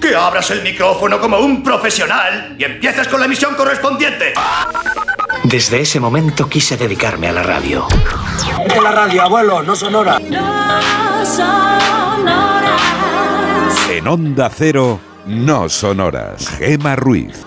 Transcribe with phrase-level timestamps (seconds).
[0.00, 4.32] que abras el micrófono como un profesional y empieces con la emisión correspondiente.
[5.44, 7.86] Desde ese momento quise dedicarme a la radio.
[8.66, 10.18] De la radio, abuelo, no sonora.
[13.90, 16.48] En Onda Cero, no sonoras.
[16.58, 17.44] Gema Ruiz.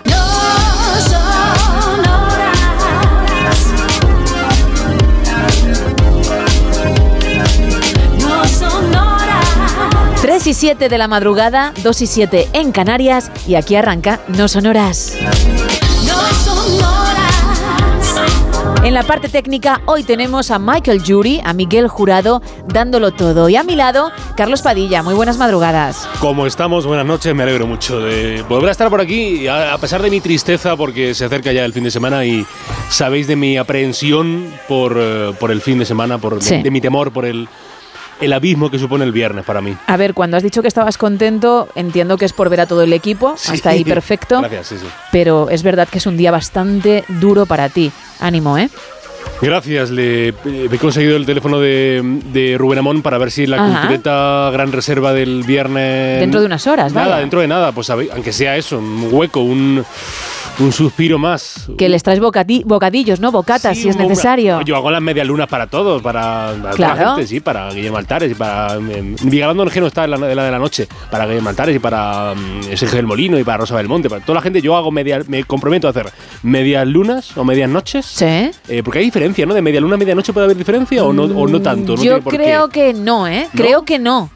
[10.44, 14.50] 3 y 7 de la madrugada, 2 y 7 en Canarias y aquí arranca No
[14.50, 15.14] Sonoras.
[18.84, 23.48] En la parte técnica hoy tenemos a Michael Jury, a Miguel Jurado, dándolo todo.
[23.48, 25.02] Y a mi lado, Carlos Padilla.
[25.02, 26.10] Muy buenas madrugadas.
[26.20, 26.86] ¿Cómo estamos?
[26.86, 27.34] Buenas noches.
[27.34, 31.14] Me alegro mucho de volver a estar por aquí, a pesar de mi tristeza porque
[31.14, 32.46] se acerca ya el fin de semana y
[32.90, 36.58] sabéis de mi aprehensión por, eh, por el fin de semana, por, Sí.
[36.58, 37.48] de, de mi temor por el,
[38.22, 39.76] el abismo que supone el viernes para mí.
[39.88, 42.82] A ver, cuando has dicho que estabas contento, entiendo que es por ver a todo
[42.84, 43.36] el equipo.
[43.38, 43.52] Sí.
[43.54, 44.40] Hasta ahí perfecto.
[44.40, 44.88] Gracias, sí, sí.
[45.12, 47.92] Pero es verdad que es un día bastante duro para ti.
[48.20, 48.70] Ánimo, ¿eh?
[49.42, 53.58] Gracias, le, eh, he conseguido el teléfono de, de Rubén Amón para ver si la
[53.58, 53.80] Ajá.
[53.82, 56.20] cultureta gran reserva del viernes...
[56.22, 57.20] Dentro de unas horas, Nada, vaya.
[57.20, 59.84] dentro de nada, pues aunque sea eso, un hueco, un,
[60.60, 61.68] un suspiro más.
[61.78, 63.32] Que les traes bocati- bocadillos, ¿no?
[63.32, 64.62] Bocatas, Sí, si es necesario.
[64.62, 66.96] Yo hago las medias lunas para todos, para, para Claro.
[67.06, 68.76] la gente, sí, para Guillermo Altares y para.
[68.76, 71.80] Eh, Vigalondo no está en la, de la de la noche, para Guillermo Altares y
[71.80, 74.62] para mm, Sergio del Molino y para Rosa Belmonte, para toda la gente.
[74.62, 76.12] Yo hago media, me comprometo a hacer
[76.44, 78.06] medias lunas o medias noches.
[78.06, 78.26] Sí.
[78.26, 79.54] Eh, porque hay diferencia, ¿no?
[79.54, 81.96] De media luna a medianoche puede haber diferencia o no, o no tanto.
[81.96, 83.48] No Yo creo que no, ¿eh?
[83.56, 84.30] Creo que no.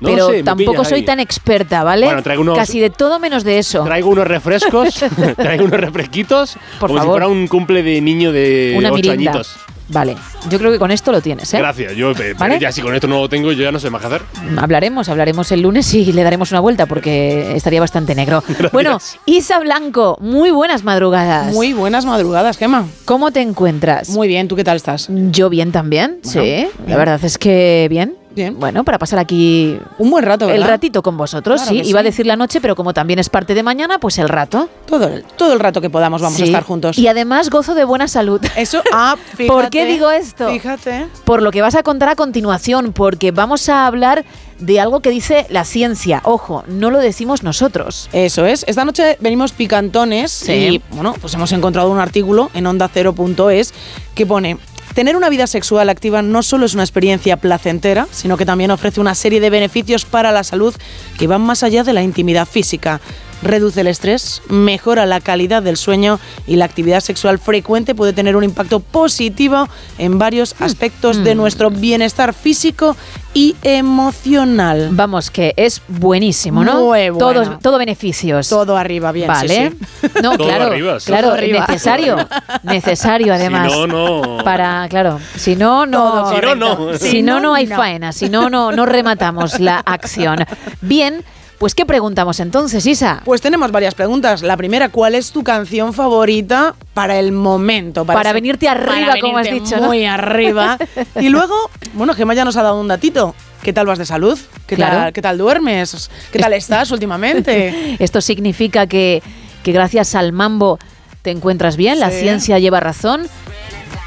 [0.00, 1.04] No pero sé, tampoco soy ahí.
[1.04, 2.06] tan experta, ¿vale?
[2.06, 3.84] Bueno, traigo unos- Casi de todo menos de eso.
[3.84, 4.94] Traigo unos refrescos,
[5.36, 7.02] traigo unos refresquitos, Por como favor.
[7.02, 9.30] si fuera un cumple de niño de Una 8 mirinda.
[9.32, 9.56] añitos.
[9.92, 10.14] Vale,
[10.48, 11.58] yo creo que con esto lo tienes, ¿eh?
[11.58, 12.60] Gracias, yo, eh, ¿Vale?
[12.60, 14.22] ya si con esto no lo tengo, yo ya no sé más qué hacer.
[14.56, 18.44] Hablaremos, hablaremos el lunes y le daremos una vuelta porque estaría bastante negro.
[18.72, 21.52] Bueno, Isa Blanco, muy buenas madrugadas.
[21.52, 22.86] Muy buenas madrugadas, Gemma.
[23.04, 24.10] ¿Cómo te encuentras?
[24.10, 25.08] Muy bien, ¿tú qué tal estás?
[25.10, 26.68] Yo bien también, Bueno, sí.
[26.86, 28.14] La verdad es que bien.
[28.34, 28.58] Bien.
[28.58, 30.68] Bueno, para pasar aquí Un buen rato, el ¿verdad?
[30.68, 31.88] ratito con vosotros, Claro sí.
[31.88, 34.68] Iba a decir la noche, pero como también es parte de mañana, pues el rato.
[34.86, 36.42] Todo el, todo el rato que podamos vamos Sí.
[36.42, 36.98] a estar juntos.
[36.98, 38.40] Y además gozo de buena salud.
[38.56, 39.46] Eso, ah, fíjate.
[39.48, 40.48] ¿Por qué digo esto?
[40.50, 41.08] Fíjate.
[41.24, 44.24] Por lo que vas a contar a continuación, porque vamos a hablar
[44.60, 46.20] de algo que dice la ciencia.
[46.24, 48.10] Ojo, no lo decimos nosotros.
[48.12, 48.64] Eso es.
[48.68, 50.52] Esta noche venimos picantones Sí.
[50.52, 53.72] y, bueno, pues hemos encontrado un artículo en ondacero.es
[54.14, 54.58] que pone...
[54.94, 59.00] Tener una vida sexual activa no solo es una experiencia placentera, sino que también ofrece
[59.00, 60.74] una serie de beneficios para la salud
[61.18, 63.00] que van más allá de la intimidad física.
[63.42, 68.36] Reduce el estrés, mejora la calidad del sueño y la actividad sexual frecuente puede tener
[68.36, 69.66] un impacto positivo
[69.98, 72.96] en varios aspectos de nuestro bienestar físico
[73.32, 74.88] y emocional.
[74.92, 76.74] Vamos, que es buenísimo, ¿no?
[76.80, 77.18] Muy bueno.
[77.18, 78.48] Todo, todo beneficios.
[78.48, 79.28] Todo arriba, bien.
[79.28, 79.72] Vale.
[80.02, 80.08] sí.
[80.22, 81.06] No, Todo claro, arriba, sí.
[81.06, 81.60] claro, Todo arriba.
[81.66, 82.16] necesario,
[82.64, 83.72] necesario además.
[83.72, 84.44] Si no, no.
[84.44, 86.24] Para, claro, si no, no.
[86.24, 86.76] Todo Si no, no.
[86.76, 87.06] correcto.
[87.06, 90.44] Si no, no hay faena, si no, no, no rematamos la acción.
[90.80, 91.24] Bien,
[91.60, 93.20] pues ¿qué preguntamos entonces, Isa?
[93.22, 94.40] Pues tenemos varias preguntas.
[94.40, 98.06] La primera, ¿cuál es tu canción favorita para el momento?
[98.06, 99.88] Para venirte arriba, para como has dicho, ¿no?
[99.88, 100.78] Muy arriba.
[101.20, 101.54] Y luego,
[101.92, 103.34] bueno, Gemma ya nos ha dado un datito.
[103.62, 104.38] ¿Qué tal vas de salud?
[104.66, 104.96] ¿Qué, Claro.
[104.96, 106.10] tal, ¿Qué tal duermes?
[106.32, 107.94] ¿Qué tal estás últimamente?
[108.02, 109.22] Esto significa que,
[109.62, 110.78] que gracias al mambo
[111.20, 113.26] te encuentras bien, la ciencia lleva razón.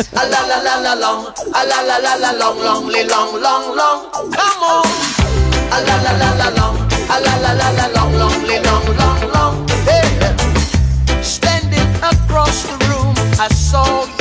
[5.72, 9.68] A la a la la la la long, long, long, long, long.
[9.86, 10.04] Hey.
[11.22, 14.21] Standing across the room, I saw you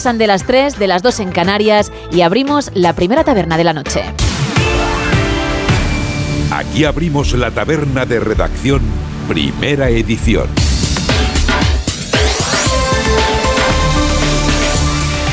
[0.00, 3.64] pasan de las 3, de las 2 en Canarias y abrimos la primera taberna de
[3.64, 4.02] la noche.
[6.50, 8.80] Aquí abrimos la taberna de redacción,
[9.28, 10.46] primera edición.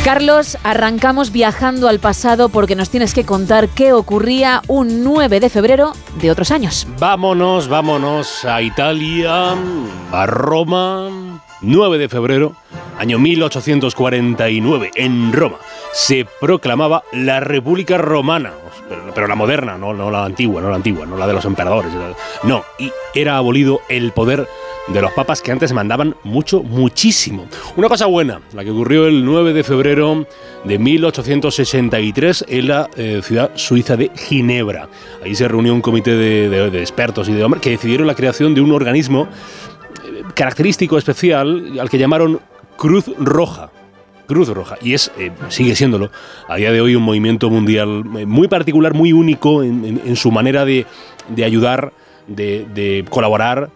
[0.03, 5.49] Carlos, arrancamos viajando al pasado porque nos tienes que contar qué ocurría un 9 de
[5.49, 6.85] febrero de otros años.
[6.99, 9.55] Vámonos, vámonos a Italia,
[10.11, 11.37] a Roma.
[11.61, 12.55] 9 de febrero,
[12.97, 15.57] año 1849, en Roma,
[15.93, 18.53] se proclamaba la República Romana,
[19.13, 21.91] pero, la moderna, no, no la antigua, no la antigua, no la de los emperadores.
[22.43, 24.47] No, y era abolido el poder
[24.87, 27.47] de los papas que antes mandaban mucho, muchísimo.
[27.75, 30.25] Una cosa buena, la que ocurrió el 9 de febrero
[30.63, 34.87] de 1863 en la eh, ciudad suiza de Ginebra.
[35.23, 38.61] Ahí se reunió un comité de expertos y de hombres que decidieron la creación de
[38.61, 39.27] un organismo
[40.05, 42.39] eh, característico, especial, al que llamaron
[42.77, 43.69] Cruz Roja.
[44.27, 44.77] Cruz Roja.
[44.81, 46.11] Y es, eh, sigue siéndolo,
[46.47, 50.65] a día de hoy un movimiento mundial eh, muy particular, muy único en, su manera
[50.65, 50.85] de,
[51.29, 51.93] de ayudar,
[52.27, 53.69] de, colaborar,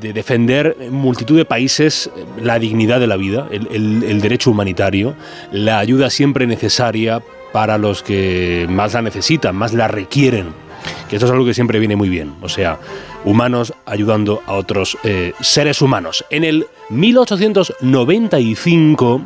[0.00, 5.14] de defender en multitud de países eh, la dignidad de la vida, el derecho humanitario,
[5.52, 7.22] la ayuda siempre necesaria
[7.52, 10.63] para los que más la necesitan, más la requieren.
[11.08, 12.34] Que esto es algo que siempre viene muy bien.
[12.42, 12.78] O sea,
[13.24, 16.24] humanos ayudando a otros eh, seres humanos.
[16.30, 19.20] En el 1895,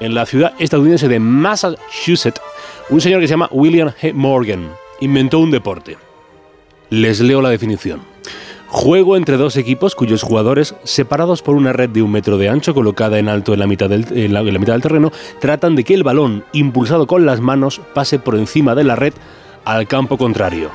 [0.00, 2.40] en la ciudad estadounidense de Massachusetts,
[2.90, 4.12] un señor que se llama William H.
[4.12, 4.68] Morgan
[5.00, 5.96] inventó un deporte.
[6.90, 8.00] Les leo la definición.
[8.68, 12.72] Juego entre dos equipos cuyos jugadores, separados por una red de un metro de ancho
[12.72, 15.76] colocada en alto en la, mitad del, en la- en la mitad del terreno, tratan
[15.76, 19.12] de que el balón, impulsado con las manos, pase por encima de la red
[19.66, 20.70] al campo contrario.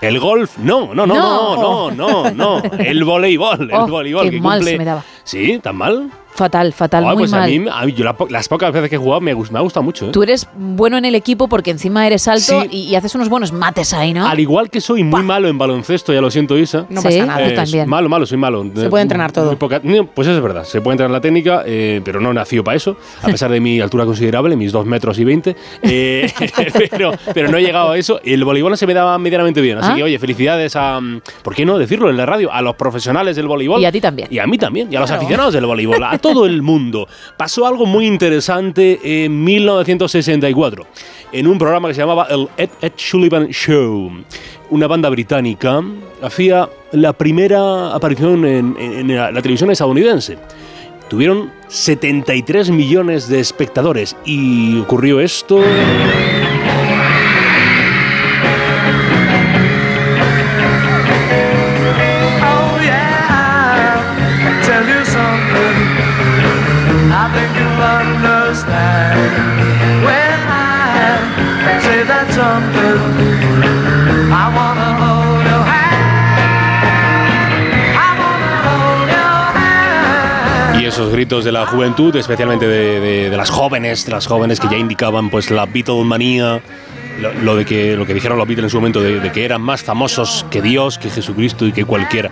[0.00, 2.62] El golf, no, no, no, no, no, no, no.
[2.78, 4.24] El voleibol, el Oh, voleibol.
[4.24, 5.04] qué que mal cumple- se me daba.
[5.24, 6.10] Sí, tan mal.
[6.34, 7.42] Fatal, fatal, Ay, muy pues mal.
[7.42, 9.58] a mí, a mí- yo la po- las pocas veces que he jugado me, me
[9.58, 10.06] ha gustado mucho.
[10.06, 10.10] ¿eh?
[10.12, 12.68] Tú eres bueno en el equipo porque encima eres alto Sí.
[12.70, 14.26] y, y haces unos buenos mates ahí, ¿no?
[14.26, 16.86] Al igual que soy muy malo en baloncesto, ya lo siento, Isa.
[16.88, 17.40] No pasa nada.
[17.40, 17.88] yo Eh, también.
[17.88, 18.64] Malo, malo, soy malo.
[18.74, 19.56] Se puede entrenar todo.
[19.58, 19.80] Poca-
[20.14, 22.96] pues eso es verdad, se puede entrenar la técnica, eh, pero no nació para eso,
[23.22, 25.56] a pesar de mi altura considerable, mis 2 metros y 20.
[25.82, 26.30] eh,
[26.90, 28.20] pero, pero no he llegado a eso.
[28.24, 29.78] El voleibol se me daba medianamente bien.
[29.78, 29.96] Así Ah.
[29.96, 31.00] que, oye, felicidades a.
[31.42, 32.52] ¿Por qué no decirlo en la radio?
[32.52, 33.80] A los profesionales del voleibol.
[33.80, 34.28] Y a ti también.
[34.30, 34.88] Y a mí también.
[34.92, 36.02] Y a los aficionados del voleibol.
[36.20, 37.08] Todo el mundo.
[37.36, 40.86] Pasó algo muy interesante en 1964.
[41.32, 44.10] En un programa que se llamaba el Ed, Sullivan Show.
[44.70, 45.82] Una banda británica
[46.22, 50.38] hacía la primera aparición en, la televisión estadounidense.
[51.08, 55.60] Tuvieron 73 millones de espectadores y ocurrió esto.
[80.90, 84.68] Esos gritos de la juventud, especialmente de, de- de las jóvenes, de las jóvenes que
[84.68, 86.60] ya indicaban pues la Beatlemanía,
[87.20, 89.44] lo, lo de que lo que dijeron los Beatles en su momento de, de que
[89.44, 92.30] eran más famosos que Dios, que Jesucristo y que cualquiera,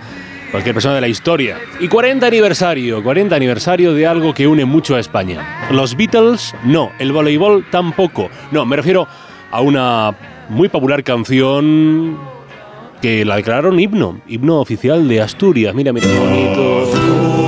[0.51, 1.57] cualquier persona de la historia.
[1.79, 5.67] Y 40 aniversario, 40 aniversario de algo que une mucho a España.
[5.71, 8.29] Los Beatles no, el voleibol tampoco.
[8.51, 9.07] No, me refiero
[9.51, 10.13] a una
[10.49, 12.17] muy popular canción
[13.01, 15.73] que la declararon himno, himno oficial de Asturias.
[15.73, 17.38] Mira, mira qué bonito.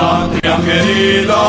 [0.00, 1.42] Patria querida,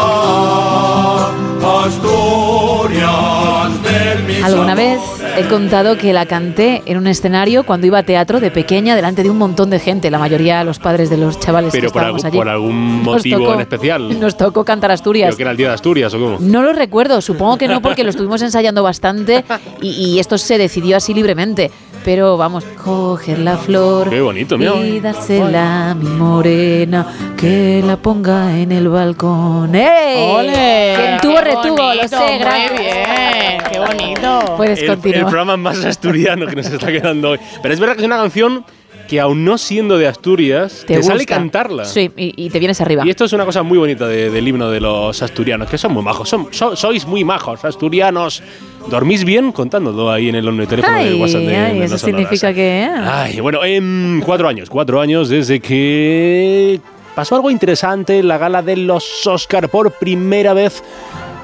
[1.85, 4.99] Asturias de mis Alguna vez
[5.37, 9.21] he contado que la canté en un escenario cuando iba a teatro de pequeña delante
[9.23, 12.01] de un montón de gente, la mayoría los padres de los chavales Pero que por,
[12.01, 12.37] estábamos algún- allí.
[12.37, 14.19] por algún Nos motivo tocó- en especial.
[14.19, 15.27] Nos tocó cantar Asturias.
[15.29, 16.37] Creo que era el día de Asturias o cómo.
[16.39, 19.43] No lo recuerdo, supongo que no porque lo estuvimos ensayando bastante
[19.81, 21.69] y, y esto se decidió así libremente.
[22.05, 24.75] Pero vamos, coger la flor Qué bonito, mira.
[24.77, 27.05] y dársela a mi morena,
[27.37, 29.75] que la ponga en el balcón.
[29.75, 30.31] ¡Ey!
[30.35, 30.93] ¡Ole!
[30.97, 32.07] Quien tuvo ¡Qué retuvo, lo bonito!
[32.07, 32.79] sé, Muy gracias.
[32.79, 34.53] bien, qué bonito.
[34.57, 35.21] Puedes El, el continuar.
[35.25, 37.39] programa más asturiano que nos está quedando hoy.
[37.61, 38.65] Pero es verdad que es una canción
[39.07, 41.85] que aún no siendo de Asturias, te, sale cantarla.
[41.85, 43.03] Sí, y, y te vienes arriba.
[43.05, 45.93] Y esto es una cosa muy bonita de- del himno de los asturianos, que son
[45.93, 46.27] muy majos.
[46.29, 48.43] Son, so- sois muy majos, asturianos.
[48.89, 49.51] ¿Dormís bien?
[49.51, 52.87] Contándolo ahí en el, en el teléfono de WhatsApp de, ay, de eso significa que...
[52.89, 53.23] ah.
[53.23, 56.79] Ay, bueno, en cuatro años, cuatro años desde que
[57.15, 60.83] pasó algo interesante en la gala de los Oscar por primera vez.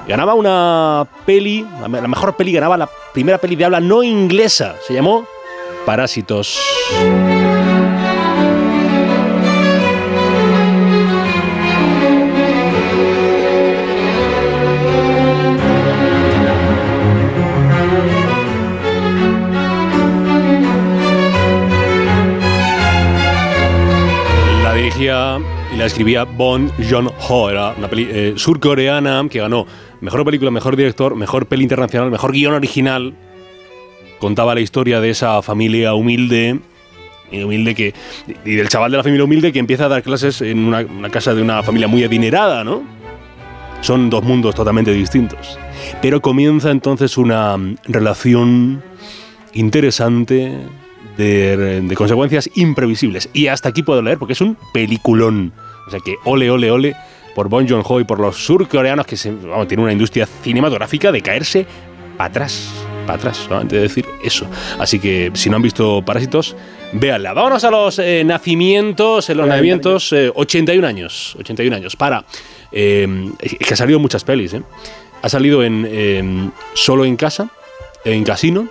[0.08, 4.76] Ganaba una peli, la mejor peli ganaba la primera peli de habla no inglesa.
[4.86, 5.26] Se llamó
[5.86, 6.60] Parásitos.
[24.64, 25.38] La dirigía
[25.74, 27.50] y la escribía Bon Joon-ho.
[27.50, 29.66] Era una peli eh, surcoreana que ganó
[30.02, 33.14] mejor película, mejor director, mejor peli internacional, mejor guion original.
[34.20, 36.60] Contaba la historia de esa familia humilde
[37.42, 37.94] humilde que
[38.46, 41.34] y del chaval de la familia humilde que empieza a dar clases en una, casa
[41.34, 42.84] de una familia muy adinerada, ¿no?
[43.82, 45.58] Son dos mundos totalmente distintos.
[46.02, 48.82] Pero comienza entonces una relación
[49.54, 50.58] interesante
[51.18, 53.30] de, consecuencias imprevisibles.
[53.34, 55.52] Y hasta aquí puedo leer porque es un peliculón.
[55.88, 56.96] O sea que ole, ole, ole
[57.36, 61.66] por Bon Joon-ho y por los surcoreanos que tienen una industria cinematográfica de caerse
[62.18, 62.72] atrás.
[63.06, 64.48] Para atrás, solamente decir eso.
[64.80, 66.56] Así que si no han visto Parásitos,
[66.94, 67.34] véanla.
[67.34, 69.30] Vámonos a los eh, nacimientos.
[69.30, 71.36] En los nacimientos, eh, 81 años.
[71.40, 71.96] 81 años.
[71.96, 72.24] Para.
[72.72, 73.08] eh,
[73.40, 74.64] es que ha salido muchas pelis, ¿eh?
[75.22, 77.50] Ha salido en eh, Solo en Casa,
[78.04, 78.68] en Casino,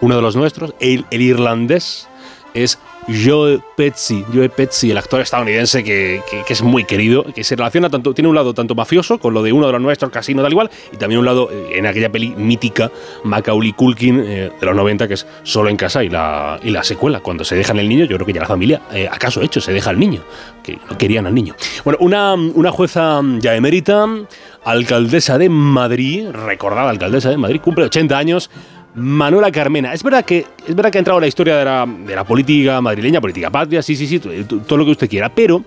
[0.00, 2.08] uno de los nuestros, el, el irlandés,
[2.52, 4.24] es Joe Pesci.
[4.32, 8.34] Joe Pesci, el actor estadounidense que, es muy querido, que se relaciona tanto, tiene un
[8.34, 11.20] lado tanto mafioso con lo de uno de los nuestros, Casino, tal igual, y también
[11.20, 12.90] un lado eh, en aquella peli mítica,
[13.24, 16.82] Macaulay Culkin, eh, de los 90, que es Solo en Casa, y la, y la
[16.82, 19.60] secuela, cuando se dejan el niño, yo creo que ya la familia, eh, acaso hecho,
[19.60, 20.22] se deja al niño,
[20.62, 21.54] que no querían al niño.
[21.84, 24.06] Bueno, una, una jueza ya emérita,
[24.64, 28.50] alcaldesa de Madrid, recordada alcaldesa de Madrid, cumple 80 años,
[28.96, 29.92] Manuela Carmena.
[29.92, 33.20] Es verdad que, es verdad que ha entrado en la historia de la, política madrileña,
[33.20, 35.64] política patria, sí, sí, sí, todo lo que usted quiera, pero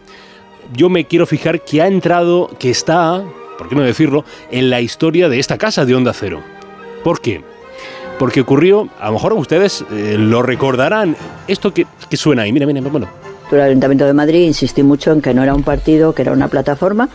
[0.74, 3.24] yo me quiero fijar que ha entrado, que está,
[3.58, 6.42] por qué no decirlo, en la historia de esta casa de Onda Cero.
[7.04, 7.42] ¿Por qué?
[8.20, 11.16] porque ocurrió, a lo mejor ustedes eh, lo recordarán,
[11.48, 13.08] esto que, que suena ahí, mira, mira, bueno.
[13.50, 16.50] El Ayuntamiento de Madrid insistí mucho en que no era un partido, que era una
[16.50, 17.10] plataforma.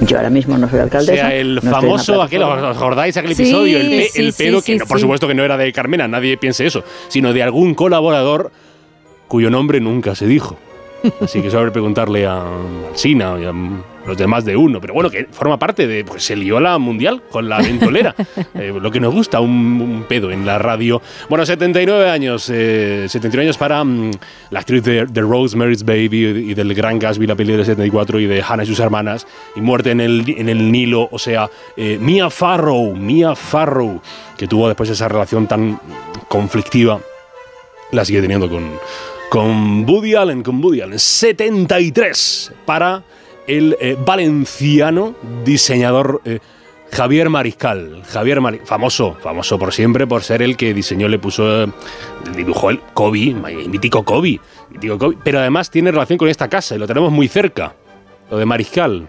[0.00, 1.14] Yo ahora mismo no soy O alcaldesa.
[1.14, 2.42] sea, el no famoso, aquel.
[2.42, 3.78] ¿os acordáis aquel Sí, episodio?
[3.78, 5.02] El, pe- sí, el pedo, sí, que no, por sí.
[5.02, 8.50] supuesto que no era de Carmena, nadie piense eso, sino de algún colaborador
[9.28, 10.56] cuyo nombre nunca se dijo.
[11.20, 12.42] Así que sobre preguntarle a
[12.94, 13.52] Sina y a
[14.06, 14.80] los demás de uno.
[14.80, 16.04] Pero bueno, que forma parte de.
[16.04, 18.14] Pues se lió la mundial con la ventolera.
[18.54, 21.02] Eh, lo que nos gusta, un, un pedo en la radio.
[21.28, 22.48] Bueno, 79 años.
[22.50, 24.10] eh, 79 años para mm,
[24.50, 28.26] la actriz de, de Rosemary's Baby y del Gran Gatsby, la peli del 74, y
[28.26, 29.26] de Hannah y sus hermanas.
[29.56, 31.08] Y muerte en el, en el Nilo.
[31.10, 32.94] O sea, eh, Mia Farrow.
[32.94, 34.00] Mia Farrow.
[34.36, 35.80] Que tuvo después esa relación tan
[36.28, 37.00] conflictiva
[37.92, 38.72] la sigue teniendo con,
[39.30, 40.98] con Woody Allen, con Woody Allen.
[40.98, 43.02] 73 para
[43.46, 46.38] el eh, valenciano diseñador eh,
[46.92, 48.02] Javier Mariscal.
[48.08, 51.66] Javier Mari- famoso, famoso por siempre por ser el que diseñó, le puso, eh,
[52.36, 53.34] dibujó el Kobe,
[53.68, 57.28] mítico Kobe, mítico Kobe, pero además tiene relación con esta casa y lo tenemos muy
[57.28, 57.74] cerca,
[58.30, 59.08] lo de Mariscal.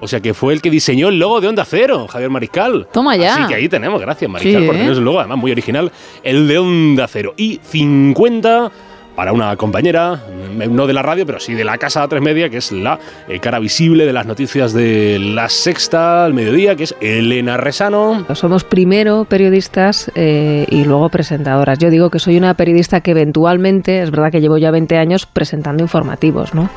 [0.00, 2.86] O sea que fue el que diseñó el logo de Onda Cero, Javier Mariscal.
[2.92, 3.34] Toma ya.
[3.34, 4.78] Así que ahí tenemos, gracias Mariscal Sí, por ¿eh?
[4.78, 5.90] tener un logo además muy original,
[6.22, 7.34] el de Onda Cero.
[7.36, 8.70] Y 50
[9.14, 12.48] para una compañera, mm, no de la radio, pero sí de la Casa Tres Media,
[12.48, 16.84] que es la eh, cara visible de las noticias de La Sexta al mediodía, que
[16.84, 18.24] es Elena Resano.
[18.34, 21.78] Somos primero periodistas eh, y luego presentadoras.
[21.78, 25.26] Yo digo que soy una periodista que eventualmente, es verdad que llevo ya 20 años
[25.26, 26.70] presentando informativos, ¿no?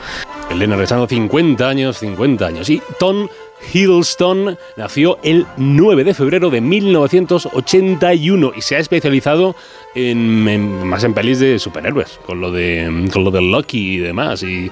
[0.51, 2.69] Elena Resano, 50 años, 50 años.
[2.69, 3.27] Y Tom
[3.74, 9.55] Hiddleston nació el 9 de febrero de 1981 y se ha especializado
[9.95, 14.43] en, más en pelis de superhéroes, con lo de, con lo de Loki y demás.
[14.43, 14.69] Y,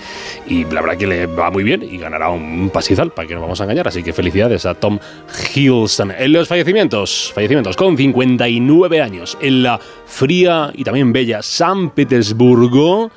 [0.72, 3.60] la verdad que le va muy bien y ganará un pastizal, para que no vamos
[3.62, 3.88] a engañar.
[3.88, 5.00] Así que felicidades a Tom
[5.56, 6.12] Hiddleston.
[6.18, 13.12] En los fallecimientos, fallecimientos con 59 años en la fría y también bella San Petersburgo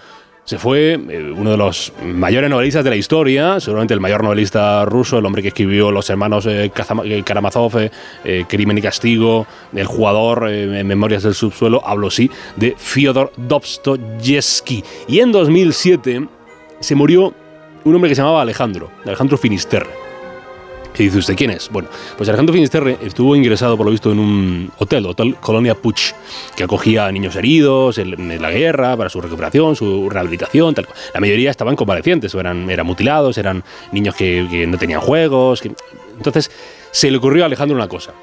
[0.47, 4.85] se fue eh, uno de los mayores novelistas de la historia, seguramente el mayor novelista
[4.85, 6.71] ruso, el hombre que escribió Los hermanos eh,
[7.05, 7.91] eh, Karamazov,
[8.49, 14.85] Crimen y Castigo, El jugador, en Memorias del subsuelo, hablo sí de Fyodor Dostoyevsky.
[15.09, 16.29] Y en 2007
[16.79, 17.35] se murió
[17.85, 20.06] un hombre que se llamaba Alejandro, Alejandro Finisterre.
[20.97, 21.37] ¿Qué dice usted?
[21.37, 21.69] ¿Quién es?
[21.71, 26.15] Bueno, pues Alejandro Finisterre estuvo ingresado, por lo visto, en un hotel, Hotel Colonia Puig,
[26.57, 30.75] que acogía a niños heridos en, la guerra para su recuperación, su rehabilitación.
[30.75, 30.89] Tal.
[31.13, 35.63] La mayoría estaban convalecientes, o eran, eran mutilados, eran niños que, no tenían juegos.
[36.17, 36.51] Entonces,
[36.93, 38.15] se le ocurrió a Alejandro una cosa.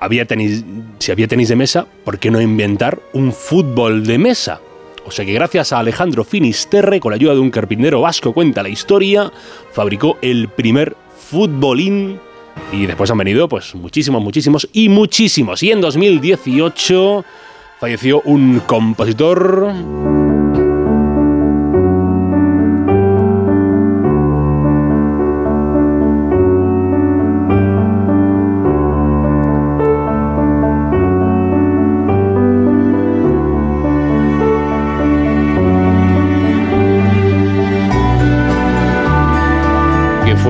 [0.00, 0.64] Había tenis,
[0.98, 4.60] si había tenis de mesa, ¿por qué no inventar un fútbol de mesa?
[5.06, 8.62] O sea que gracias a Alejandro Finisterre, con la ayuda de un carpintero vasco, cuenta
[8.62, 9.32] la historia,
[9.72, 10.96] fabricó el primer
[11.30, 12.18] futbolín
[12.72, 15.62] y después han venido pues muchísimos, muchísimos y muchísimos.
[15.62, 17.24] Y en 2018
[17.80, 19.72] falleció un compositor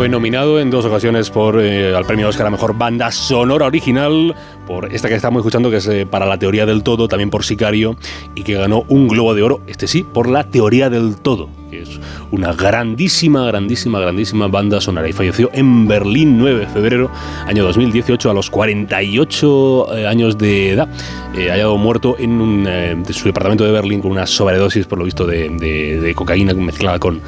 [0.08, 4.34] nominado en dos ocasiones por, eh, al premio Oscar a Mejor Banda Sonora Original,
[4.66, 7.44] por esta que estamos escuchando, que es eh, para la teoría del todo, también por
[7.44, 7.96] Sicario,
[8.34, 11.82] y que ganó un Globo de Oro, este sí, por la teoría del todo, que
[11.82, 12.00] es
[12.30, 15.08] una grandísima, grandísima, grandísima banda sonora.
[15.08, 17.10] Y falleció en Berlín 9 de febrero,
[17.46, 20.88] año 2018, a los 48 eh, años de edad.
[21.36, 25.26] Eh, hallado muerto en eh, su departamento de Berlín con una sobredosis, por lo visto,
[25.26, 27.20] de cocaína mezclada con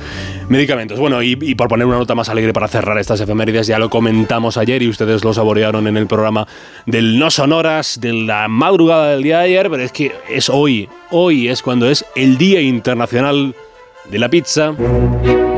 [0.50, 0.98] medicamentos.
[0.98, 3.88] Bueno, y, y por poner una nota más alegre para cerrar estas efemérides, ya lo
[3.88, 6.46] comentamos ayer y ustedes lo saborearon en el programa
[6.87, 10.88] del No Sonoras de la madrugada del día de ayer, pero es que es hoy,
[11.11, 13.55] hoy es cuando es el Día Internacional
[14.11, 15.50] de la Pizza.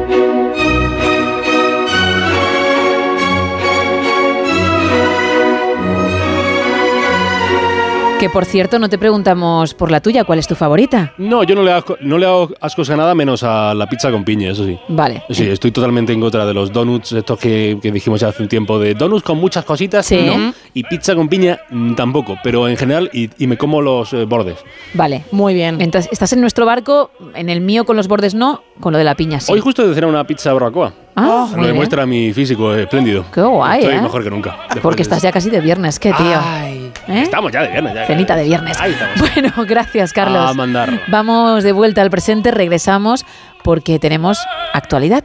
[8.23, 11.13] Que por cierto, no te preguntamos por la tuya, ¿cuál es tu favorita?
[11.19, 14.13] No, yo no le, hago, no le hago ascos a nada menos a la pizza
[14.13, 14.79] con piña, eso sí.
[14.87, 15.25] Vale.
[15.29, 18.49] Sí, estoy totalmente en contra de los donuts, estos que, que dijimos ya hace un
[18.49, 20.21] tiempo, de donuts con muchas cositas, Sí.
[20.25, 20.55] no.
[20.73, 24.25] Y pizza con piña mm, tampoco, pero en general, y, y me como los eh,
[24.25, 24.59] bordes.
[24.95, 25.25] Vale.
[25.33, 25.81] Muy bien.
[25.81, 29.05] Entonces, estás en nuestro barco, en el mío con los bordes no, con lo de
[29.05, 29.51] la piña sí.
[29.53, 30.93] Hoy justo de cenar una pizza barbacoa.
[31.15, 31.67] Ah, Lo bien.
[31.73, 33.27] demuestra mi físico espléndido.
[33.35, 34.01] Qué guay, Estoy ¿eh?
[34.01, 34.57] mejor que nunca.
[34.63, 36.39] después Porque estás ya casi de viernes, qué tío.
[37.09, 37.21] ¿Eh?
[37.23, 37.95] Estamos ya de viernes.
[37.95, 38.79] Ya, Cenita de viernes.
[38.79, 38.95] Ahí.
[39.17, 40.51] Bueno, gracias, Carlos.
[40.51, 41.01] A mandar.
[41.09, 43.25] Vamos de vuelta al presente, regresamos
[43.63, 44.39] porque tenemos
[44.75, 45.25] actualidad.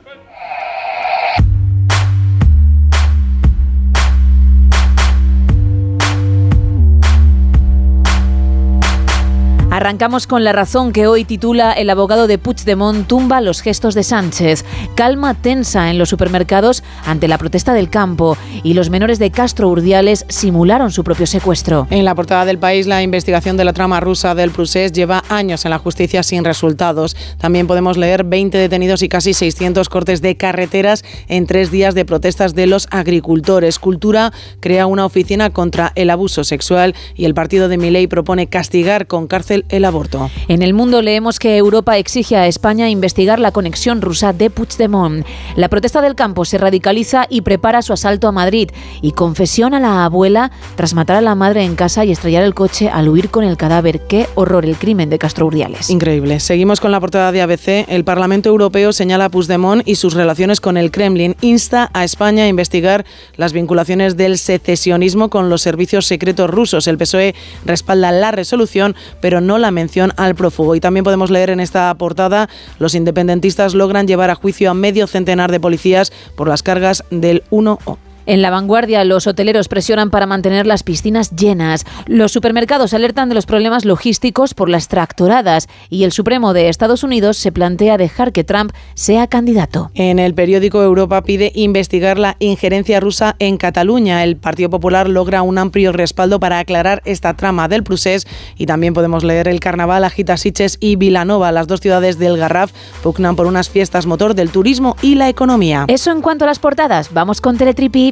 [9.78, 14.02] Arrancamos con la razón que hoy titula El abogado de Puigdemont tumba los gestos de
[14.02, 14.66] Sánchez.
[14.96, 19.70] Calma tensa en los supermercados ante la protesta del campo y los menores de Castro
[19.70, 21.86] Urdiales simularon su propio secuestro.
[21.92, 25.64] En la portada del país, la investigación de la trama rusa del Prusés lleva años
[25.64, 27.16] en la justicia sin resultados.
[27.38, 32.04] También podemos leer 20 detenidos y casi 600 cortes de carreteras en tres días de
[32.04, 33.78] protestas de los agricultores.
[33.78, 39.06] Cultura crea una oficina contra el abuso sexual y el partido de Milei propone castigar
[39.06, 40.30] con cárcel el aborto.
[40.48, 45.26] En el mundo leemos que Europa exige a España investigar la conexión rusa de Puigdemont.
[45.56, 48.70] La protesta del campo se radicaliza y prepara su asalto a Madrid
[49.02, 52.54] y confesión a la abuela tras matar a la madre en casa y estrellar el
[52.54, 54.02] coche al huir con el cadáver.
[54.08, 55.90] Qué horror el crimen de Castro Urdiales.
[55.90, 56.40] Increíble.
[56.40, 57.86] Seguimos con la portada de ABC.
[57.88, 61.36] El Parlamento Europeo señala a Puigdemont y sus relaciones con el Kremlin.
[61.42, 66.88] Insta a España a investigar las vinculaciones del secesionismo con los servicios secretos rusos.
[66.88, 70.76] El PSOE respalda la resolución, pero no la mención al prófugo.
[70.76, 75.08] Y también podemos leer en esta portada, los independentistas logran llevar a juicio a medio
[75.08, 77.98] centenar de policías por las cargas del 1O.
[78.28, 81.86] En la vanguardia, los hoteleros presionan para mantener las piscinas llenas.
[82.08, 85.70] Los supermercados alertan de los problemas logísticos por las tractoradas.
[85.90, 89.92] Y el Supremo de Estados Unidos se plantea dejar que Trump sea candidato.
[89.94, 94.26] En el periódico Europa pide investigar la injerencia rusa en Cataluña.
[94.26, 98.28] El Partido Popular logra un amplio respaldo para aclarar esta trama del Prusés.
[98.58, 101.54] Y también podemos leer el carnaval, agita Siches y Vilanova.
[101.54, 105.86] Las dos ciudades del Garraf pugnan por unas fiestas motor del turismo y la economía.
[105.88, 107.14] Eso en cuanto a las portadas.
[107.14, 108.12] Vamos con Teletripi.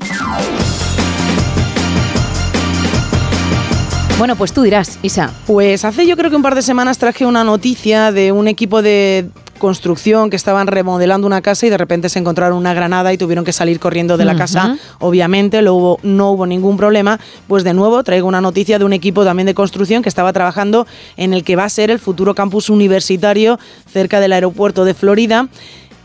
[4.17, 5.31] Bueno, pues tú dirás, Isa.
[5.45, 8.81] Pues hace yo creo que un par de semanas traje una noticia de un equipo
[8.81, 13.17] de construcción que estaban remodelando una casa y de repente se encontraron una granada y
[13.17, 14.77] tuvieron que salir corriendo de la casa.
[14.99, 17.19] Obviamente lo hubo, no hubo ningún problema.
[17.47, 20.87] Pues de nuevo traigo una noticia de un equipo también de construcción que estaba trabajando
[21.17, 23.59] en el que va a ser el futuro campus universitario
[23.91, 25.49] cerca del aeropuerto de Florida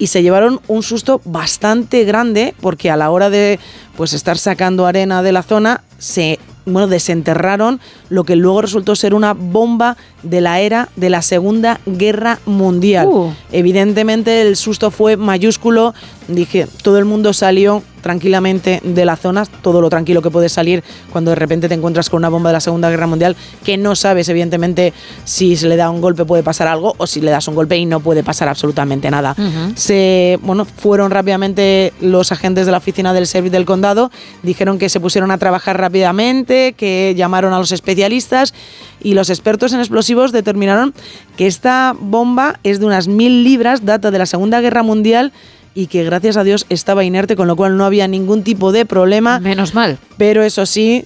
[0.01, 3.61] y se llevaron un susto bastante grande porque a la hora de
[4.01, 9.13] pues estar sacando arena de la zona se bueno, desenterraron lo que luego resultó ser
[9.13, 13.09] una bomba de la era de la Segunda Guerra Mundial.
[13.09, 13.35] Uh.
[13.53, 15.93] Evidentemente el susto fue mayúsculo,
[16.29, 20.83] dije, todo el mundo salió tranquilamente de la zona, todo lo tranquilo que puedes salir
[21.13, 23.97] cuando de repente te encuentras con una bomba de la Segunda Guerra Mundial que no
[23.97, 24.93] sabes evidentemente
[25.25, 27.77] si se le da un golpe puede pasar algo o si le das un golpe
[27.77, 29.35] y no puede pasar absolutamente nada.
[29.75, 34.11] Se, bueno, fueron rápidamente los agentes de la oficina del servicio del condado,
[34.43, 38.55] dijeron que se pusieron a trabajar rápidamente, que llamaron a los especialistas
[39.03, 40.95] y los expertos en explosivos determinaron
[41.37, 45.33] que esta bomba es de unas mil libras, data de la Segunda Guerra Mundial
[45.75, 48.87] y que gracias a Dios estaba inerte, con lo cual no había ningún tipo de
[48.87, 49.41] problema.
[49.41, 49.99] Menos mal.
[50.17, 51.05] Pero eso sí,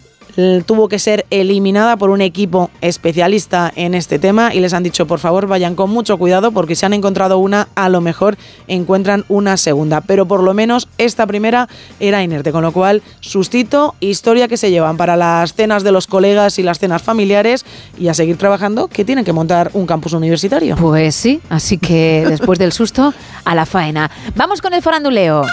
[0.66, 5.07] tuvo que ser eliminada por un equipo especialista en este tema y les han dicho,
[5.07, 8.37] por favor, vayan con mucho cuidado porque si han encontrado una, a lo mejor
[8.68, 10.01] encuentran una segunda.
[10.01, 11.68] Pero por lo menos esta primera
[12.01, 16.07] era inerte, con lo cual, sustito, historia que se llevan para las cenas de los
[16.07, 17.64] colegas y las cenas familiares
[17.99, 20.77] y a seguir trabajando, que tienen que montar un campus universitario.
[20.77, 24.11] Pues sí, así que después del susto, a la faena.
[24.35, 25.44] Vamos con el faranduleo.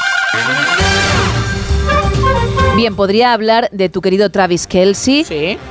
[2.76, 5.26] Bien, podría hablar de tu querido Travis Kelsey,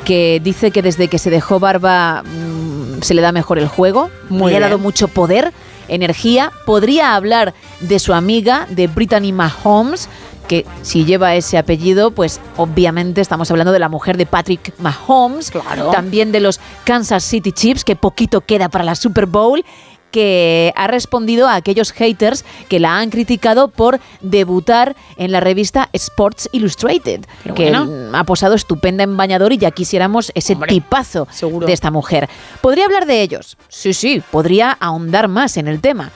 [0.04, 4.10] que dice que desde que se dejó barba mm, se le da mejor el juego,
[4.28, 5.52] Muy le ha dado mucho poder,
[5.88, 6.52] energía.
[6.66, 10.08] Podría hablar de su amiga, de Brittany Mahomes,
[10.46, 15.52] que si lleva ese apellido, pues obviamente estamos hablando de la mujer de Patrick Mahomes,
[15.92, 19.64] también de los Kansas City Chiefs, que poquito queda para la Super Bowl
[20.10, 25.88] que ha respondido a aquellos haters que la han criticado por debutar en la revista
[25.92, 27.86] Sports Illustrated, Pero que bueno.
[27.86, 31.28] mm, ha posado estupenda en bañador y ya quisiéramos ese tipazo
[31.66, 32.28] de esta mujer.
[32.60, 33.56] ¿Podría hablar de ellos?
[33.68, 36.10] Sí, sí, podría ahondar más en el tema.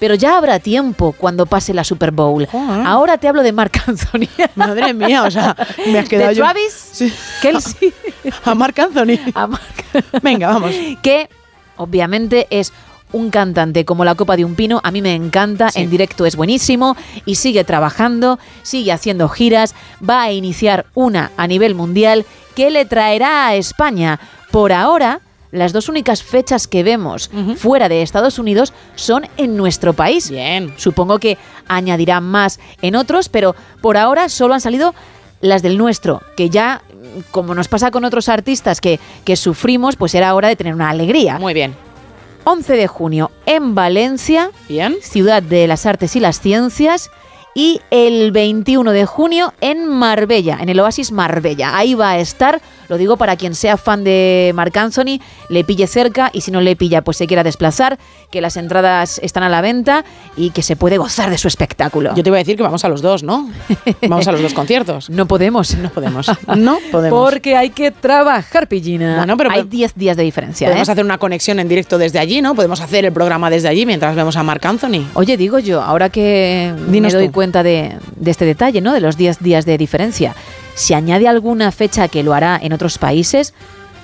[0.00, 2.46] Pero ya habrá tiempo cuando pase la Super Bowl.
[2.86, 4.28] Ahora te hablo de Marc Anthony.
[4.54, 5.56] Madre mía, o sea,
[5.88, 7.02] me has quedado ¿De yo- Travis?
[7.42, 7.92] Kelsey.
[8.44, 9.18] A Marc Anthony.
[10.22, 10.70] Venga, vamos.
[11.02, 11.28] que
[11.76, 12.72] obviamente es
[13.12, 16.36] un cantante como la copa de un pino, a mí me encanta, en directo es
[16.36, 19.74] buenísimo y sigue trabajando, sigue haciendo giras,
[20.08, 24.20] va a iniciar una a nivel mundial que le traerá a España.
[24.50, 29.94] Por ahora, las dos únicas fechas que vemos fuera de Estados Unidos son en nuestro
[29.94, 30.30] país.
[30.30, 30.74] Bien.
[30.76, 34.94] Supongo que añadirán más en otros, pero por ahora solo han salido
[35.40, 36.82] las del nuestro, que ya,
[37.30, 40.90] como nos pasa con otros artistas que, que sufrimos, pues era hora de tener una
[40.90, 41.38] alegría.
[41.38, 41.87] Muy bien.
[42.50, 44.96] 11 de junio en Valencia, Bien.
[45.02, 47.10] ciudad de las artes y las ciencias,
[47.54, 51.76] y el 21 de junio en Marbella, en el Oasis Marbella.
[51.76, 55.86] Ahí va a estar Lo digo para quien sea fan de Marc Anthony, le pille
[55.86, 57.98] cerca y si no le pilla, pues se quiera desplazar,
[58.30, 60.04] que las entradas están a la venta
[60.36, 62.14] y que se puede gozar de su espectáculo.
[62.14, 63.50] Yo te iba a decir que vamos a los dos, ¿no?
[64.08, 65.10] Vamos a los dos conciertos.
[65.10, 65.74] No podemos.
[65.76, 66.30] No podemos.
[66.56, 67.18] No podemos.
[67.18, 69.16] Porque hay que trabajar, pillina.
[69.18, 70.66] Bueno, pero hay 10 días de diferencia.
[70.66, 70.92] Podemos ¿eh?
[70.92, 72.54] hacer una conexión en directo desde allí, ¿no?
[72.54, 75.06] Podemos hacer el programa desde allí mientras vemos a Marc Anthony.
[75.14, 77.32] Oye, digo yo, ahora que Dinos me doy tú.
[77.34, 78.92] cuenta de, de este detalle, ¿no?
[78.92, 80.34] De los 10 días de diferencia.
[80.78, 83.52] Si añade alguna fecha que lo hará en otros países,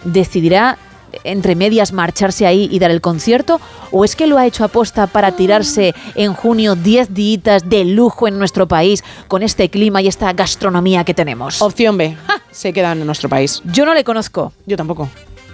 [0.03, 0.77] decidirá
[1.23, 3.61] entre medias marcharse ahí y dar el concierto?
[3.93, 8.27] ¿O es que lo ha hecho aposta para tirarse en junio 10 días de lujo
[8.27, 11.63] en nuestro país con este clima y esta gastronomía que tenemos?
[11.63, 12.17] Opción B.
[12.51, 13.63] Se quedan en nuestro país.
[13.67, 14.53] Yo no le conozco.
[14.67, 15.09] Yo tampoco.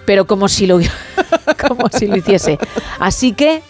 [0.06, 0.80] Pero como si lo,
[1.68, 2.59] como si lo hiciese.
[2.98, 3.61] Así que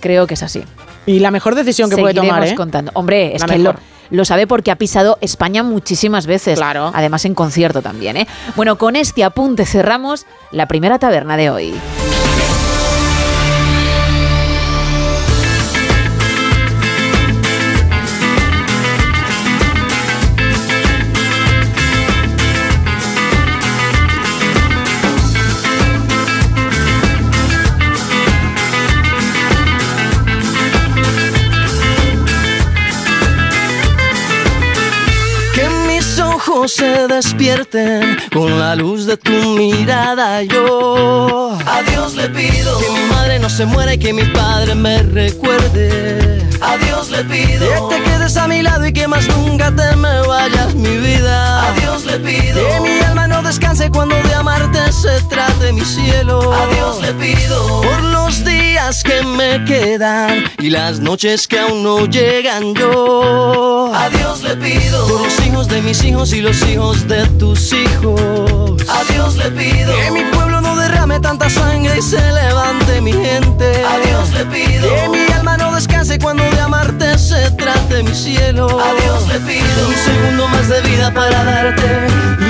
[0.00, 0.64] creo que es así.
[1.06, 2.56] Y la mejor decisión que puede tomar, Seguiremos ¿eh?
[2.56, 2.90] contando.
[2.92, 3.74] Hombre, es La que lo.
[4.10, 6.58] Lo sabe porque ha pisado España muchísimas veces.
[6.58, 6.90] Claro.
[6.94, 8.26] Además en concierto también, ¿eh?
[8.56, 11.74] Bueno, con este apunte cerramos la primera taberna de hoy.
[36.60, 40.42] Ojos se despierten con la luz de tu mirada.
[40.42, 44.74] Yo a Dios le pido que mi madre no se muera y que mi padre
[44.74, 46.46] me recuerde.
[46.60, 49.96] A Dios le pido que te quedes a mi lado y que más nunca te
[49.96, 51.66] me vayas, mi vida.
[51.66, 52.99] A Dios le pido que mi
[53.42, 56.52] no descanse cuando de amarte se trate mi cielo.
[56.52, 61.82] A Dios le pido por los días que me quedan y las noches que aún
[61.82, 62.74] no llegan.
[62.74, 67.26] Yo a Dios le pido por los hijos de mis hijos y los hijos de
[67.38, 68.82] tus hijos.
[68.88, 73.12] A Dios le pido que mi pueblo no derrame tanta sangre y se levante mi
[73.12, 73.84] gente.
[73.84, 78.14] A Dios le pido que mi alma no descanse cuando de amarte se trate mi
[78.14, 78.66] cielo.
[78.66, 82.49] A Dios le pido un segundo más de vida para darte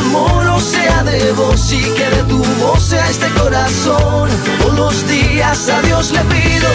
[3.11, 4.29] este corazón.
[4.61, 6.69] Todos los días a Dios le pido.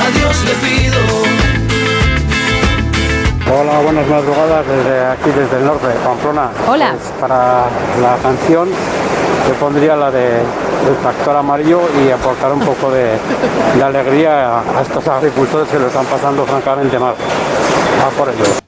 [0.00, 0.98] A Dios le pido.
[3.52, 6.50] Hola, buenas madrugadas desde aquí, desde el norte, Pamplona.
[6.66, 6.92] Hola.
[6.92, 7.66] Pues para
[8.00, 13.18] la canción yo pondría la de El Tractor Amarillo y aportar un poco de,
[13.76, 17.14] de alegría a estos agricultores que lo están pasando francamente mal.
[17.14, 18.67] A por ellos.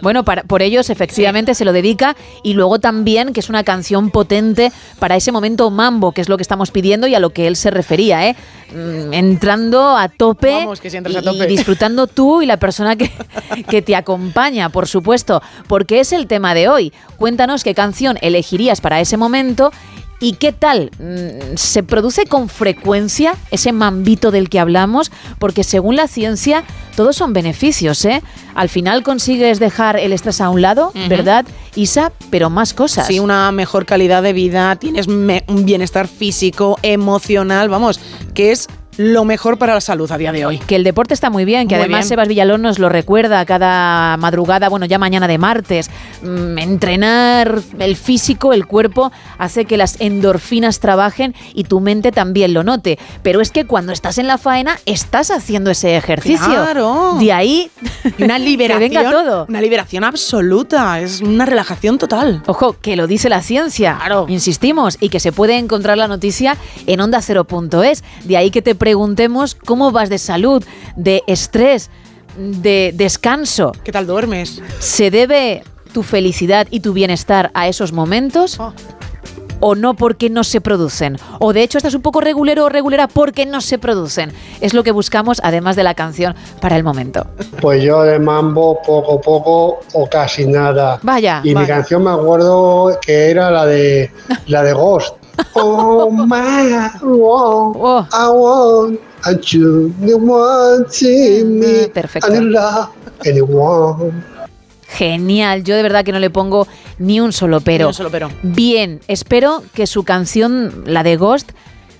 [0.00, 4.10] Bueno, para, por ellos efectivamente se lo dedica y luego también que es una canción
[4.10, 7.46] potente para ese momento mambo, que es lo que estamos pidiendo y a lo que
[7.46, 8.36] él se refería, ¿eh?
[8.72, 11.44] Mm, entrando a tope, Vamos, que si entras a y- tope.
[11.44, 13.10] y disfrutando tú y la persona que,
[13.68, 16.92] que te acompaña, por supuesto, porque es el tema de hoy.
[17.16, 19.72] Cuéntanos qué canción elegirías para ese momento
[20.20, 20.90] ¿Y qué tal?
[20.98, 25.12] Mm, ¿Se produce con frecuencia ese mambito del que hablamos?
[25.38, 26.64] Porque según la ciencia,
[26.96, 28.22] todos son beneficios, ¿eh?
[28.54, 30.92] Al final consigues dejar el estrés a un lado.
[31.08, 32.12] ¿verdad, Isa?
[32.30, 33.06] Pero más cosas.
[33.06, 38.00] Sí, una mejor calidad de vida, tienes un bienestar físico, emocional, vamos,
[38.34, 40.58] que es lo mejor para la salud a día de hoy.
[40.58, 42.08] Que el deporte está muy bien, que Muy además bien.
[42.08, 45.88] Sebas Villalón nos lo recuerda cada madrugada, bueno, ya mañana de martes.
[46.22, 52.52] Mm, entrenar el físico, el cuerpo, hace que las endorfinas trabajen y tu mente también
[52.52, 52.98] lo note.
[53.22, 56.48] Pero es que cuando estás en la faena, estás haciendo ese ejercicio.
[56.48, 57.16] Claro.
[57.20, 57.70] De ahí
[58.18, 59.46] una liberación, que venga todo.
[59.48, 62.42] una liberación absoluta, es una relajación total.
[62.46, 63.98] Ojo, que lo dice la ciencia.
[64.26, 66.56] Insistimos, y que se puede encontrar la noticia
[66.86, 67.20] en onda
[67.84, 68.04] es.
[68.24, 70.64] De ahí que te preguntemos cómo vas de salud,
[70.96, 71.90] de estrés,
[72.38, 73.72] de descanso.
[73.84, 74.62] ¿Qué tal duermes?
[74.78, 78.58] ¿Se debe tu felicidad y tu bienestar a esos momentos?
[79.60, 81.18] ¿O no porque no se producen?
[81.38, 84.32] ¿O de hecho estás un poco regulero o regulera porque no se producen?
[84.62, 87.26] Es lo que buscamos, además de la canción, para el momento.
[87.60, 90.98] Pues yo de mambo poco poco o casi nada.
[91.02, 94.10] Vaya, Y mi canción me acuerdo que era la de
[94.46, 95.17] la de Ghost.
[95.54, 98.06] Oh my Oh.
[98.12, 102.32] I want the one to me perfecto.
[102.40, 102.88] love
[103.24, 104.12] anyone.
[104.88, 105.62] genial.
[105.64, 106.66] Yo de verdad que no le pongo
[106.98, 107.84] ni un solo pero.
[107.86, 108.30] Ni un solo pero.
[108.42, 111.52] Bien, espero que su canción, la de Ghost,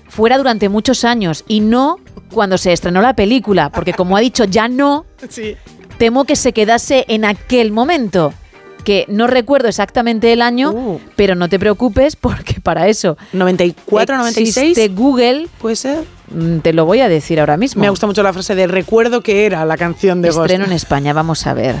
[0.07, 1.97] fuera durante muchos años y no
[2.33, 5.55] cuando se estrenó la película, porque como ha dicho ya no, Sí.
[5.97, 8.33] temo que se quedase en aquel momento.
[8.83, 10.99] Que no recuerdo exactamente el año, Uh.
[11.15, 14.57] pero no te preocupes porque para eso 94, 96.
[14.57, 15.47] existe Google.
[15.59, 16.03] Puede ser.
[16.31, 17.81] Mm, Te lo voy a decir ahora mismo.
[17.81, 20.41] Me gusta mucho la frase de recuerdo que era la canción de Ghost.
[20.41, 21.75] Estreno en España, vamos a ver.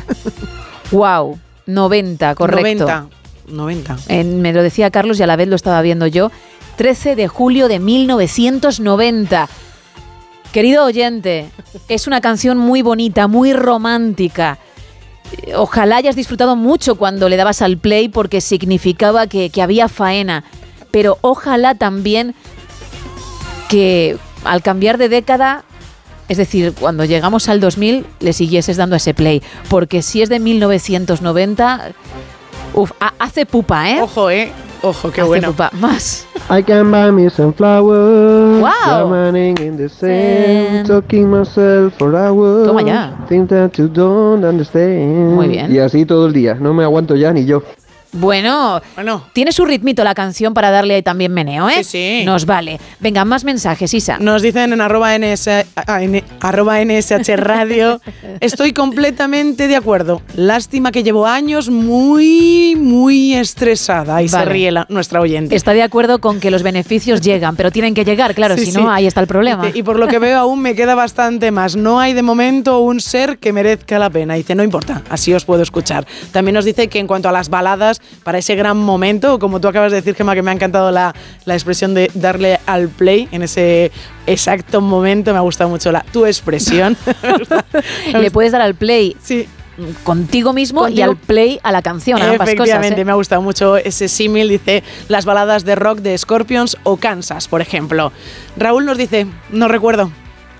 [0.91, 2.85] wow, 90, correcto.
[2.85, 3.07] 90.
[3.47, 3.97] 90.
[4.09, 6.31] En- me lo decía Carlos y a la vez lo estaba viendo yo.
[6.77, 9.47] 13 de julio de 1990.
[10.51, 11.49] Querido oyente,
[11.89, 14.57] es una canción muy bonita, muy romántica.
[15.55, 20.43] Ojalá hayas disfrutado mucho cuando le dabas al play porque significaba que, había faena.
[20.91, 22.33] Pero ojalá también
[23.69, 25.63] que al cambiar de década,
[26.27, 29.41] es decir, cuando llegamos al 2000, le siguieses dando ese play.
[29.69, 31.91] Porque si es de 1990,
[32.73, 34.01] uf, ha- hace pupa, ¿eh?
[34.01, 34.51] Ojo, ¿eh?
[34.81, 35.47] Ojo, qué Hace bueno.
[35.51, 35.71] pupa.
[35.79, 36.25] Más.
[36.49, 38.61] I can buy me some flowers.
[38.61, 39.11] Wow.
[39.11, 42.65] Running in the sand, talking myself for hours.
[42.67, 43.13] Toma ya.
[43.27, 45.35] Think that you don't understand.
[45.35, 45.71] Muy bien.
[45.71, 46.55] Y así todo el día.
[46.55, 47.61] No me aguanto ya ni yo.
[48.11, 48.81] Bueno,
[49.33, 51.83] tiene su ritmito la canción para darle ahí también meneo, ¿eh?
[51.83, 52.25] Sí, sí.
[52.25, 52.79] Nos vale.
[52.99, 54.17] Venga, más mensajes, Isa.
[54.19, 58.01] Nos dicen en arroba, NS, ah, N- arroba NSH Radio.
[58.39, 60.21] Estoy completamente de acuerdo.
[60.35, 64.21] Lástima que llevo años muy, muy estresada.
[64.23, 64.51] Y se Vale.
[64.51, 65.55] ríe la- nuestra oyente.
[65.55, 68.71] Está de acuerdo con que los beneficios llegan, pero tienen que llegar, claro, Sí, si
[68.71, 69.69] no, ahí está el problema.
[69.73, 71.75] Y por lo que veo aún me queda bastante más.
[71.75, 74.33] No hay de momento un ser que merezca la pena.
[74.33, 76.07] Dice, no importa, así os puedo escuchar.
[76.31, 79.67] También nos dice que en cuanto a las baladas, para ese gran momento, como tú
[79.67, 81.13] acabas de decir, Gemma, que me ha encantado la,
[81.45, 83.91] la expresión de darle al play en ese
[84.27, 86.97] exacto momento, me ha gustado mucho la, tu expresión.
[88.13, 89.47] Le puedes dar al play sí.
[90.03, 92.53] contigo mismo y al play a la canción, a ambas cosas.
[92.53, 93.05] Efectivamente, ¿eh?
[93.05, 97.47] me ha gustado mucho ese símil, dice las baladas de rock de Scorpions o Kansas,
[97.47, 98.11] por ejemplo.
[98.57, 100.11] Raúl nos dice, no recuerdo,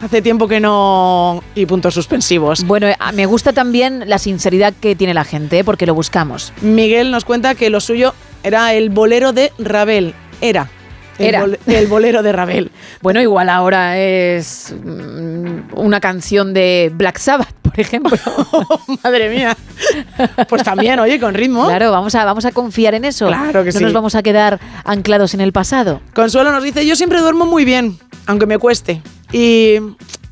[0.01, 1.43] hace tiempo que no...
[1.55, 2.63] y puntos suspensivos.
[2.63, 5.63] Bueno, eh, me gusta también la sinceridad que tiene la gente, ¿eh?
[5.63, 6.53] porque lo buscamos.
[6.61, 10.13] Miguel nos cuenta que lo suyo era el bolero de Ravel.
[10.41, 10.69] Era.
[11.19, 11.41] El, Era.
[11.41, 12.71] bol- el bolero de Ravel.
[13.01, 18.17] Bueno, igual ahora es mm, una canción de Black Sabbath, por ejemplo.
[19.03, 19.55] Madre mía.
[20.49, 21.67] Pues también, oye, con ritmo.
[21.67, 23.27] Claro, vamos a, vamos a confiar en eso.
[23.27, 23.83] Claro que no sí.
[23.83, 26.01] nos vamos a quedar anclados en el pasado.
[26.13, 29.01] Consuelo nos dice, yo siempre duermo muy bien, aunque me cueste.
[29.31, 29.75] Y,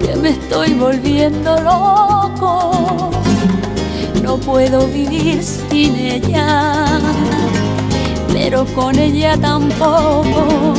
[0.00, 3.10] que me estoy volviendo loco.
[4.32, 6.86] No puedo vivir sin ella,
[8.32, 10.72] pero con ella tampoco.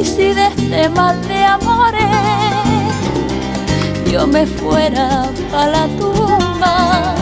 [0.00, 2.06] Y si de este mal de amores
[4.12, 7.16] yo me fuera para la tumba,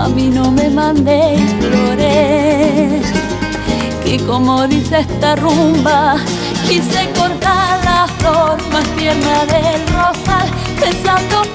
[0.00, 3.06] a mí no me mandéis flores
[4.02, 6.16] que como dice esta rumba,
[6.68, 10.48] quise cortar la flor más tierna del rosal,
[10.80, 11.53] pensando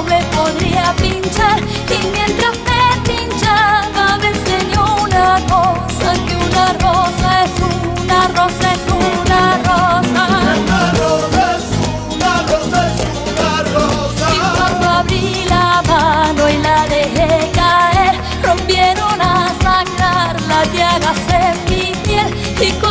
[0.00, 1.60] no me podría pinchar.
[1.60, 7.54] Y mientras me pinchaba me enseñó una cosa, que una rosa es
[8.02, 10.24] una rosa, es una rosa.
[10.64, 11.66] Una rosa es
[12.14, 14.26] una rosa, es una rosa.
[14.34, 21.54] Y cuando abrí la mano y la dejé caer, rompieron a sangrar las llagas en
[21.70, 22.28] mi piel
[22.60, 22.89] y con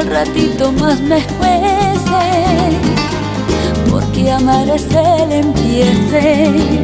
[0.00, 2.24] al ratito más me juece
[3.90, 6.80] porque amar es el empiece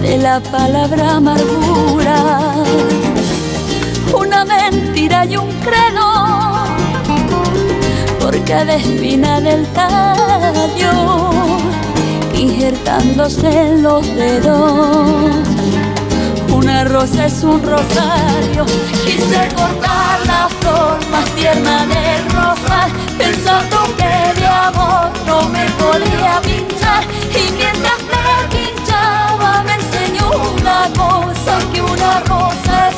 [0.00, 2.54] de la palabra amargura.
[4.14, 6.08] Una mentira y un credo
[8.20, 11.30] por cada espina del tallo
[12.34, 15.08] injertándose en los dedos.
[16.54, 18.64] Una rosa es un rosario
[19.04, 19.91] quise cortar
[21.22, 28.56] más tierna del rosal pensando que de amor no me podía pinchar y mientras me
[28.56, 32.96] pinchaba me enseñó una cosa que una rosa es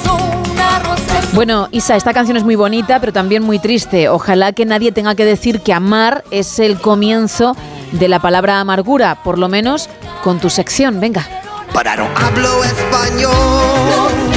[0.49, 4.09] una rosa es Bueno, Isa, esta canción es muy bonita, pero también muy triste.
[4.09, 7.57] Ojalá que nadie tenga que decir que amar es el comienzo
[7.93, 9.89] de la palabra amargura, por lo menos
[10.23, 11.01] con tu sección.
[11.01, 11.27] Venga.
[11.73, 13.33] Para no hablo español.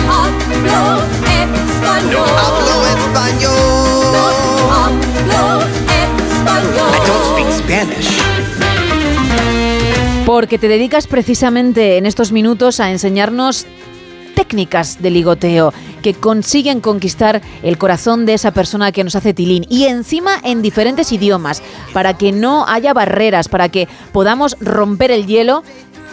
[0.10, 1.04] hablo
[1.38, 2.12] español.
[2.12, 3.77] No hablo español.
[10.26, 13.66] Porque te dedicas precisamente en estos minutos a enseñarnos
[14.36, 19.66] técnicas de ligoteo que consiguen conquistar el corazón de esa persona que nos hace tilín
[19.68, 25.26] y encima en diferentes idiomas para que no haya barreras, para que podamos romper el
[25.26, 25.64] hielo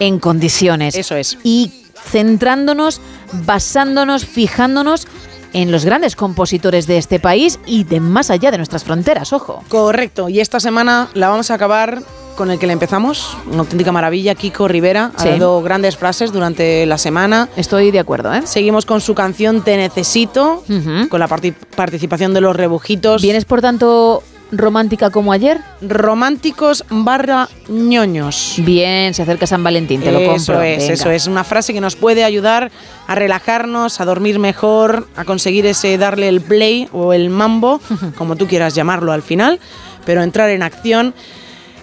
[0.01, 0.95] en condiciones.
[0.95, 1.39] Eso es.
[1.45, 1.71] Y
[2.11, 3.01] centrándonos,
[3.45, 5.07] basándonos, fijándonos
[5.55, 9.63] en los grandes compositores de este país y de más allá de nuestras fronteras, ojo.
[9.69, 12.03] Correcto, y esta semana la vamos a acabar
[12.37, 15.29] con el que le empezamos, una auténtica maravilla, Kiko Rivera, Sí.
[15.29, 17.49] ha dado grandes frases durante la semana.
[17.57, 18.43] Estoy de acuerdo, ¿eh?
[18.45, 20.65] Seguimos con su canción Te Necesito,
[21.09, 23.23] con la parti- participación de los rebujitos.
[23.23, 24.25] ¿Vienes por tanto
[24.59, 25.61] romántica como ayer?
[25.81, 28.57] Románticos barra ñoños.
[28.59, 30.35] Bien, se acerca San Valentín, te lo compro.
[30.35, 30.93] Eso es, Venga.
[30.95, 31.27] eso es.
[31.27, 32.71] Una frase que nos puede ayudar
[33.07, 37.81] a relajarnos, a dormir mejor, a conseguir ese darle el play o el mambo,
[38.17, 39.61] como tú quieras llamarlo al final,
[40.05, 41.15] pero entrar en acción.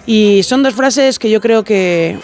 [0.06, 2.18] Y son dos frases que yo creo que,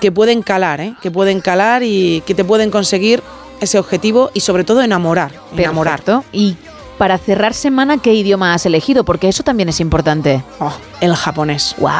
[0.00, 0.94] que pueden calar, ¿eh?
[1.00, 3.22] que pueden calar y que te pueden conseguir
[3.60, 5.32] ese objetivo y sobre todo enamorar.
[5.56, 6.02] Enamorar.
[6.02, 6.24] Perfecto.
[6.32, 6.56] Y
[7.02, 9.02] para cerrar semana, ¿qué idioma has elegido?
[9.02, 10.44] Porque eso también es importante.
[10.60, 11.74] Oh, el japonés.
[11.78, 11.90] Wow.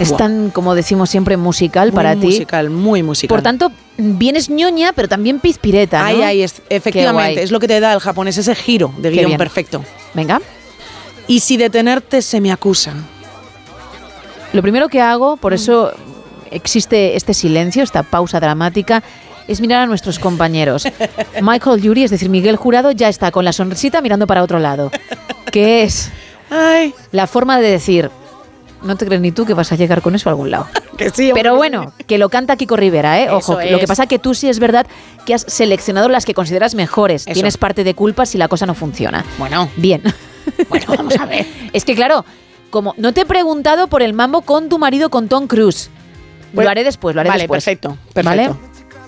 [0.00, 0.18] Es Wow.
[0.18, 2.26] tan, como decimos siempre, musical Muy para ti.
[2.26, 3.32] musical, muy musical.
[3.36, 7.92] Por tanto, vienes ñoña, pero también pizpireta, es- Qué efectivamente, es lo que te da
[7.92, 9.84] el japonés, ese giro de guion perfecto.
[10.14, 10.40] Venga.
[11.28, 12.92] Y si detenerte se me acusa.
[14.52, 15.92] Lo primero que hago, por eso
[16.50, 19.04] existe este silencio, esta pausa dramática,
[19.50, 20.86] es mirar a nuestros compañeros.
[21.42, 24.90] Michael Yuri, es decir, Miguel Jurado, ya está con la sonrisita mirando para otro lado.
[25.50, 26.10] Que es
[27.10, 28.10] la forma de decir,
[28.82, 30.66] no te crees ni tú que vas a llegar con eso a algún lado.
[31.00, 33.30] Que sí, Pero bueno, que lo canta Kiko Rivera, ¿eh?
[33.30, 33.86] Ojo, lo que es.
[33.86, 34.86] pasa que tú sí es verdad
[35.24, 37.22] que has seleccionado las que consideras mejores.
[37.22, 37.32] Eso.
[37.32, 39.24] Tienes parte de culpa si la cosa no funciona.
[39.38, 39.70] Bueno.
[39.76, 40.02] Bien.
[40.68, 41.46] Bueno, vamos a ver.
[41.72, 42.26] Es que claro,
[42.68, 45.88] como no te he preguntado por el mambo con tu marido con Tom Cruise.
[46.52, 47.64] Lo haré después, lo haré vale, después.
[47.64, 48.50] perfecto, ¿Vale?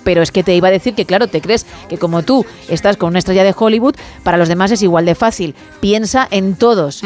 [0.04, 2.96] Pero es que te iba a decir que, claro, te crees que como tú estás
[2.96, 3.94] con una estrella de Hollywood,
[4.24, 5.54] para los demás es igual de fácil.
[5.80, 7.02] Piensa en todos.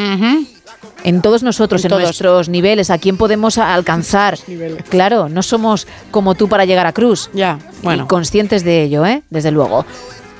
[1.04, 2.02] En todos nosotros, En en, todos.
[2.02, 4.38] nuestros niveles, a quién podemos alcanzar.
[4.88, 7.30] Claro, no somos como tú para llegar a Cruz.
[7.32, 8.04] Ya, bueno.
[8.04, 9.22] Y conscientes de ello, ¿eh?
[9.30, 9.84] Desde luego.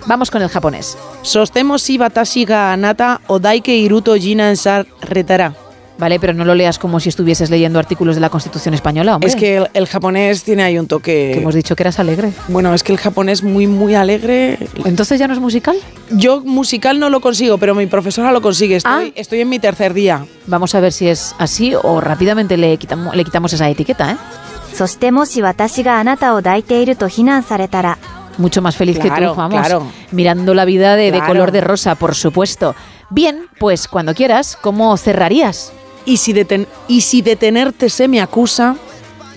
[0.06, 0.96] Vamos con el japonés.
[1.22, 5.52] Sostemos si batashi ga anata o daike iruto jinan sar retara.
[5.97, 9.29] Vale, pero no lo leas como si estuvieses leyendo artículos de la Constitución española, hombre.
[9.29, 11.31] Es que el, el japonés tiene ahí un toque.
[11.33, 12.31] Que hemos dicho que eras alegre.
[12.47, 14.57] Bueno, es que el japonés muy, muy alegre.
[14.83, 15.75] ¿Entonces ya no es musical?
[16.09, 18.77] Yo musical no lo consigo, pero mi profesora lo consigue.
[18.77, 19.11] Estoy, Ah.
[19.15, 20.25] estoy en mi tercer día.
[20.47, 24.17] Vamos a ver si es así o rápidamente le quitamos, le quitamos esa etiqueta, ¿eh?
[24.73, 27.97] そしてもし私があなたを抱いていると非難されたら
[28.39, 29.59] Mucho más feliz que Claro, tú, vamos.
[29.59, 29.83] claro.
[30.13, 31.27] Mirando la vida de, de Claro.
[31.27, 32.73] color de rosa, por supuesto.
[33.11, 35.73] Bien, pues cuando quieras, ¿cómo cerrarías?
[36.06, 38.76] Y si, deten- y si detenerte se me acusa,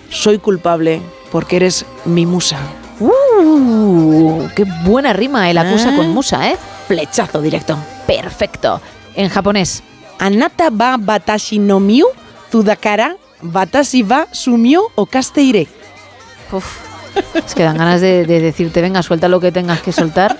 [0.09, 1.01] soy culpable
[1.31, 2.57] porque eres mi musa.
[2.99, 4.47] ¡Uh!
[4.55, 5.49] ¡Qué buena rima!
[5.49, 6.57] El acusa con musa, ¿eh?
[6.87, 7.77] Flechazo directo.
[8.07, 8.81] Perfecto.
[9.15, 9.83] En japonés.
[10.19, 12.07] Anata ba batashi no miu,
[12.51, 15.67] tudakara, batashi ba sumiu o kasteire.
[16.51, 16.65] Uf,
[17.33, 20.37] es que dan ganas de, de decirte, venga, suelta lo que tengas que soltar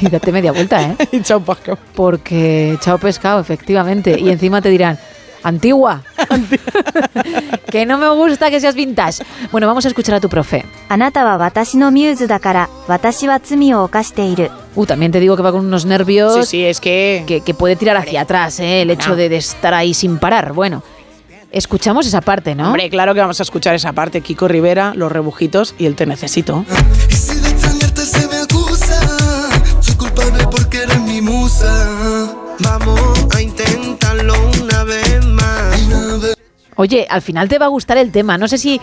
[0.00, 0.96] y date media vuelta, ¿eh?
[1.12, 1.78] Y chao, Paco.
[1.94, 4.18] Porque chao pescado, efectivamente.
[4.18, 4.98] Y encima te dirán,
[5.42, 6.02] antigua.
[7.70, 9.24] que no me gusta que seas vintage.
[9.50, 10.64] Bueno, vamos a escuchar a tu profe.
[14.74, 16.34] Uh, también te digo que va con unos nervios.
[16.46, 17.42] Sí, sí, es que.
[17.44, 18.60] Que, puede tirar hacia atrás.
[18.60, 18.82] ¿eh?
[18.82, 20.52] El hecho de, estar ahí sin parar.
[20.52, 20.82] Bueno.
[21.50, 22.68] Escuchamos esa parte, ¿no?
[22.68, 24.22] Hombre, claro que vamos a escuchar esa parte.
[24.22, 26.64] Kiko Rivera, Los Rebujitos y el Te Necesito.
[27.10, 27.34] Se
[28.26, 28.98] me acusa,
[29.80, 30.46] soy culpable.
[32.60, 34.51] Vamos a intentarlo
[36.82, 38.36] Oye, al final te va a gustar el tema.
[38.38, 38.80] No sé si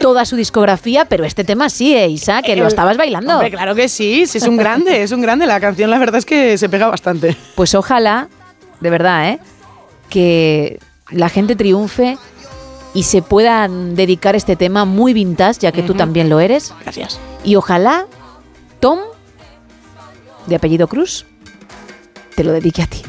[0.00, 2.40] toda su discografía, pero este tema sí, ¿eh, Isa?
[2.40, 3.34] Que lo estabas bailando.
[3.34, 5.44] Hombre, claro que sí, sí, es un grande, es un grande.
[5.44, 7.36] La canción, la verdad es que se pega bastante.
[7.54, 8.28] Pues ojalá,
[8.80, 9.38] de verdad, ¿eh?
[10.08, 10.78] que
[11.10, 12.16] la gente triunfe
[12.94, 16.72] y se puedan dedicar este tema muy vintage, ya que tú también lo eres.
[16.84, 17.20] Gracias.
[17.44, 18.06] Y ojalá
[18.80, 18.98] Tom,
[20.46, 21.26] de apellido Cruz,
[22.34, 23.02] te lo dedique a ti.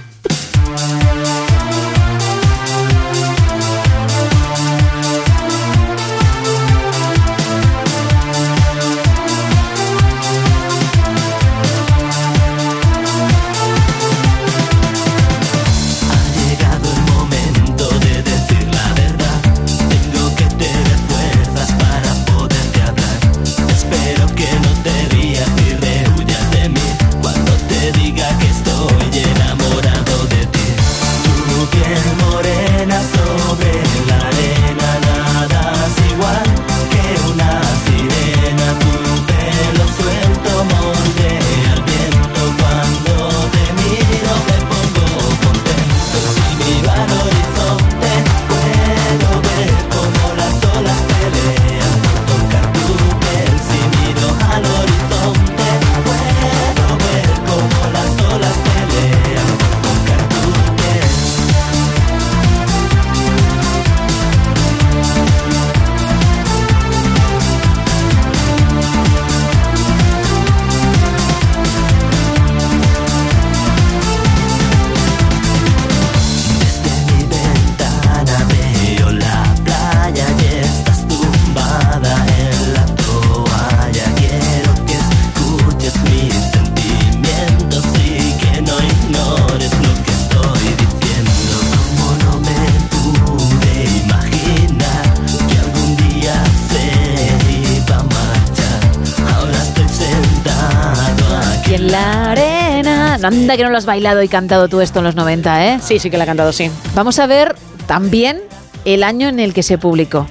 [103.34, 105.80] Anda que no lo has bailado y cantado tú esto en los 90, ¿eh?
[105.82, 106.70] Sí, sí que la he cantado, sí.
[106.94, 107.56] Vamos a ver
[107.88, 108.42] también
[108.86, 110.28] el año en el que se publicó.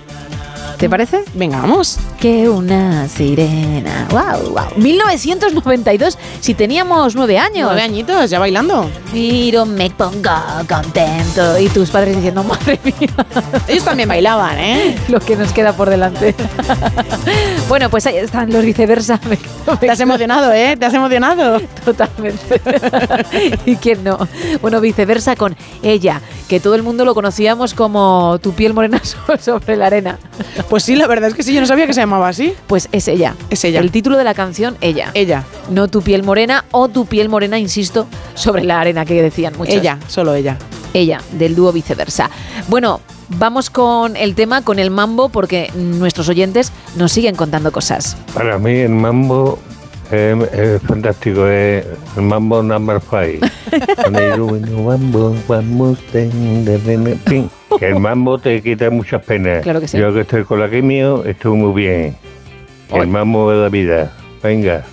[0.78, 1.24] ¿Te parece?
[1.34, 1.98] Venga, vamos.
[2.20, 4.08] Que una sirena.
[4.10, 4.66] Wow, wow.
[4.76, 7.66] 1992, si teníamos nueve años.
[7.66, 8.90] Nueve añitos, ya bailando.
[9.12, 10.28] Miro, me pongo
[10.68, 11.56] contento.
[11.56, 13.10] Y tus padres diciendo, madre mía.
[13.68, 14.98] Ellos también bailaban, ¿eh?
[15.08, 16.34] Lo que nos queda por delante.
[17.68, 19.20] bueno, pues ahí están los viceversa.
[19.80, 20.76] Te has emocionado, ¿eh?
[20.76, 21.60] Te has emocionado.
[21.84, 22.60] Totalmente.
[23.64, 24.18] ¿Y quién no?
[24.60, 29.00] Bueno, viceversa con ella, que todo el mundo lo conocíamos como tu piel morena
[29.38, 30.18] sobre la arena.
[30.68, 32.52] Pues sí, la verdad es que sí, yo no sabía que se llamaba así.
[32.66, 33.36] Pues es ella.
[33.48, 33.78] Es ella.
[33.78, 35.12] El título de la canción, ella.
[35.14, 35.44] Ella.
[35.70, 36.31] No tu piel morena
[36.70, 39.74] o tu piel morena, insisto, sobre la arena que decían muchos.
[39.74, 40.56] Ella, solo ella.
[40.94, 42.30] Ella, del dúo viceversa.
[42.68, 48.16] Bueno, vamos con el tema, con el mambo, porque nuestros oyentes nos siguen contando cosas.
[48.34, 49.58] Para mí el mambo
[50.10, 51.84] es, es fantástico, es
[52.16, 53.40] el mambo number five.
[57.78, 59.62] Que el mambo te quita muchas penas.
[59.62, 59.98] Claro que sí.
[59.98, 62.16] Yo que estoy con la quimio, estoy muy bien.
[62.92, 64.12] El mambo de la vida.
[64.42, 64.84] Venga.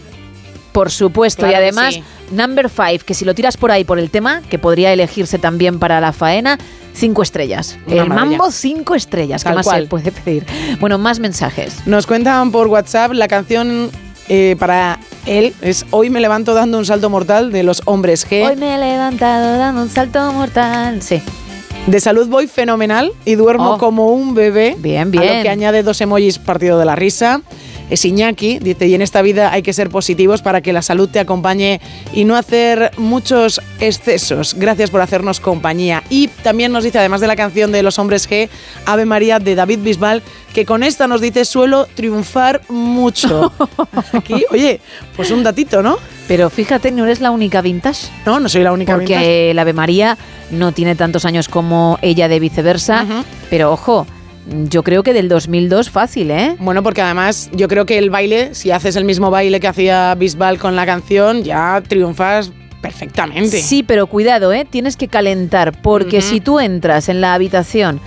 [0.80, 2.04] Por supuesto, Claro y que además, sí.
[2.32, 5.78] Number Five, que si lo tiras por ahí por el tema, que podría elegirse también
[5.78, 6.58] para la faena,
[6.94, 7.78] cinco estrellas.
[7.86, 8.38] Una el maravilla.
[8.38, 9.44] mambo, cinco estrellas.
[9.44, 9.82] ¿Qué Tal más cual.
[9.84, 10.46] se puede pedir?
[10.80, 11.86] Bueno, más mensajes.
[11.86, 13.92] Nos cuentan por WhatsApp la canción
[14.30, 18.48] eh, para él es Hoy me levanto dando un salto mortal de los hombres G.
[18.48, 21.02] Hoy me he levantado dando un salto mortal.
[21.02, 21.22] Sí.
[21.88, 23.78] De salud voy fenomenal y duermo Oh.
[23.80, 24.76] como un bebé.
[24.80, 25.38] Bien, A bien.
[25.38, 27.42] lo que añade dos emojis partido de la risa.
[27.90, 31.10] Es Iñaki, dice, y en esta vida hay que ser positivos para que la salud
[31.10, 31.82] te acompañe
[32.14, 34.54] y no hacer muchos excesos.
[34.54, 36.04] Gracias por hacernos compañía.
[36.10, 38.50] Y también nos dice, además de la canción de los hombres G,
[38.86, 40.22] Ave María de David Bisbal,
[40.54, 43.52] que con esta nos dice, suelo triunfar mucho.
[44.14, 44.82] Aquí, oye,
[45.16, 45.98] pues un datito, ¿no?
[46.28, 48.08] Pero fíjate, no eres la única vintage.
[48.26, 49.54] No, no soy la única Porque vintage.
[49.56, 50.18] la Ave María
[50.52, 53.06] no tiene tantos años como ella de viceversa.
[53.50, 54.06] Pero ojo,
[54.70, 56.56] yo creo que del 2002 fácil, ¿eh?
[56.60, 60.16] Bueno, porque además yo creo que el baile, si haces el mismo baile que hacía
[60.16, 63.62] Bisbal con la canción, ya triunfas perfectamente.
[63.62, 64.66] Sí, pero cuidado, ¿eh?
[64.70, 68.00] Tienes que calentar, porque si tú entras en la habitación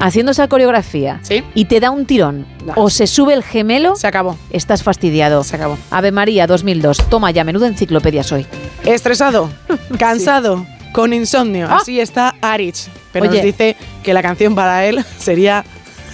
[0.00, 1.20] haciendo esa coreografía
[1.54, 2.46] y te da un tirón
[2.76, 4.36] o se sube el gemelo, se acabó.
[4.50, 5.44] Estás fastidiado.
[5.44, 5.78] Se acabó.
[5.90, 7.08] Ave María 2002.
[7.08, 8.46] Toma ya, menuda enciclopedia soy.
[8.84, 9.50] Estresado,
[9.98, 11.68] cansado, con insomnio.
[11.70, 12.88] Así está Arich.
[13.12, 13.28] Pero Ah.
[13.28, 13.38] Oye.
[13.38, 15.64] nos dice que la canción para él sería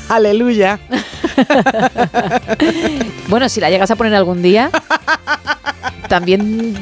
[0.08, 0.80] Aleluya.
[3.28, 4.70] Bueno, si la llegas a poner algún día,
[6.08, 6.74] también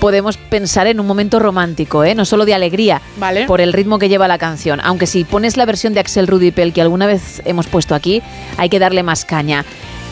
[0.00, 2.14] podemos pensar en un momento romántico, ¿eh?
[2.16, 3.46] no solo de alegría, Vale.
[3.46, 4.80] por el ritmo que lleva la canción.
[4.82, 8.20] Aunque si pones la versión de Axel Rudipel que alguna vez hemos puesto aquí,
[8.56, 9.64] hay que darle más caña.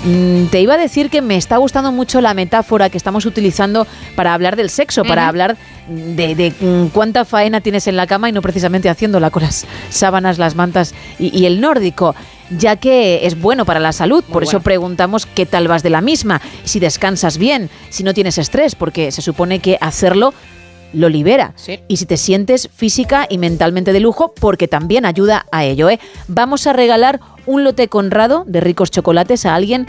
[0.05, 3.86] Mm, Te iba a decir que me está gustando mucho la metáfora que estamos utilizando
[4.14, 5.57] para hablar del sexo, para hablar
[5.91, 6.55] de, de,
[6.93, 10.95] cuánta faena tienes en la cama y no precisamente haciéndola con las sábanas, las mantas
[11.18, 12.14] y, y el nórdico,
[12.51, 14.22] ya que es bueno para la salud.
[14.24, 18.38] Por eso preguntamos qué tal vas de la misma, si descansas bien, si no tienes
[18.38, 20.32] estrés, porque se supone que hacerlo
[20.93, 21.55] lo libera.
[21.88, 25.88] Y si te sientes física y mentalmente de lujo, porque también ayuda a ello.
[25.91, 26.01] ¿eh?
[26.28, 29.86] Vamos a regalar un lote conrado de ricos chocolates a alguien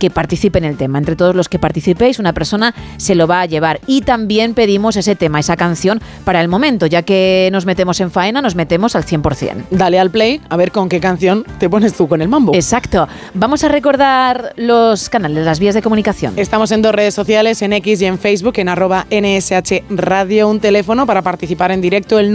[0.00, 0.98] que participe en el tema.
[0.98, 3.80] Entre todos los que participéis, una persona se lo va a llevar.
[3.86, 8.10] Y también pedimos ese tema, esa canción, para el momento, ya que nos metemos en
[8.10, 9.66] faena, nos metemos al 100%.
[9.70, 12.54] Dale al play a ver con qué canción te pones tú con el mambo.
[12.54, 13.06] Exacto.
[13.34, 16.32] Vamos a recordar los canales, las vías de comunicación.
[16.36, 20.60] Estamos en dos redes sociales, en X y en Facebook, en arroba NSH Radio, un
[20.60, 22.32] teléfono para participar en directo, el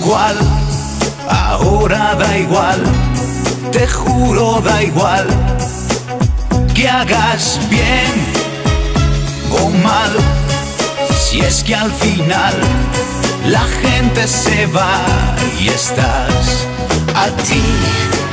[0.07, 0.37] Cuál,
[1.29, 2.81] ahora da igual,
[3.73, 5.27] te juro da igual,
[6.73, 8.13] que hagas bien
[9.61, 10.11] o mal,
[11.19, 12.55] si es que al final
[13.47, 15.01] la gente se va
[15.59, 16.65] y estás
[17.13, 17.63] a ti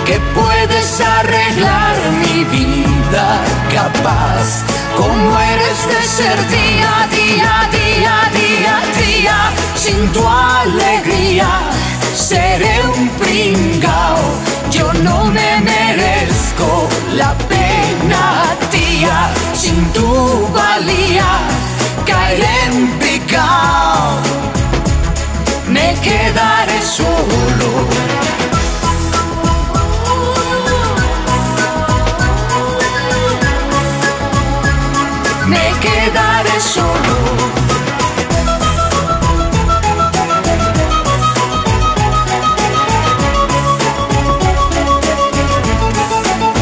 [0.05, 3.41] que puedes arreglar mi vida
[3.73, 4.63] capaz
[4.97, 9.37] como eres de ser día, día, día, día, día,
[9.75, 11.49] sin tu alegría
[12.15, 14.23] seré un pringao.
[14.71, 21.31] Yo no me merezco la pena, tía, sin tu valía
[22.05, 24.19] caeré en picao.
[25.69, 28.54] Me quedaré solo.
[35.85, 37.15] Quedaré solo.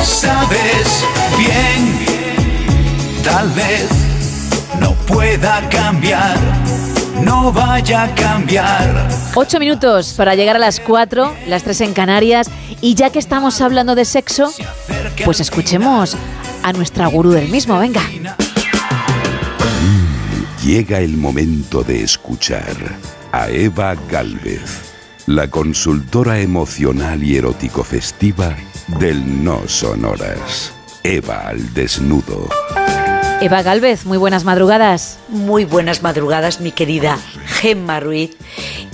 [0.03, 1.05] Sabes
[1.39, 2.07] bien,
[3.25, 3.89] tal vez
[4.81, 6.39] no pueda cambiar,
[7.23, 9.09] no vaya a cambiar.
[9.35, 12.51] Ocho minutos para llegar a las cuatro, las tres en Canarias.
[12.81, 14.53] Y ya que estamos hablando de sexo,
[15.25, 16.17] pues escuchemos
[16.65, 17.79] a nuestra gurú del mismo.
[17.79, 18.03] Venga.
[20.65, 22.77] Llega el momento de escuchar
[23.33, 24.95] a Eva Galvez,
[25.27, 28.57] la consultora emocional y erótico festiva
[29.01, 30.73] del No Sonoras.
[31.03, 32.49] Eva al desnudo.
[33.41, 35.19] Eva Galvez, muy buenas madrugadas.
[35.29, 37.19] Muy buenas madrugadas, mi querida
[37.61, 38.37] Gemma Ruiz,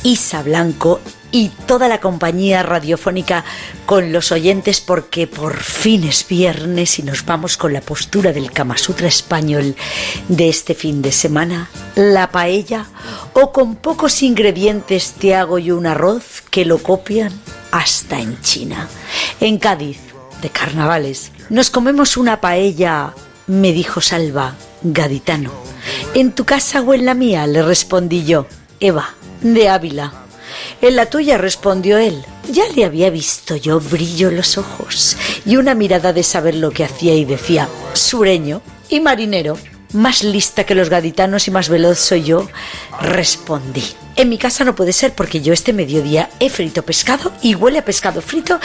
[0.02, 3.44] Isa Blanco y toda la compañía radiofónica
[3.86, 8.50] con los oyentes porque por fin es viernes y nos vamos con la postura del
[8.50, 9.76] Kama Sutra español
[10.28, 12.86] de este fin de semana, la paella
[13.34, 17.32] o con pocos ingredientes te hago yo un arroz que lo copian
[17.70, 18.88] hasta en China.
[19.40, 20.00] En Cádiz,
[20.40, 23.12] de carnavales, nos comemos una paella,
[23.46, 25.52] me dijo Salva, gaditano.
[26.14, 27.46] ¿En tu casa o en la mía?
[27.46, 28.46] le respondí yo.
[28.80, 30.27] Eva, de Ávila.
[30.80, 32.24] En la tuya respondió él.
[32.50, 36.70] Ya le había visto yo brillo en los ojos y una mirada de saber lo
[36.70, 39.58] que hacía y decía, sureño y marinero.
[39.92, 42.46] Más lista que los gaditanos y más veloz soy yo,
[43.00, 43.82] respondí.
[44.16, 47.78] En mi casa no puede ser porque yo este mediodía he frito pescado y huele
[47.78, 48.60] a pescado frito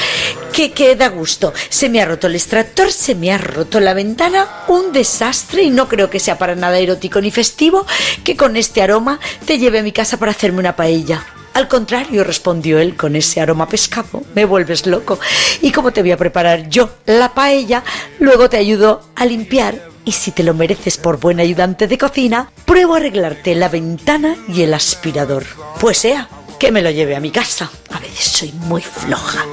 [0.51, 1.53] que, que da gusto.
[1.69, 5.69] Se me ha roto el extractor, se me ha roto la ventana, un desastre y
[5.69, 7.85] no creo que sea para nada erótico ni festivo
[8.23, 11.25] que con este aroma te lleve a mi casa para hacerme una paella.
[11.53, 15.19] Al contrario, respondió él con ese aroma pescado, me vuelves loco.
[15.61, 17.83] ¿Y cómo te voy a preparar yo la paella?
[18.19, 22.51] Luego te ayudo a limpiar y si te lo mereces por buen ayudante de cocina,
[22.65, 25.45] pruebo a arreglarte la ventana y el aspirador.
[25.79, 26.27] Pues sea,
[26.59, 27.69] que me lo lleve a mi casa.
[27.91, 29.45] A veces soy muy floja.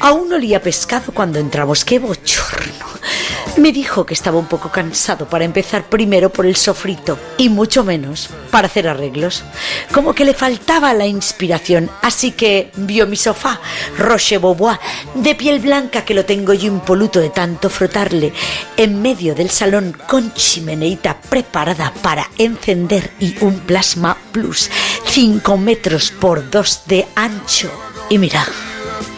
[0.00, 1.84] Aún olía pescado cuando entramos.
[1.84, 2.86] ¡Qué bochorno!
[3.56, 7.84] Me dijo que estaba un poco cansado para empezar primero por el sofrito y mucho
[7.84, 9.44] menos para hacer arreglos.
[9.92, 13.60] Como que le faltaba la inspiración, así que vio mi sofá,
[13.98, 14.78] Roche Beaubois,
[15.14, 18.32] de piel blanca que lo tengo yo impoluto de tanto frotarle,
[18.76, 24.70] en medio del salón con chimeneita preparada para encender y un plasma plus,
[25.06, 27.70] 5 metros por 2 de ancho.
[28.08, 28.46] Y mira,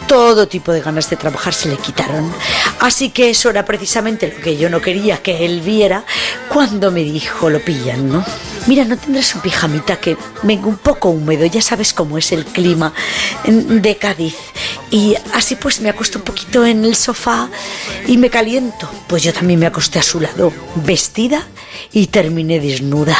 [0.07, 2.31] todo tipo de ganas de trabajar se le quitaron.
[2.79, 6.05] Así que eso era precisamente lo que yo no quería que él viera
[6.49, 8.25] cuando me dijo lo pillan, ¿no?
[8.65, 12.45] Mira, no tendrás un pijamita que venga un poco húmedo, ya sabes cómo es el
[12.45, 12.93] clima
[13.45, 14.35] de Cádiz.
[14.89, 17.49] Y así pues me acuesto un poquito en el sofá
[18.07, 18.89] y me caliento.
[19.07, 21.43] Pues yo también me acosté a su lado, vestida
[21.91, 23.17] y terminé desnuda.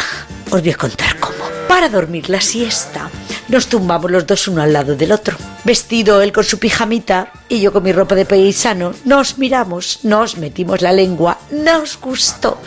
[0.50, 1.23] Os voy a contar.
[1.68, 3.10] Para dormir la siesta,
[3.48, 5.38] nos tumbamos los dos uno al lado del otro.
[5.64, 10.38] Vestido él con su pijamita y yo con mi ropa de paisano, nos miramos, nos
[10.38, 12.60] metimos la lengua, nos gustó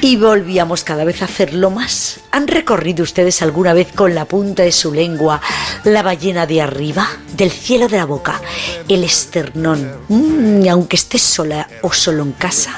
[0.00, 2.20] y volvíamos cada vez a hacerlo más.
[2.30, 5.40] ¿Han recorrido ustedes alguna vez con la punta de su lengua
[5.84, 8.40] la ballena de arriba, del cielo de la boca,
[8.88, 9.92] el esternón?
[10.08, 12.72] Mm, aunque estés sola o solo en casa.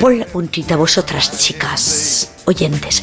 [0.00, 3.02] Pon la puntita vosotras, chicas, oyentes.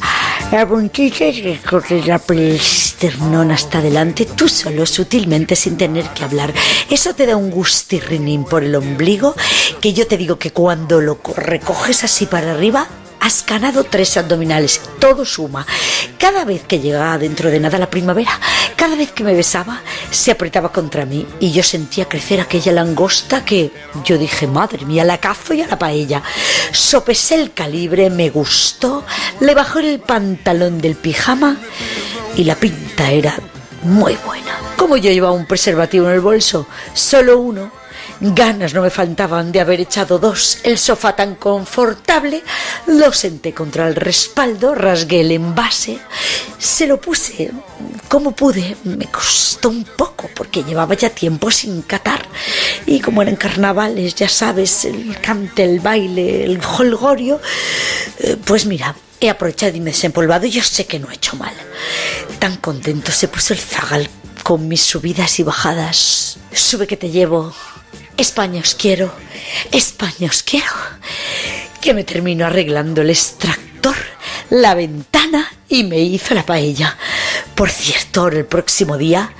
[0.51, 6.24] La puntita recorre la por el esternón hasta adelante, tú solo, sutilmente, sin tener que
[6.24, 6.53] hablar.
[6.89, 9.36] Eso te da un gustirrinín por el ombligo,
[9.82, 12.88] que yo te digo que cuando lo co- recoges así para arriba,
[13.20, 15.65] has ganado tres abdominales, todo suma.
[16.18, 18.32] Cada vez que llegaba dentro de nada la primavera,
[18.76, 23.43] cada vez que me besaba, se apretaba contra mí y yo sentía crecer aquella langosta
[23.43, 23.72] que
[24.03, 26.22] yo dije, madre mía, la cazo y a la paella.
[26.72, 29.03] Sopesé el calibre, me gustó,
[29.39, 31.57] le bajó el pantalón del pijama
[32.36, 33.38] y la pinta era
[33.84, 34.57] muy buena.
[34.78, 37.72] Como yo llevaba un preservativo en el bolso, solo uno,
[38.20, 40.59] Ganas no me faltaban de haber echado dos.
[40.63, 42.43] El sofá tan confortable,
[42.88, 45.99] lo senté contra el respaldo, rasgué el envase,
[46.57, 47.51] se lo puse
[48.07, 48.76] como pude.
[48.84, 52.26] Me costó un poco porque llevaba ya tiempo sin catar.
[52.86, 57.39] Y como eran carnavales, ya sabes, el cante, el baile, el holgorio,
[58.20, 61.15] eh, pues mira, he aprovechado y me he desempolvado y yo sé que no he
[61.15, 61.53] hecho mal.
[62.39, 64.09] Tan contento se puso el zagal
[64.41, 66.38] con mis subidas y bajadas.
[66.51, 67.53] Sube que te llevo.
[68.18, 69.13] España os quiero.
[69.72, 70.74] España os quiero.
[71.80, 73.95] Que me termino arreglando el extractor,
[74.49, 76.97] la ventana y me hizo la paella.
[77.55, 79.32] Por cierto, el próximo día,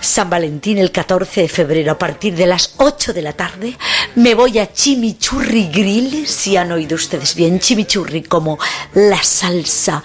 [0.00, 3.76] San Valentín el 14 de febrero, a partir de las 8 de la tarde,
[4.14, 8.58] me voy a Chimichurri Grill, si han oído ustedes bien, Chimichurri como
[8.94, 10.02] la salsa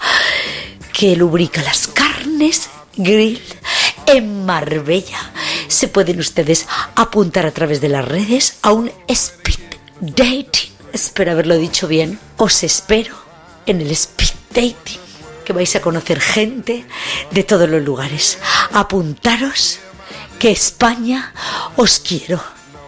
[0.92, 3.42] que lubrica las carnes, grill,
[4.06, 5.32] en Marbella.
[5.68, 9.60] Se pueden ustedes apuntar a través de las redes a un speed
[10.00, 10.72] dating.
[10.92, 12.18] Espero haberlo dicho bien.
[12.36, 13.14] Os espero
[13.66, 15.00] en el speed dating,
[15.44, 16.86] que vais a conocer gente
[17.30, 18.38] de todos los lugares.
[18.72, 19.78] Apuntaros
[20.38, 21.32] que España
[21.76, 22.40] os quiero.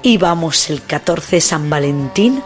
[0.02, 2.42] Y vamos el 14 de San Valentín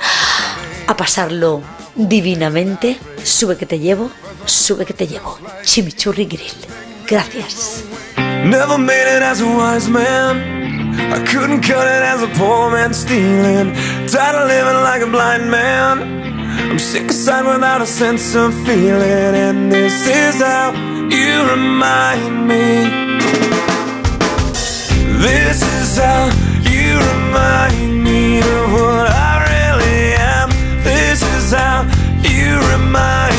[0.86, 1.62] a pasarlo
[1.94, 2.98] divinamente.
[3.22, 4.10] Sube que te llevo,
[4.46, 5.38] sube que te llevo.
[5.62, 6.52] Chimichurri Grill.
[7.06, 7.84] Gracias.
[8.44, 10.34] Never made it as a wise man.
[11.12, 13.72] I couldn't cut it as a poor man stealing.
[14.08, 16.02] Tired of living like a blind man.
[16.70, 19.34] I'm sick of aside without a sense of feeling.
[19.46, 20.72] And this is how
[21.08, 23.12] you remind me.
[25.22, 26.26] This is how
[26.68, 30.50] you remind me of what I really am.
[30.82, 31.82] This is how
[32.22, 33.31] you remind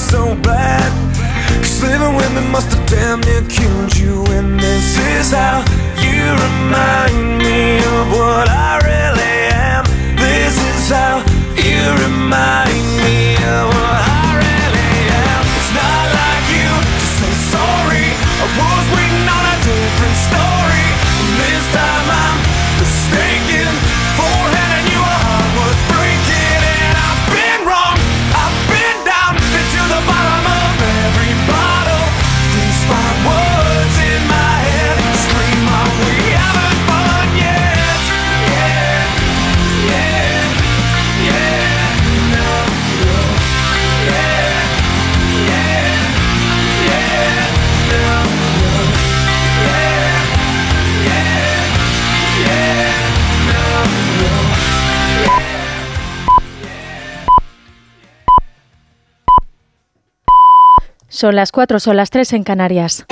[0.00, 0.90] so bad.
[1.60, 4.24] Cause living with me must have damn near killed you.
[4.36, 5.60] And this is how
[6.00, 9.84] you remind me of what I really am.
[10.16, 11.18] This is how
[11.54, 12.69] you remind
[61.20, 63.04] Son las 4, son las 3 en Canarias.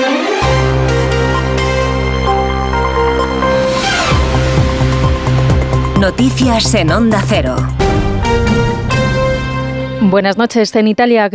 [6.01, 7.55] Noticias en Onda Cero.
[10.01, 10.75] Buenas noches.
[10.75, 11.29] En Italia,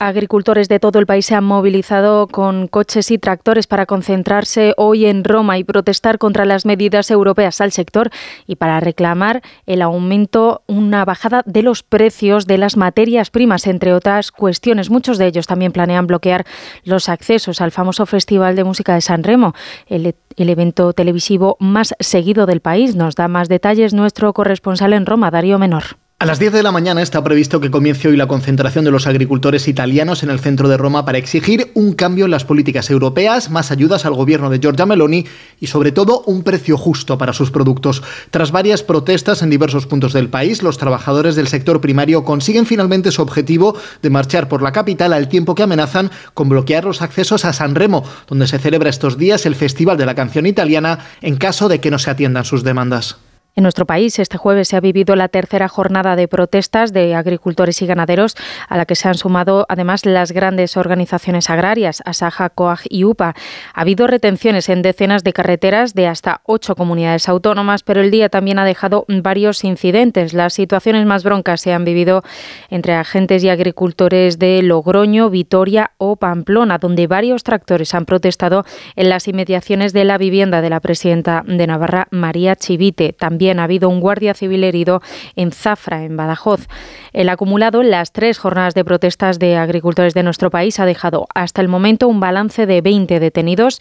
[0.00, 5.04] agricultores de todo el país se han movilizado con coches y tractores para concentrarse hoy
[5.04, 8.10] en Roma y protestar contra las medidas europeas al sector
[8.46, 13.92] y para reclamar el aumento, una bajada de los precios de las materias primas, entre
[13.92, 14.90] otras cuestiones.
[14.90, 16.46] Muchos de ellos también planean bloquear
[16.82, 19.54] los accesos al famoso Festival de Música de San Remo,
[19.86, 22.96] el, evento televisivo más seguido del país.
[22.96, 25.98] Nos da más detalles nuestro corresponsal en Roma, Darío Menor.
[26.22, 29.06] A las 10 de la mañana está previsto que comience hoy la concentración de los
[29.06, 33.48] agricultores italianos en el centro de Roma para exigir un cambio en las políticas europeas,
[33.48, 35.24] más ayudas al gobierno de Giorgia Meloni
[35.60, 38.02] y sobre todo un precio justo para sus productos.
[38.30, 43.12] Tras varias protestas en diversos puntos del país, los trabajadores del sector primario consiguen finalmente
[43.12, 47.46] su objetivo de marchar por la capital al tiempo que amenazan con bloquear los accesos
[47.46, 51.38] a San Remo, donde se celebra estos días el Festival de la Canción Italiana en
[51.38, 53.16] caso de que no se atiendan sus demandas.
[53.56, 57.82] En nuestro país, este jueves se ha vivido la tercera jornada de protestas de agricultores
[57.82, 58.36] y ganaderos,
[58.68, 63.34] a la que se han sumado además las grandes organizaciones agrarias, Asaja, COAG y UPA.
[63.74, 68.28] Ha habido retenciones en decenas de carreteras de hasta ocho comunidades autónomas, pero el día
[68.28, 70.32] también ha dejado varios incidentes.
[70.32, 72.22] Las situaciones más broncas se han vivido
[72.68, 79.08] entre agentes y agricultores de Logroño, Vitoria o Pamplona, donde varios tractores han protestado en
[79.08, 83.12] las inmediaciones de la vivienda de la presidenta de Navarra, María Chivite.
[83.12, 85.00] También ha habido un guardia civil herido
[85.36, 86.66] en Zafra, en Badajoz.
[87.12, 91.26] El acumulado en las tres jornadas de protestas de agricultores de nuestro país ha dejado
[91.34, 93.80] hasta el momento un balance de 20 detenidos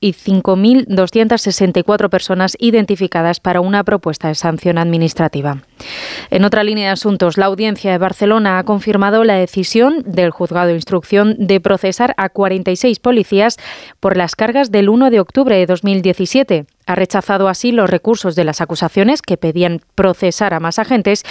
[0.00, 5.62] y 5.264 personas identificadas para una propuesta de sanción administrativa.
[6.30, 10.68] En otra línea de asuntos, la audiencia de Barcelona ha confirmado la decisión del juzgado
[10.68, 13.56] de instrucción de procesar a 46 policías
[14.00, 16.66] por las cargas del 1 de octubre de 2017.
[16.86, 21.22] Ha rechazado así los recursos de las acusaciones que pedían procesar a más agentes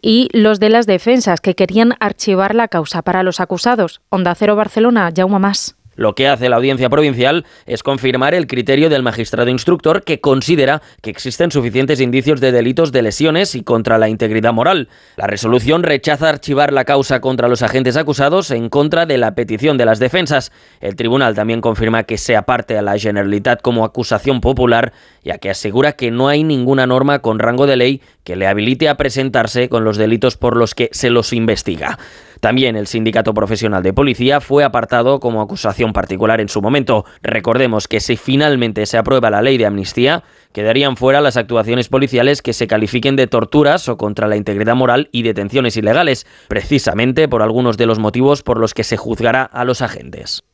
[0.00, 4.00] y los de las defensas que querían archivar la causa para los acusados.
[4.08, 5.76] Onda Cero Barcelona, Jaume Más.
[5.96, 10.82] Lo que hace la audiencia provincial es confirmar el criterio del magistrado instructor que considera
[11.02, 14.88] que existen suficientes indicios de delitos de lesiones y contra la integridad moral.
[15.16, 19.78] La resolución rechaza archivar la causa contra los agentes acusados en contra de la petición
[19.78, 20.52] de las defensas.
[20.80, 24.92] El tribunal también confirma que se aparte a la Generalitat como acusación popular,
[25.22, 28.88] ya que asegura que no hay ninguna norma con rango de ley que le habilite
[28.88, 31.98] a presentarse con los delitos por los que se los investiga.
[32.44, 37.06] También el Sindicato Profesional de Policía fue apartado como acusación particular en su momento.
[37.22, 42.42] Recordemos que si finalmente se aprueba la ley de amnistía, quedarían fuera las actuaciones policiales
[42.42, 47.40] que se califiquen de torturas o contra la integridad moral y detenciones ilegales, precisamente por
[47.40, 50.44] algunos de los motivos por los que se juzgará a los agentes.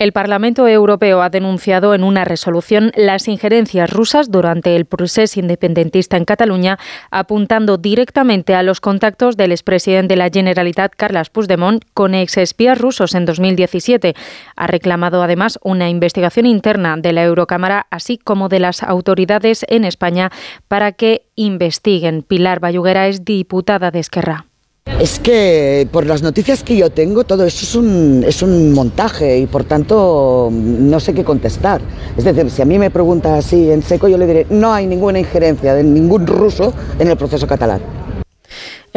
[0.00, 6.16] El Parlamento Europeo ha denunciado en una resolución las injerencias rusas durante el proceso independentista
[6.16, 6.80] en Cataluña,
[7.12, 13.14] apuntando directamente a los contactos del expresidente de la Generalitat, Carles Puigdemont, con exespías rusos
[13.14, 14.14] en 2017.
[14.56, 19.84] Ha reclamado además una investigación interna de la Eurocámara, así como de las autoridades en
[19.84, 20.32] España,
[20.66, 22.22] para que investiguen.
[22.22, 24.46] Pilar Bayuguera es diputada de Esquerra.
[25.00, 29.38] Es que por las noticias que yo tengo, todo eso es un, es un montaje
[29.38, 31.80] y por tanto no sé qué contestar.
[32.16, 34.86] Es decir, si a mí me pregunta así en seco, yo le diré, no hay
[34.86, 37.80] ninguna injerencia de ningún ruso en el proceso catalán.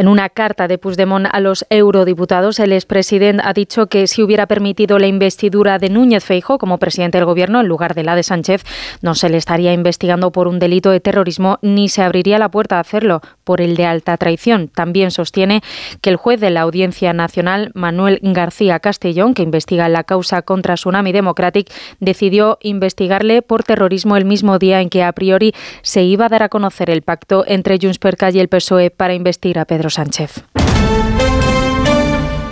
[0.00, 4.46] En una carta de Puigdemont a los eurodiputados, el expresidente ha dicho que si hubiera
[4.46, 8.22] permitido la investidura de Núñez Feijo como presidente del gobierno en lugar de la de
[8.22, 8.62] Sánchez,
[9.02, 12.76] no se le estaría investigando por un delito de terrorismo ni se abriría la puerta
[12.76, 14.68] a hacerlo por el de alta traición.
[14.68, 15.62] También sostiene
[16.00, 20.74] que el juez de la Audiencia Nacional, Manuel García Castellón, que investiga la causa contra
[20.74, 26.26] Tsunami Democratic, decidió investigarle por terrorismo el mismo día en que a priori se iba
[26.26, 29.64] a dar a conocer el pacto entre Junts per y el PSOE para investir a
[29.64, 30.44] Pedro Sánchez.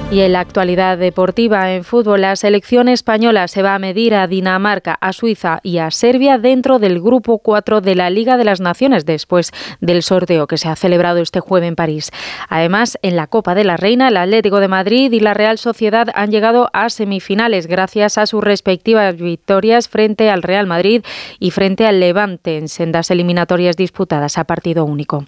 [0.08, 4.28] Y en la actualidad deportiva en fútbol, la selección española se va a medir a
[4.28, 8.60] Dinamarca, a Suiza y a Serbia dentro del grupo 4 de la Liga de las
[8.60, 9.50] Naciones después
[9.80, 12.12] del sorteo que se ha celebrado este jueves en París.
[12.48, 16.06] Además, en la Copa de la Reina, el Atlético de Madrid y la Real Sociedad
[16.14, 21.02] han llegado a semifinales gracias a sus respectivas victorias frente al Real Madrid
[21.40, 25.24] y frente al Levante en sendas eliminatorias disputadas a partido único.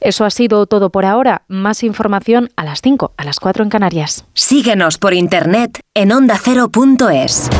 [0.00, 1.42] Eso ha sido todo por ahora.
[1.48, 4.05] Más información a las 5, a las 4 en Canarias.
[4.34, 7.50] Síguenos por internet en ondacero.es.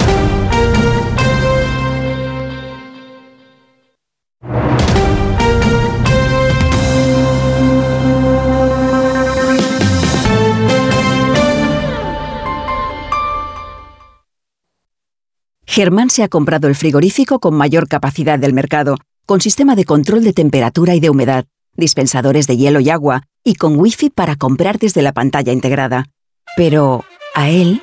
[15.77, 20.25] Germán se ha comprado el frigorífico con mayor capacidad del mercado, con sistema de control
[20.25, 21.45] de temperatura y de humedad,
[21.75, 26.07] dispensadores de hielo y agua, y con wifi para comprar desde la pantalla integrada.
[26.57, 27.05] Pero
[27.35, 27.83] a él,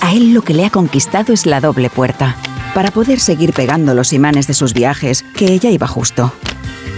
[0.00, 2.36] a él lo que le ha conquistado es la doble puerta,
[2.74, 6.32] para poder seguir pegando los imanes de sus viajes, que ella iba justo.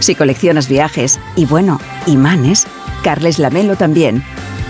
[0.01, 2.67] Si coleccionas viajes y bueno, imanes,
[3.03, 4.25] Carles Lamelo también.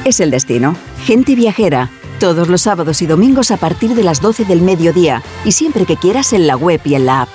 [0.05, 0.77] Es el destino.
[1.05, 1.91] Gente viajera.
[2.19, 5.97] Todos los sábados y domingos a partir de las 12 del mediodía y siempre que
[5.97, 7.29] quieras en la web y en la app.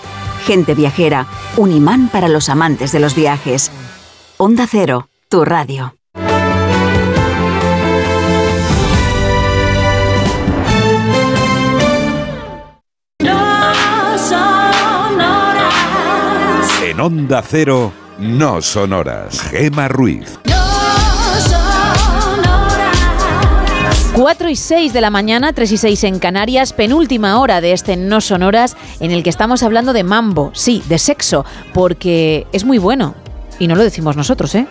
[0.45, 1.25] Gente viajera,
[1.57, 3.71] un imán para los amantes de los viajes.
[4.37, 5.95] Onda Cero, tu radio.
[16.85, 19.41] En Onda Cero, no sonoras.
[19.41, 20.37] Gema Ruiz.
[24.13, 27.97] 4 y 6 de la mañana, 3 y 6 en Canarias, penúltima hora de este
[27.97, 32.77] No Sonoras, en el que estamos hablando de mambo, sí, de sexo, porque es muy
[32.77, 33.15] bueno.
[33.57, 34.67] Y no lo decimos nosotros, ¿eh?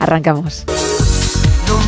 [0.00, 0.64] Arrancamos.
[1.68, 1.78] No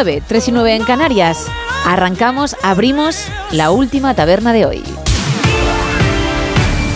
[0.00, 1.46] 9, 3 y 9 en Canarias.
[1.84, 4.82] Arrancamos, abrimos la última taberna de hoy.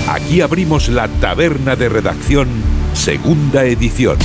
[0.08, 2.48] Aquí abrimos la taberna de redacción,
[2.94, 4.16] segunda edición.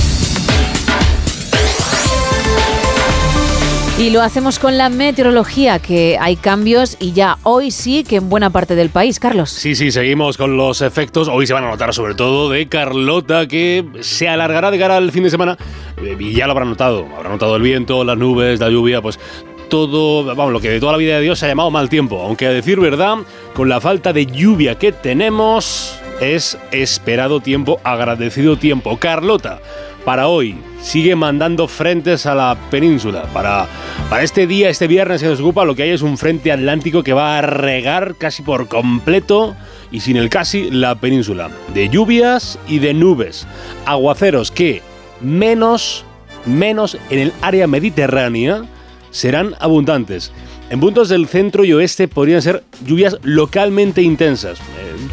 [4.00, 8.30] Y lo hacemos con la meteorología, que hay cambios y ya hoy sí que en
[8.30, 9.50] buena parte del país, Carlos.
[9.50, 11.28] Sí, sí, seguimos con los efectos.
[11.28, 15.12] Hoy se van a notar sobre todo de Carlota, que se alargará de cara al
[15.12, 15.58] fin de semana.
[15.98, 17.06] Eh, Y ya lo habrán notado.
[17.14, 19.20] Habrá notado el viento, las nubes, la lluvia, pues
[19.68, 22.22] todo, vamos, lo que de toda la vida de Dios se ha llamado mal tiempo.
[22.22, 23.18] Aunque a decir verdad,
[23.52, 28.96] con la falta de lluvia que tenemos, es esperado tiempo, agradecido tiempo.
[28.96, 29.60] Carlota,
[30.04, 33.24] para hoy, sigue mandando frentes a la península.
[33.32, 33.66] Para,
[34.08, 37.02] para este día, este viernes que nos ocupa, lo que hay es un frente atlántico
[37.02, 39.54] que va a regar casi por completo
[39.90, 41.50] y sin el casi la península.
[41.74, 43.46] De lluvias y de nubes.
[43.86, 44.82] Aguaceros que
[45.20, 46.04] menos,
[46.46, 48.62] menos en el área mediterránea
[49.10, 50.32] serán abundantes.
[50.70, 54.62] En puntos del centro y oeste podrían ser lluvias localmente intensas, eh,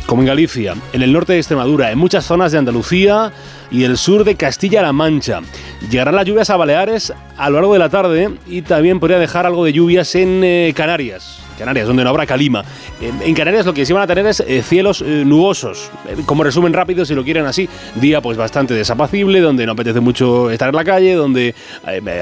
[0.05, 3.33] como en Galicia, en el norte de Extremadura, en muchas zonas de Andalucía
[3.71, 5.41] y el sur de Castilla-La Mancha.
[5.89, 9.47] Llegarán las lluvias a Baleares a lo largo de la tarde y también podría dejar
[9.47, 11.46] algo de lluvias en eh, Canarias.
[11.57, 12.63] Canarias, donde no habrá calima.
[13.01, 15.91] En, Canarias lo que sí van a tener es eh, cielos eh, nubosos.
[16.07, 19.99] Eh, como resumen rápido, si lo quieren así, día pues bastante desapacible, donde no apetece
[19.99, 21.55] mucho estar en la calle, donde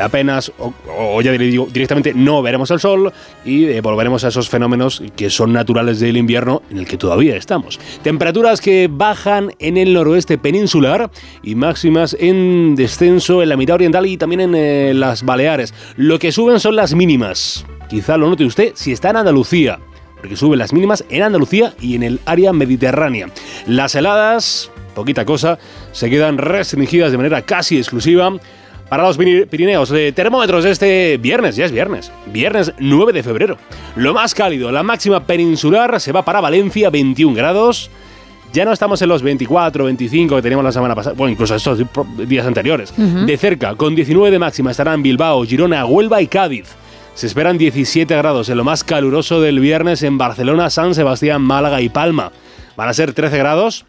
[0.02, 3.12] apenas o, ya directamente no veremos el sol
[3.44, 7.80] y volveremos a esos fenómenos que son naturales del invierno en el que todavía estamos.
[8.04, 11.10] Temperaturas que bajan en el noroeste peninsular
[11.44, 15.74] y máximas en descenso en la mitad oriental y también en las Baleares.
[15.98, 17.66] Lo que suben son las mínimas.
[17.90, 19.80] Quizá lo note usted si está en Andalucía,
[20.20, 23.28] porque suben las mínimas en Andalucía y en el área mediterránea.
[23.68, 25.60] Las heladas poquita cosa,
[25.92, 28.32] se quedan restringidas de manera casi exclusiva
[28.88, 29.90] para los Piri- Pirineos.
[29.90, 33.58] De termómetros este viernes, ya es viernes, viernes 9 de febrero.
[33.98, 37.90] Lo más cálido, la máxima peninsular se va para Valencia, 21 grados.
[38.54, 41.84] Ya no estamos en los 24, 25 que teníamos la semana pasada, bueno, incluso estos
[42.26, 42.94] días anteriores.
[43.26, 46.70] De cerca, con 19 de máxima estarán Bilbao, Girona, Huelva y Cádiz.
[47.16, 51.82] Se esperan 17 grados en lo más caluroso del viernes en Barcelona, San Sebastián, Málaga
[51.82, 52.32] y Palma.
[52.76, 53.86] Van a ser 13 grados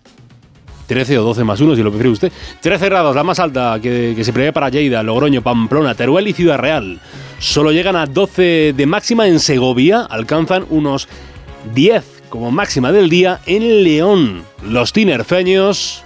[0.86, 2.32] 13 o 12 más 1, si lo prefiere usted.
[2.60, 6.32] 13 grados, la más alta que, que se prevé para Lleida, Logroño, Pamplona, Teruel y
[6.32, 7.00] Ciudad Real.
[7.38, 11.08] Solo llegan a 12 de máxima en Segovia, alcanzan unos
[11.74, 14.42] 10 como máxima del día en León.
[14.62, 16.02] Los tinerfeños,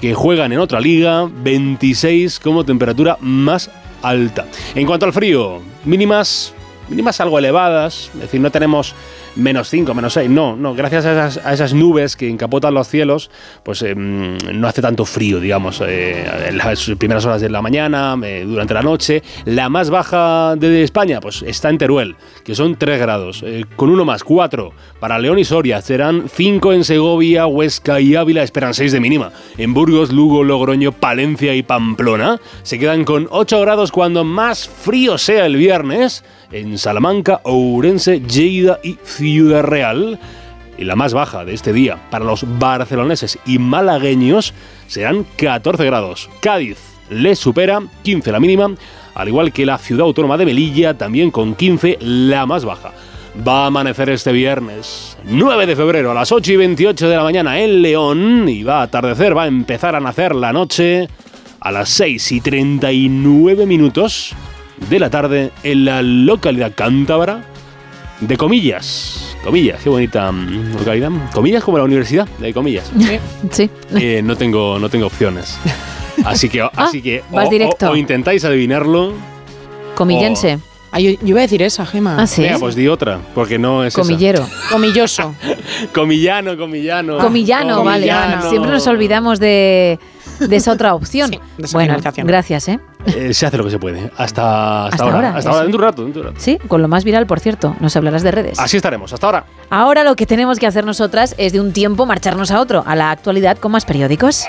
[0.00, 3.70] que juegan en otra liga, 26 como temperatura más
[4.02, 4.46] alta.
[4.74, 6.52] En cuanto al frío, mínimas,
[6.88, 8.94] mínimas algo elevadas, es decir, no tenemos
[9.36, 13.30] menos 5, menos 6, no, no, gracias a esas, nubes que encapotan los cielos,
[13.62, 18.16] pues mm, no hace tanto frío, digamos, eh, en las primeras horas de la mañana,
[18.22, 19.22] eh, durante la noche.
[19.44, 23.90] La más baja de España, pues está en Teruel, que son 3 grados, eh, con
[23.90, 28.74] uno más, 4 para León y Soria, serán 5 en Segovia, Huesca y Ávila, esperan
[28.74, 29.32] 6 de mínima.
[29.58, 35.18] En Burgos, Lugo, Logroño, Palencia y Pamplona se quedan con 8 grados cuando más frío
[35.18, 36.24] sea el viernes.
[36.52, 40.18] En Salamanca, Ourense, Lleida y Ciudad Real.
[40.78, 44.52] Y la más baja de este día para los barceloneses y malagueños
[44.86, 46.28] serán 14 grados.
[46.40, 46.78] Cádiz
[47.10, 48.74] les supera 15 la mínima,
[49.14, 52.92] al igual que la ciudad autónoma de Melilla, también con 15 la más baja.
[53.46, 57.22] Va a amanecer este viernes, 9 de febrero, a las 8 y 28 de la
[57.22, 61.08] mañana en León, y va a atardecer, va a empezar a nacer la noche
[61.60, 64.34] a las 6 y 39 minutos
[64.88, 67.42] de la tarde en la localidad cántabra
[68.20, 69.36] de Comillas.
[69.44, 71.10] Comillas, qué bonita mm, localidad.
[71.32, 72.90] Comillas como la universidad de Comillas.
[73.50, 73.70] Sí.
[73.98, 75.58] Eh, no tengo, no tengo opciones.
[76.24, 77.88] Así que, así que Ah, vas o- directo.
[77.88, 79.12] O, o intentáis adivinarlo.
[79.94, 80.58] Comillense.
[80.92, 82.16] Ah, yo, yo iba a decir esa, Gema.
[82.18, 82.42] Ah, sí.
[82.42, 84.02] Venga, pues di otra, porque no es esa.
[84.02, 84.46] Comillero.
[84.70, 85.34] Comilloso.
[85.94, 87.18] Comillano, comillano.
[87.18, 88.06] Comillano, vale.
[88.06, 88.48] Comillano.
[88.50, 89.98] Siempre nos olvidamos de,
[90.48, 91.30] de esa otra opción.
[91.58, 92.80] esa bueno, gracias, ¿eh?
[93.06, 94.10] Eh, se hace lo que se puede.
[94.16, 95.16] Hasta, hasta, Hasta ahora.
[95.16, 96.44] ahora, Hasta ahora, dentro de un rato, dentro de un rato.
[96.44, 97.76] Sí, con lo más viral, por cierto.
[97.80, 98.58] Nos hablarás de redes.
[98.58, 99.12] Así estaremos.
[99.12, 99.44] Hasta ahora.
[99.70, 102.96] Ahora lo que tenemos que hacer nosotras es de un tiempo marcharnos a otro, a
[102.96, 104.44] la actualidad con más periódicos.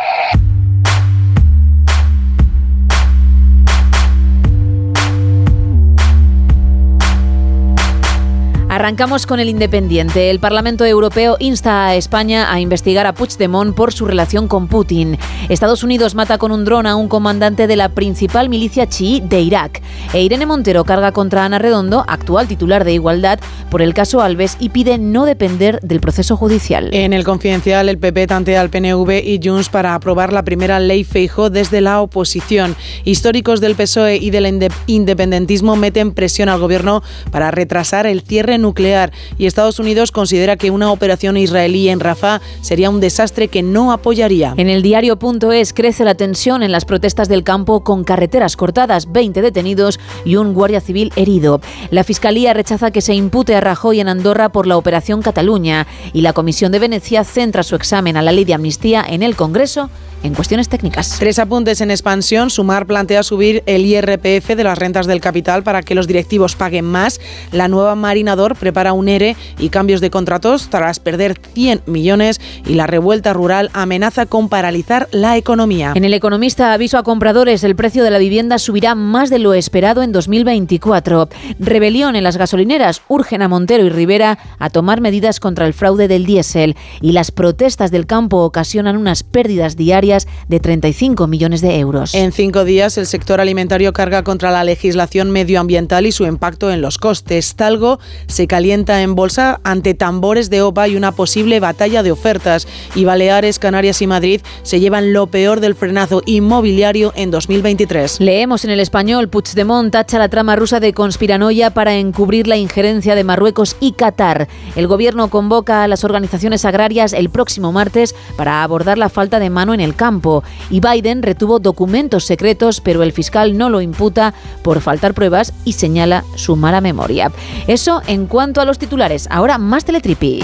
[8.78, 10.30] Arrancamos con el Independiente.
[10.30, 15.18] El Parlamento Europeo insta a España a investigar a Puigdemont por su relación con Putin.
[15.50, 19.42] Estados Unidos mata con un dron a un comandante de la principal milicia chií de
[19.42, 19.82] Irak.
[20.14, 23.40] E Irene Montero carga contra Ana Redondo, actual titular de Igualdad,
[23.72, 26.94] por el caso Alves y pide no depender del proceso judicial.
[26.94, 31.04] En el confidencial, el PP tantea al PNV y Junts para aprobar la primera ley
[31.04, 32.76] Feijo desde la oposición.
[33.06, 37.02] Históricos del PSOE y del inde- independentismo meten presión al gobierno
[37.32, 42.42] para retrasar el cierre nuclear y Estados Unidos considera que una operación israelí en Rafah
[42.62, 44.54] sería un desastre que no apoyaría.
[44.58, 49.42] En el diario.es crece la tensión en las protestas del campo con carreteras cortadas, 20
[49.42, 51.62] detenidos y un guardia civil herido.
[51.92, 56.22] La Fiscalía rechaza que se impute a Rajoy en Andorra por la Operación Cataluña y
[56.22, 59.90] la Comisión de Venecia centra su examen a la ley de amnistía en el Congreso
[60.24, 61.18] en cuestiones técnicas.
[61.20, 62.50] Tres apuntes en expansión.
[62.50, 66.86] Sumar plantea subir el IRPF de las rentas del capital para que los directivos paguen
[66.86, 67.20] más.
[67.52, 72.42] La nueva Marinador prepara un ERE y cambios de contratos tras perder 100 millones.
[72.66, 75.94] Y la revuelta rural amenaza con paralizar la economía.
[75.96, 79.54] En el Economista aviso a compradores, el precio de la vivienda subirá más de lo
[79.54, 81.30] esperado en 2024.
[81.60, 86.08] Rebelión en las gasolineras urgen a Montero y Rivera a tomar medidas contra el fraude
[86.08, 91.80] del diésel y las protestas del campo ocasionan unas pérdidas diarias de 35 millones de
[91.80, 92.14] euros.
[92.14, 96.82] En cinco días, el sector alimentario carga contra la legislación medioambiental y su impacto en
[96.82, 97.56] los costes.
[97.56, 98.00] Talgo
[98.48, 102.68] calienta en bolsa ante tambores de OPA y una posible batalla de ofertas.
[102.96, 108.20] Y Baleares, Canarias y Madrid se llevan lo peor del frenazo inmobiliario en 2023.
[108.20, 113.16] Leemos en el español, Puigdemont tacha la trama rusa de conspiranoia para encubrir la injerencia
[113.16, 114.48] de Marruecos y Qatar.
[114.76, 119.50] El gobierno convoca a las organizaciones agrarias el próximo martes para abordar la falta de
[119.50, 120.44] mano en el campo.
[120.70, 124.34] Y Biden retuvo documentos secretos, pero el fiscal no lo imputa
[124.64, 127.32] por faltar pruebas y señala su mala memoria.
[127.68, 129.28] Eso en cuanto a los titulares.
[129.30, 130.42] Ahora más teletripi.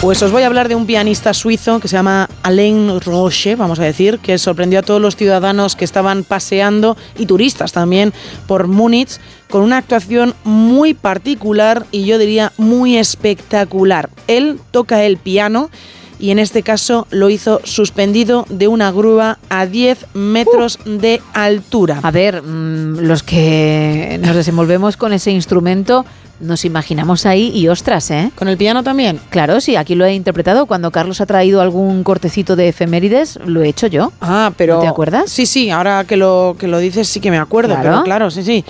[0.00, 3.78] Pues os voy a hablar de un pianista suizo que se llama Alain Roche, vamos
[3.78, 8.12] a decir, que sorprendió a todos los ciudadanos que estaban paseando y turistas también
[8.46, 9.18] por Múnich
[9.48, 14.10] con una actuación muy particular y yo diría muy espectacular.
[14.26, 15.70] Él toca el piano
[16.18, 22.00] y en este caso lo hizo suspendido de una grúa a 10 metros de altura.
[22.02, 26.04] A ver, mm, los que nos desenvolvemos con ese instrumento
[26.40, 28.30] nos imaginamos ahí y ostras, ¿eh?
[28.34, 29.20] ¿Con el piano también?
[29.30, 30.66] Claro, sí, aquí lo he interpretado.
[30.66, 34.12] Cuando Carlos ha traído algún cortecito de efemérides, lo he hecho yo.
[34.20, 34.76] Ah, pero...
[34.76, 35.30] ¿No te acuerdas?
[35.30, 37.90] Sí, sí, ahora que lo, que lo dices sí que me acuerdo, Claro.
[37.90, 38.64] pero claro, sí, sí.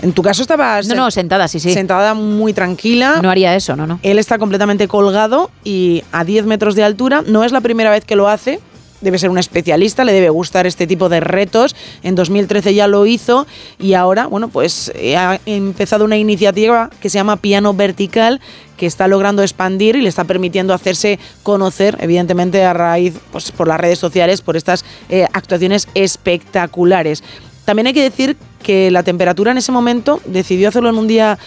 [0.00, 0.86] En tu caso estabas...
[0.88, 1.72] No, no, sentada, sí, sí.
[1.72, 3.20] Sentada muy tranquila.
[3.22, 4.00] No haría eso, no, no.
[4.02, 7.22] Él está completamente colgado y a 10 metros de altura.
[7.26, 8.60] No es la primera vez que lo hace.
[9.02, 11.76] Debe ser un especialista, le debe gustar este tipo de retos.
[12.02, 13.46] En 2013 ya lo hizo
[13.78, 18.40] y ahora, bueno, pues eh, ha empezado una iniciativa que se llama Piano Vertical
[18.76, 23.68] que está logrando expandir y le está permitiendo hacerse conocer, evidentemente a raíz, pues por
[23.68, 27.22] las redes sociales, por estas eh, actuaciones espectaculares.
[27.64, 31.38] También hay que decir que la temperatura en ese momento decidió hacerlo en un día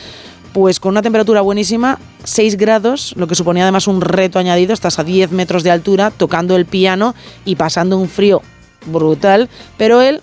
[0.56, 5.00] pues con una temperatura buenísima, 6 grados, lo que suponía además un reto añadido, estás
[5.00, 7.14] a 10 metros de altura tocando el piano
[7.44, 8.42] y pasando un frío
[8.86, 10.22] brutal, pero él,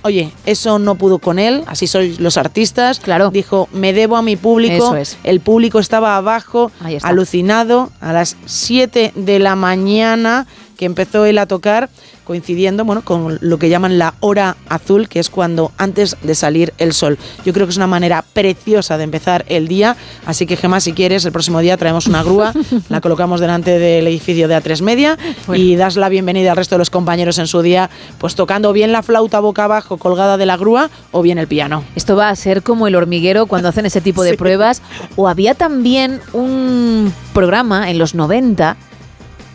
[0.00, 3.28] oye, eso no pudo con él, así sois los artistas, claro.
[3.28, 5.18] dijo, me debo a mi público, Eso es.
[5.22, 10.46] el público estaba abajo, alucinado, a las 7 de la mañana
[10.78, 11.90] que empezó él a tocar,
[12.24, 16.72] coincidiendo bueno, con lo que llaman la hora azul, que es cuando antes de salir
[16.78, 17.18] el sol.
[17.44, 19.96] Yo creo que es una manera preciosa de empezar el día,
[20.26, 22.52] así que Gemma, si quieres, el próximo día traemos una grúa,
[22.88, 25.18] la colocamos delante del edificio de A3 Media
[25.54, 28.92] y das la bienvenida al resto de los compañeros en su día, pues tocando bien
[28.92, 31.84] la flauta boca abajo colgada de la grúa o bien el piano.
[31.94, 34.36] Esto va a ser como el hormiguero cuando hacen ese tipo de Sí.
[34.36, 34.82] pruebas.
[35.16, 38.76] O había también un programa en los 90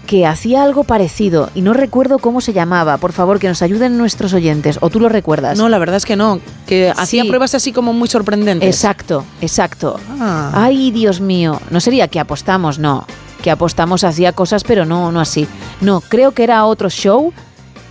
[0.10, 2.98] que hacía algo parecido y no recuerdo cómo se llamaba.
[2.98, 4.80] Por favor, que nos ayuden nuestros oyentes.
[4.82, 5.56] ¿O tú lo recuerdas?
[5.56, 8.68] No, la verdad es que no, que hacía pruebas así como muy sorprendentes.
[8.68, 10.00] Exacto, exacto.
[10.20, 10.50] Ah.
[10.56, 11.62] Ay, Dios mío.
[11.70, 13.06] No sería que apostamos, no.
[13.44, 15.48] Que apostamos hacía cosas, pero no, no así.
[15.80, 17.32] No, creo que era otro show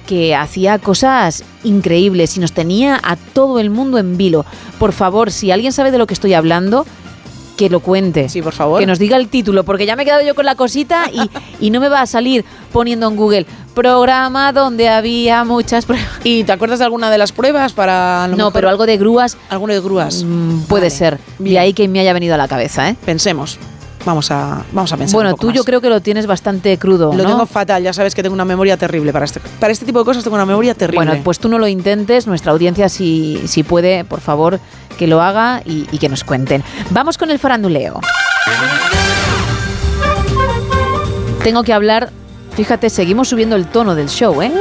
[0.08, 4.44] que hacía cosas increíbles y nos tenía a todo el mundo en vilo.
[4.80, 6.84] Por favor, si alguien sabe de lo que estoy hablando,
[7.58, 8.28] que lo cuente.
[8.30, 8.80] Sí, por favor.
[8.80, 11.28] Que nos diga el título, porque ya me he quedado yo con la cosita y,
[11.60, 16.08] y no me va a salir poniendo en Google programa donde había muchas pruebas.
[16.24, 19.36] ¿Y te acuerdas de alguna de las pruebas para No, mejor- pero algo de grúas.
[19.50, 20.24] Alguno de grúas.
[20.24, 20.90] mm, puede Vale.
[20.90, 21.18] ser.
[21.44, 22.96] Y ahí que me haya venido a la cabeza, ¿eh?
[23.04, 23.58] Pensemos.
[24.06, 25.14] Vamos a, vamos a pensar.
[25.14, 27.28] Bueno, un poco tú yo creo que lo tienes bastante crudo, Lo ¿no?
[27.30, 30.04] tengo fatal, ya sabes que tengo una memoria terrible para este, para este tipo de
[30.04, 31.04] cosas tengo una memoria terrible.
[31.04, 34.60] Bueno, pues tú no lo intentes, nuestra audiencia si, si puede, por favor,
[34.98, 36.62] que lo haga y, y que nos cuenten.
[36.90, 38.00] Vamos con el faranduleo.
[41.42, 42.10] Tengo que hablar,
[42.54, 44.52] fíjate, seguimos subiendo el tono del show, ¿eh?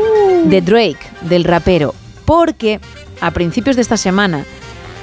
[0.45, 1.93] De Drake, del rapero,
[2.23, 2.80] porque
[3.19, 4.45] a principios de esta semana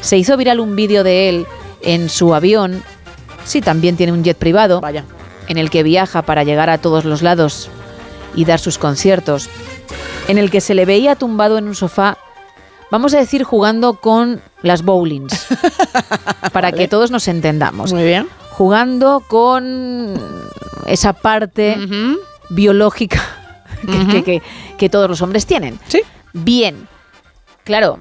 [0.00, 1.46] se hizo viral un vídeo de él
[1.82, 2.82] en su avión,
[3.44, 5.04] sí, también tiene un jet privado, Vaya.
[5.48, 7.68] en el que viaja para llegar a todos los lados
[8.34, 9.50] y dar sus conciertos,
[10.28, 12.16] en el que se le veía tumbado en un sofá,
[12.90, 15.46] vamos a decir jugando con las bowlings,
[16.52, 17.92] para que todos nos entendamos.
[17.92, 18.28] Muy bien.
[18.50, 20.14] Jugando con
[20.86, 21.76] esa parte
[22.50, 23.22] biológica
[23.86, 24.42] que, que- que-
[24.76, 25.78] que todos los hombres tienen.
[25.88, 26.00] Sí.
[26.32, 26.88] Bien,
[27.62, 28.00] claro,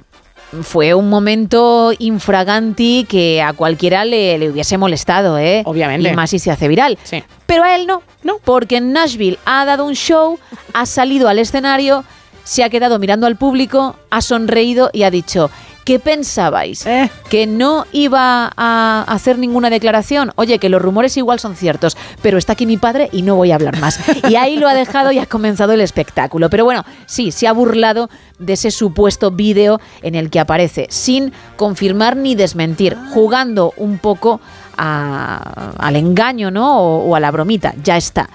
[0.64, 5.62] fue un momento infraganti que a cualquiera le, le hubiese molestado, ¿eh?
[5.66, 6.10] Obviamente.
[6.10, 6.98] Y más si se hace viral.
[7.04, 7.24] Sí.
[7.46, 8.02] Pero a él no.
[8.24, 8.38] No.
[8.44, 10.40] Porque en Nashville ha dado un show,
[10.74, 12.04] ha salido al escenario,
[12.44, 15.50] se ha quedado mirando al público, ha sonreído y ha dicho.
[15.84, 16.86] ¿Qué pensabais?
[16.86, 17.10] Eh.
[17.30, 20.32] ¿Que no iba a hacer ninguna declaración?
[20.36, 23.52] Oye, que los rumores igual son ciertos, pero está aquí mi padre y no voy
[23.52, 24.00] a hablar más.
[24.30, 26.50] Y ahí lo ha dejado y ha comenzado el espectáculo.
[26.50, 31.34] Pero bueno, sí, se ha burlado de ese supuesto vídeo en el que aparece, sin
[31.58, 34.40] confirmar ni desmentir, jugando un poco
[34.78, 36.80] a- al engaño, ¿no?
[36.80, 38.30] O, o a la bromita, ya está.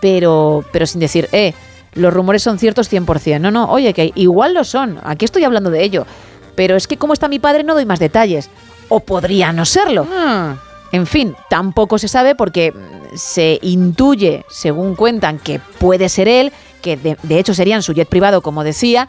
[0.00, 1.54] Pero, pero sin decir, eh,
[1.94, 3.40] los rumores son ciertos 100%.
[3.40, 4.98] No, no, oye, que igual lo son.
[5.04, 6.06] Aquí estoy hablando de ello.
[6.54, 8.50] Pero es que como está mi padre no doy más detalles.
[8.88, 10.06] O podría no serlo.
[10.12, 10.56] Ah.
[10.92, 12.72] En fin, tampoco se sabe porque
[13.16, 16.52] se intuye, según cuentan, que puede ser él,
[16.82, 19.08] que de, de hecho sería en su jet privado, como decía,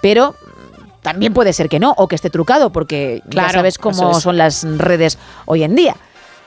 [0.00, 0.34] pero
[1.02, 4.18] también puede ser que no, o que esté trucado, porque Claro, ya sabes cómo es.
[4.22, 5.96] son las redes hoy en día.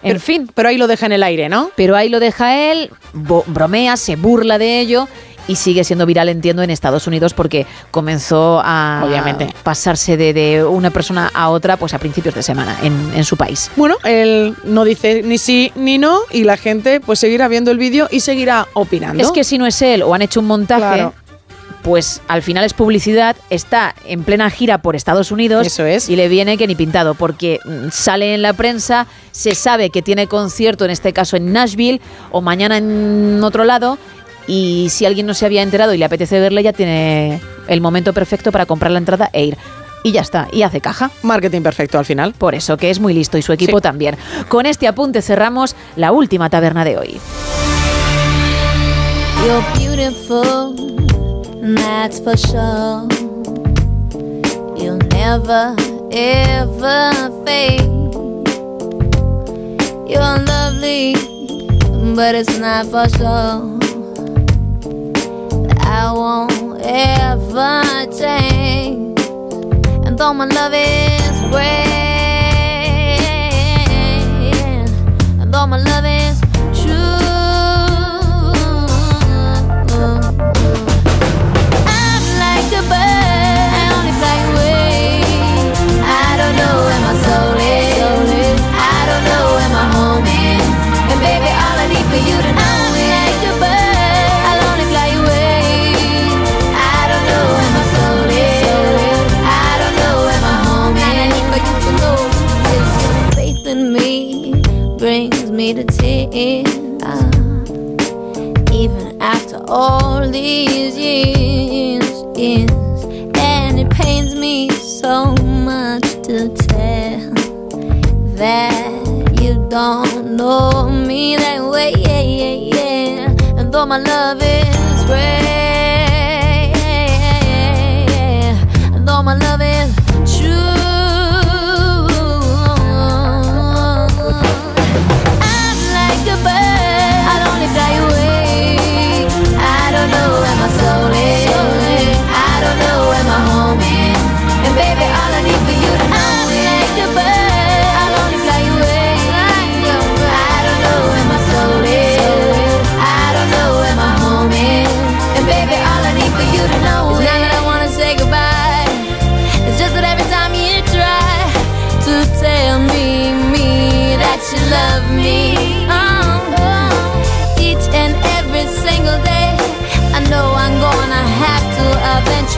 [0.04, 1.70] En Pero- fin, Pero ahí lo deja en el aire, ¿no?
[1.76, 5.08] pero ahí lo deja él, bromea, se burla de ello
[5.48, 9.48] y sigue siendo viral, entiendo, en Estados Unidos porque comenzó a Obviamente.
[9.64, 13.38] pasarse de, de una persona a otra pues a principios de semana en, en su
[13.38, 13.70] país.
[13.76, 17.78] Bueno, él no dice ni sí ni no y la gente pues seguirá viendo el
[17.78, 19.22] vídeo y seguirá opinando.
[19.24, 21.14] Es que si no es él o han hecho un montaje, Claro.
[21.84, 26.10] pues al final es publicidad, está en plena gira por Estados Unidos Eso es.
[26.10, 30.02] y le viene que ni pintado, porque mm, sale en la prensa, se sabe que
[30.02, 32.00] tiene concierto, en este caso en Nashville,
[32.32, 33.98] o mañana en otro lado,
[34.48, 38.14] y si alguien no se había enterado y le apetece verle, ya tiene el momento
[38.14, 39.58] perfecto para comprar la entrada e ir.
[40.04, 41.12] Y ya está, y hace caja.
[41.22, 42.34] Marketing perfecto al final.
[42.34, 43.82] Por eso, que es muy listo y su equipo Sí.
[43.84, 44.18] también.
[44.50, 47.20] Con este apunte cerramos la última taberna de hoy.
[49.46, 50.76] You're beautiful,
[51.64, 53.08] and that's for sure.
[54.78, 55.76] You'll never,
[56.12, 57.82] ever fade.
[60.08, 61.16] You're lovely,
[62.16, 63.80] but it's not for sure.
[65.94, 67.84] I won't ever
[68.18, 69.20] change.
[70.06, 71.92] And though my love is great,
[75.42, 76.21] and though my love is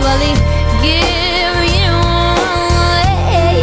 [0.04, 0.34] eventually
[0.82, 1.94] give you.
[3.32, 3.54] yeah,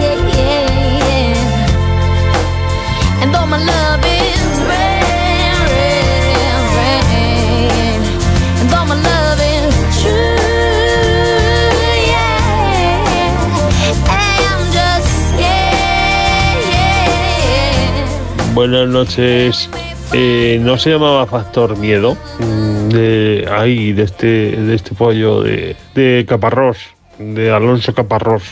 [0.00, 3.22] yeah, yeah, yeah.
[3.22, 8.00] And though my love is rare, rare, rare,
[8.60, 10.36] and though my love is true,
[12.12, 13.32] yeah,
[14.08, 16.64] I'm just scared.
[18.54, 19.68] Buenas noches.
[20.12, 22.16] Eh, ¿No se llamaba Factor Miedo?
[22.40, 24.26] Mm, De ahí, de este,
[24.56, 26.78] de este pollo de, de Caparrós,
[27.18, 28.42] de Alonso Caparrós.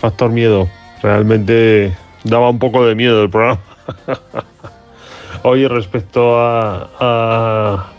[0.00, 0.68] Factor Miedo.
[1.02, 1.92] Realmente
[2.24, 3.60] daba un poco de miedo el programa.
[5.42, 7.92] Oye, respecto a, a,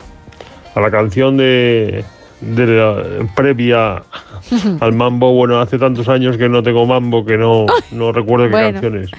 [0.76, 2.04] a la canción de,
[2.42, 3.04] de la-
[3.36, 4.04] previa
[4.80, 8.52] al mambo, bueno, hace tantos años que no tengo mambo que no, no recuerdo qué
[8.52, 8.72] Bueno.
[8.74, 9.12] canciones.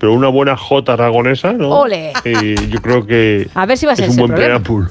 [0.00, 1.68] Pero una buena jota aragonesa, ¿no?
[1.68, 2.12] Ole.
[2.24, 4.60] Eh, yo creo que A ver si va a ser es un ese buen problema.
[4.60, 4.90] preámbulo.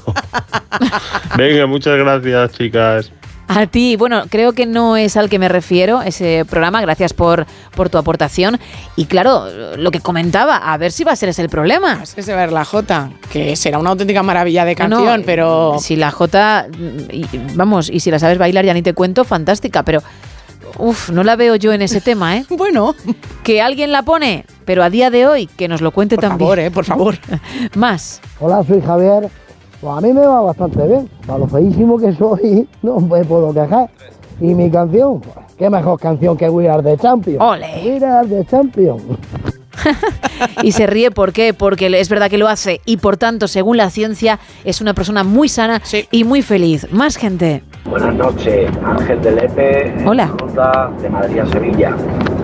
[1.36, 3.12] Venga, muchas gracias, chicas.
[3.48, 7.46] A ti, bueno, creo que no es al que me refiero ese programa, gracias por,
[7.74, 8.60] por tu aportación.
[8.94, 9.46] Y claro,
[9.76, 11.98] lo que comentaba, a ver si va a ser ese el problema.
[12.00, 15.78] Es que se ver la Jota, que será una auténtica maravilla de no, canción, pero...
[15.80, 16.68] Si la J,
[17.10, 17.26] y-
[17.56, 20.00] vamos, y si la sabes bailar ya ni te cuento, fantástica, pero...
[20.78, 22.44] Uf, no la veo yo en ese tema, ¿eh?
[22.50, 22.94] Bueno.
[23.42, 26.38] Que alguien la pone, pero a día de hoy, que nos lo cuente también.
[26.38, 26.70] favor, ¿eh?
[26.70, 27.16] Por favor.
[27.74, 28.20] Más.
[28.38, 29.28] Hola, soy Javier.
[29.80, 31.10] Pues a mí me va bastante bien.
[31.26, 33.90] Para lo feísimo que soy, no me puedo quejar.
[34.40, 37.42] Y mi canción, pues, qué mejor canción que We Are the Champion.
[37.42, 37.98] ¡Ole!
[37.98, 38.98] We Are the Champion.
[40.62, 41.52] Y se ríe, ¿por qué?
[41.54, 45.22] Porque es verdad que lo hace y por tanto, según la ciencia, es una persona
[45.22, 46.86] muy sana y muy feliz.
[46.92, 47.62] Más gente.
[47.84, 50.26] Buenas noches, Ángel de Lepe, Hola.
[50.38, 51.94] ruta de Madrid a Sevilla.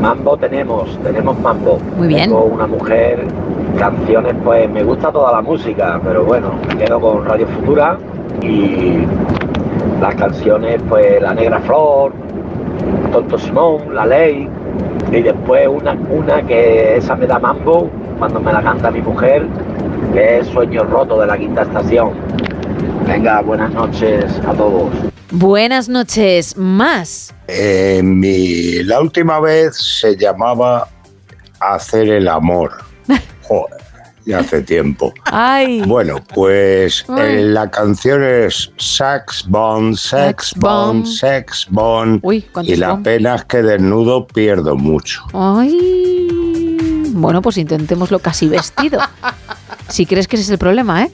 [0.00, 1.78] Mambo tenemos, tenemos mambo.
[1.96, 2.30] Muy bien.
[2.30, 3.26] Tengo una mujer,
[3.78, 7.98] canciones, pues me gusta toda la música, pero bueno, me quedo con Radio Futura
[8.42, 8.98] y
[10.00, 12.12] las canciones, pues La Negra Flor,
[13.12, 14.48] Tonto Simón, La Ley,
[15.12, 19.46] y después una, una que esa me da mambo cuando me la canta mi mujer,
[20.12, 22.12] que es Sueño Roto de la Quinta Estación.
[23.06, 24.90] Venga, buenas noches a todos.
[25.30, 26.56] Buenas noches.
[26.56, 27.34] Más.
[27.48, 30.88] Eh, mi, la última vez se llamaba
[31.60, 32.72] Hacer el amor.
[33.42, 33.75] Joder,
[34.32, 35.12] hace tiempo.
[35.24, 35.82] Ay.
[35.86, 38.72] Bueno, pues eh, la canción es
[39.48, 42.20] Bomb, Sex Bomb, Sex Bomb.
[42.52, 45.22] ¿cuántos y la pena es que desnudo pierdo mucho.
[45.32, 47.06] Ay.
[47.12, 49.00] Bueno, pues intentémoslo casi vestido.
[49.88, 51.10] si crees que ese es el problema, ¿eh?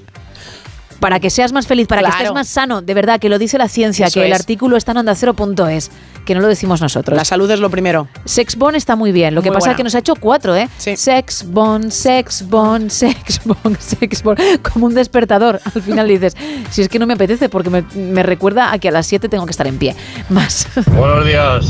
[1.02, 3.58] Para que seas más feliz, para que estés más sano, de verdad, que lo dice
[3.58, 5.90] la ciencia, Eso que el artículo está en onda cero.es,
[6.24, 7.16] que no lo decimos nosotros.
[7.16, 8.06] La salud es lo primero.
[8.24, 9.34] Sex Bond está muy bien.
[9.34, 9.72] Lo que pasa buena.
[9.72, 10.68] es que nos ha hecho cuatro, ¿eh?
[10.78, 14.38] Sex Bond, Sex Bond, Sex Bond, Sex Bond.
[14.62, 15.60] Como un despertador.
[15.74, 16.36] Al final dices,
[16.70, 19.28] si es que no me apetece porque me, me recuerda a que a las 7
[19.28, 19.96] tengo que estar en pie.
[20.28, 20.68] Más.
[20.86, 21.66] Buenos días,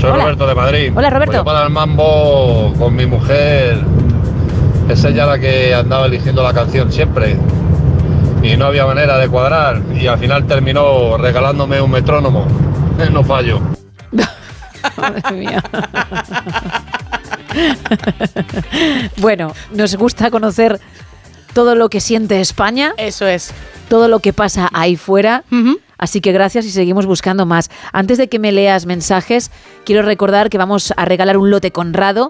[0.00, 0.22] soy Hola.
[0.22, 0.92] Roberto de Madrid.
[0.94, 1.38] Hola, Roberto.
[1.38, 3.80] Voy para el mambo con mi mujer.
[4.88, 7.36] Es ella la que andaba eligiendo la canción siempre.
[8.46, 9.82] Y no había manera de cuadrar.
[9.92, 12.46] Y al final terminó regalándome un metrónomo.
[13.10, 13.60] No fallo.
[14.96, 15.62] Madre mía.
[19.16, 20.80] bueno, nos gusta conocer
[21.54, 22.94] todo lo que siente España.
[22.98, 23.52] Eso es.
[23.88, 25.42] Todo lo que pasa ahí fuera.
[25.98, 27.68] Así que gracias y seguimos buscando más.
[27.92, 29.50] Antes de que me leas mensajes,
[29.84, 32.28] quiero recordar que vamos a regalar un lote Conrado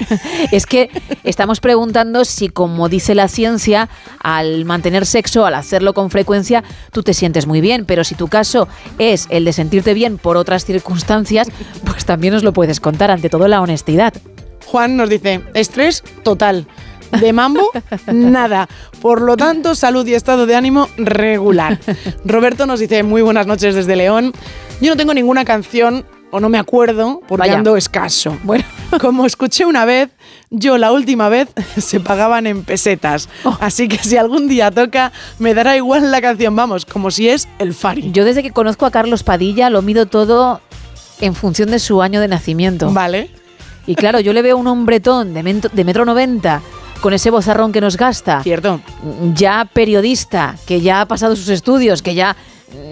[0.51, 0.89] es que
[1.23, 3.89] estamos preguntando si, como dice la ciencia,
[4.21, 8.27] al mantener sexo, al hacerlo con frecuencia, tú te sientes muy bien, pero si tu
[8.27, 8.67] caso
[8.97, 11.47] es el de sentirte bien por otras circunstancias,
[11.85, 14.13] pues también nos lo puedes contar, ante todo la honestidad.
[14.65, 16.67] Juan nos dice, estrés total.
[17.11, 17.69] De mambo,
[18.11, 18.67] nada.
[19.01, 21.79] Por lo tanto, salud y estado de ánimo regular.
[22.25, 24.33] Roberto nos dice, muy buenas noches desde León.
[24.81, 27.57] Yo no tengo ninguna canción, o no me acuerdo, porque Vaya.
[27.57, 28.37] ando escaso.
[28.43, 28.63] Bueno.
[29.01, 30.09] Como escuché una vez,
[30.49, 33.29] yo la última vez se pagaban en pesetas.
[33.43, 33.57] Oh.
[33.59, 37.47] Así que si algún día toca, me dará igual la canción, vamos, como si es
[37.59, 38.11] el Fari.
[38.11, 40.61] Yo desde que conozco a Carlos Padilla lo mido todo
[41.19, 42.91] en función de su año de nacimiento.
[42.91, 43.31] Vale.
[43.85, 46.61] Y claro, yo le veo un hombretón de, de metro 90
[47.01, 48.41] con ese bozarrón que nos gasta.
[48.43, 48.81] Cierto.
[49.33, 52.35] Ya periodista, que ya ha pasado sus estudios, que ya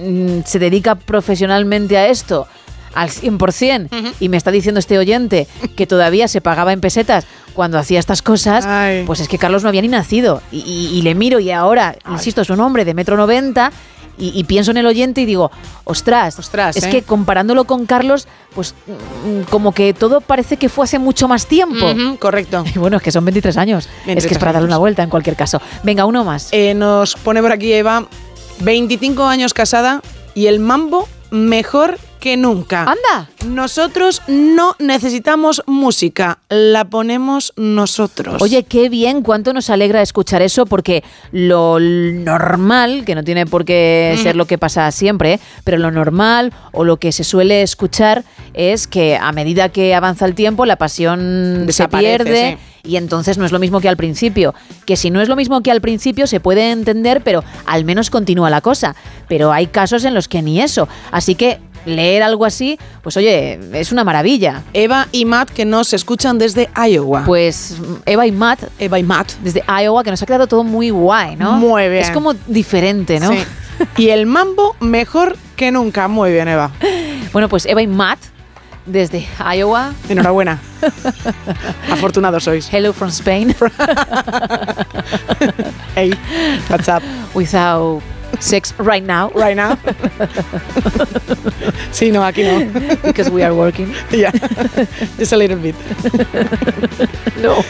[0.04, 2.48] mm, se dedica profesionalmente a esto
[2.94, 3.90] al 100%
[4.22, 8.22] y me está diciendo este oyente que todavía se pagaba en pesetas cuando hacía estas
[8.22, 8.66] cosas,
[9.06, 10.42] pues es que Carlos no había ni nacido.
[10.52, 13.72] Y, y- y le miro y ahora, insisto, es un hombre de metro 90
[14.18, 15.52] y, y pienso en el oyente y digo,
[15.84, 16.90] ostras, Ostras, es ¿eh?
[16.90, 21.48] que comparándolo con Carlos, pues mm, como que todo parece que fue hace mucho más
[21.48, 21.86] tiempo.
[22.20, 22.64] Correcto.
[22.76, 23.86] Y bueno, es que son 23 años.
[23.86, 25.62] es que 23 es para darle una vuelta en cualquier caso.
[25.84, 26.50] Venga, uno más.
[26.52, 28.08] Eh, nos pone por aquí Eva,
[28.60, 30.02] 25 años casada
[30.34, 32.82] y el mambo mejor que nunca.
[32.82, 33.30] ¡Anda!
[33.46, 38.42] Nosotros no necesitamos música, la ponemos nosotros.
[38.42, 43.64] Oye, qué bien, cuánto nos alegra escuchar eso, porque lo normal, que no tiene por
[43.64, 48.24] qué ser lo que pasa siempre, pero lo normal o lo que se suele escuchar
[48.56, 52.58] es que a medida que avanza el tiempo, la pasión se pierde.
[52.84, 54.54] Y entonces no es lo mismo que al principio.
[54.86, 58.12] Que si no es lo mismo que al principio, se puede entender, pero al menos
[58.12, 58.96] continúa la cosa.
[59.28, 60.88] Pero hay casos en los que ni eso.
[61.12, 64.64] Así que leer algo así, pues oye, es una maravilla.
[64.74, 67.24] Eva y Matt que nos escuchan desde Iowa.
[67.26, 68.64] Pues Eva y Matt.
[68.80, 69.34] Eva y Matt.
[69.42, 71.54] Desde Iowa, que nos ha quedado todo muy guay, ¿no?
[71.54, 72.04] Muy bien.
[72.04, 73.32] Es como diferente, ¿no?
[73.32, 73.40] Sí.
[73.98, 76.08] Y el mambo mejor que nunca.
[76.08, 76.72] Muy bien, Eva.
[77.34, 78.20] Bueno, pues Eva y Matt,
[78.86, 79.94] desde Iowa.
[80.08, 80.60] Enhorabuena.
[81.92, 82.70] Afortunados sois.
[82.72, 83.54] Hello from Spain.
[85.96, 86.14] hey,
[86.70, 87.04] what's up?
[87.34, 88.02] Without
[88.40, 89.30] sex right now.
[89.36, 89.76] Right now.
[91.92, 92.60] sí, no, aquí no.
[93.04, 93.94] Because we are working.
[94.12, 94.32] Yeah,
[95.18, 95.76] just a little bit.
[97.42, 97.64] No,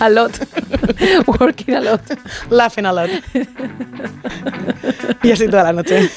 [0.00, 0.38] a lot.
[1.40, 2.00] Working a lot.
[2.50, 3.10] Laughing a lot.
[5.22, 6.08] Y así toda la noche.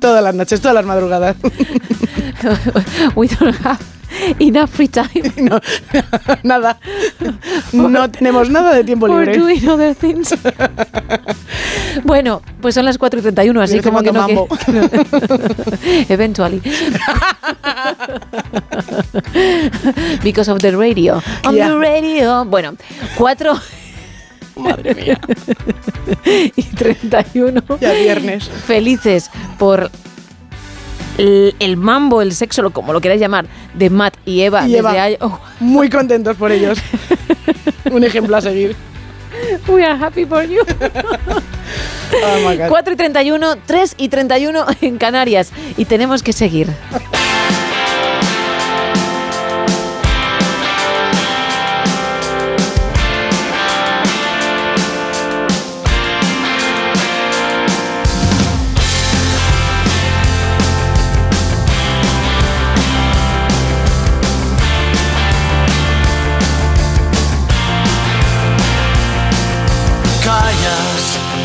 [0.00, 1.36] Todas las noches, todas las madrugadas.
[3.16, 3.95] We don't have
[4.38, 5.32] Enough free time.
[5.36, 5.60] No,
[6.42, 6.78] nada.
[7.72, 9.38] No tenemos nada de tiempo For libre.
[9.38, 10.34] doing other things.
[12.04, 14.26] bueno, pues son las 4 y 31, así como que no...
[14.26, 14.34] que-
[14.64, 14.88] que no-
[16.08, 16.60] Eventually.
[20.22, 21.22] Because of the radio.
[21.44, 21.68] On Yeah.
[21.68, 22.44] the radio.
[22.44, 22.74] Bueno,
[23.16, 23.52] 4...
[24.56, 25.20] Madre mía.
[26.56, 27.62] y 31.
[27.80, 28.48] Ya viernes.
[28.48, 29.90] Felices por
[31.18, 34.62] el, el mambo, el sexo, lo- como lo queráis llamar, de Matt y Eva.
[34.66, 36.78] Y desde Eva, ahí- oh, muy contentos por ellos.
[37.92, 38.74] Un ejemplo a seguir.
[39.68, 40.62] we are happy for you.
[42.22, 42.68] Oh my God.
[42.68, 45.50] 4 y 31, 3 y 31 en Canarias.
[45.76, 46.68] Y tenemos que seguir.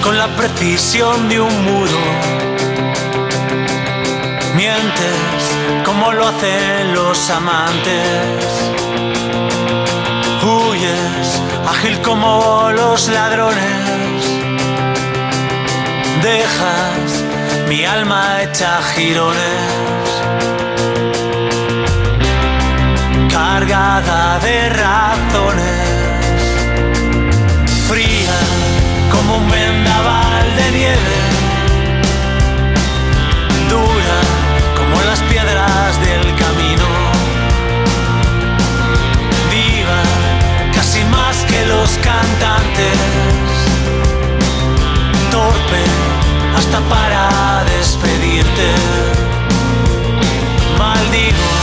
[0.02, 2.00] Con la precisión de un muro.
[4.56, 5.42] Mientes
[5.86, 8.72] como lo hacen los amantes.
[10.44, 14.24] Huyes ágil como los ladrones.
[16.22, 17.24] Dejas
[17.68, 19.42] mi alma hecha jirones.
[23.30, 25.81] Cargada de razones
[29.12, 31.18] como un vendaval de nieve,
[33.70, 34.20] dura
[34.78, 36.88] como las piedras del camino,
[39.52, 40.02] viva
[40.74, 42.98] casi más que los cantantes,
[45.30, 45.84] torpe
[46.58, 48.70] hasta para despedirte.
[50.78, 51.61] Maldigo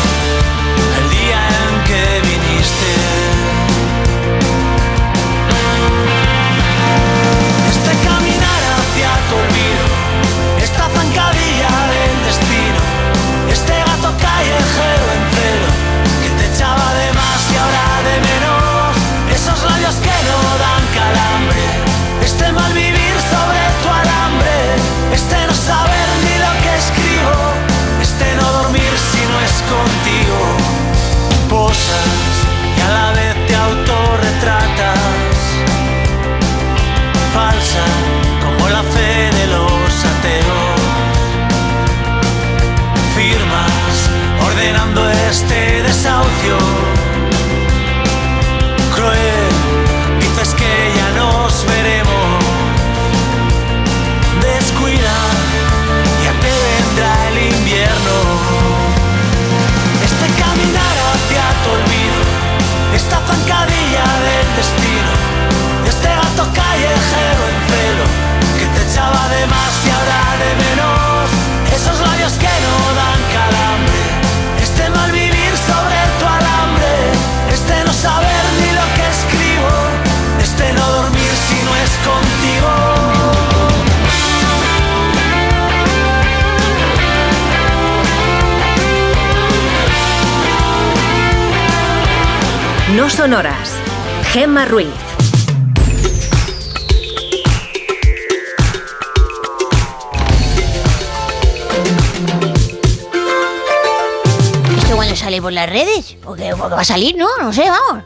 [105.59, 106.17] las redes?
[106.25, 107.17] ¿O qué, o qué va a salir?
[107.17, 108.05] No, no sé, vamos.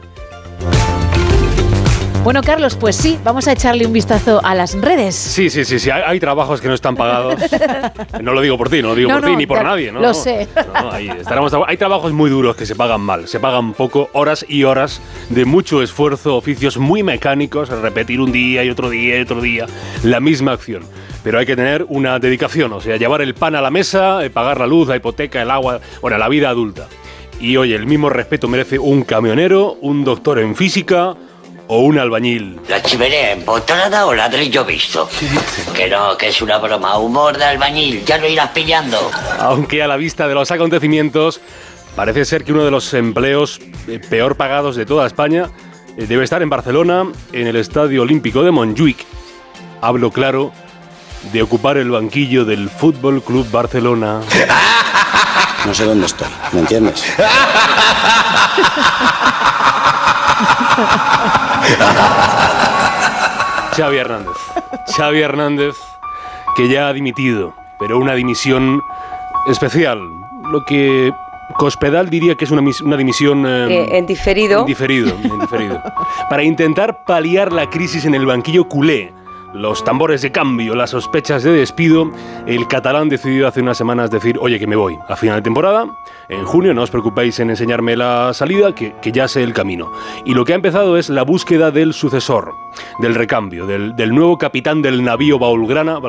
[2.23, 5.13] Bueno, Carlos, pues sí, vamos a echarle un vistazo a las redes.
[5.13, 5.89] Sí, sí, sí, sí.
[5.91, 7.35] Hay, hay trabajos que no están pagados.
[8.21, 9.91] No lo digo por ti, no lo digo No, por ti no, ni por nadie.
[9.91, 10.13] No, lo no.
[10.13, 10.47] sé.
[10.73, 14.45] No, ahí estaremos- hay trabajos muy duros que se pagan mal, se pagan poco, horas
[14.47, 19.21] y horas de mucho esfuerzo, oficios muy mecánicos, repetir un día y otro día y
[19.21, 19.65] otro día
[20.03, 20.83] la misma acción.
[21.23, 24.29] Pero hay que tener una dedicación, o sea, llevar el pan a la mesa, eh,
[24.29, 26.87] pagar la luz, la hipoteca, el agua, bueno, la vida adulta.
[27.43, 31.13] Y oye, el mismo respeto merece un camionero, un doctor en física
[31.67, 32.57] o un albañil.
[32.69, 35.09] ¿La chimenea empotrada o ladrillo visto?
[35.75, 36.97] Que no, que es una broma.
[36.97, 39.11] Humor de albañil, ya lo irás pillando.
[39.39, 41.41] Aunque a la vista de los acontecimientos,
[41.97, 43.59] parece ser que uno de los empleos
[43.89, 45.49] eh, peor pagados de toda España
[45.97, 48.99] eh, debe estar en Barcelona, en el Estadio Olímpico de Montjuic.
[49.81, 50.53] Hablo claro
[51.33, 54.21] de ocupar el banquillo del Fútbol Club Barcelona.
[55.65, 57.03] No sé dónde estoy, ¿me entiendes?
[63.75, 64.37] Xavi Hernández.
[64.95, 65.75] Xavi Hernández,
[66.55, 68.81] que ya ha dimitido, pero una dimisión
[69.47, 69.99] especial.
[70.51, 71.11] Lo que
[71.57, 73.45] Cospedal diría que es una, una dimisión...
[73.45, 74.61] eh, Eh, en diferido.
[74.61, 75.81] En diferido, en diferido.
[76.29, 79.13] Para intentar paliar la crisis en el banquillo culé,
[79.53, 82.11] los tambores de cambio, las sospechas de despido,
[82.47, 85.85] el catalán decidió hace unas semanas decir, oye, que me voy a final de temporada,
[86.29, 89.91] en junio, no os preocupéis en enseñarme la salida, que, que ya sé el camino.
[90.25, 92.53] Y lo que ha empezado es la búsqueda del sucesor,
[92.99, 95.99] del recambio, del, nuevo capitán del navío Baulgrana,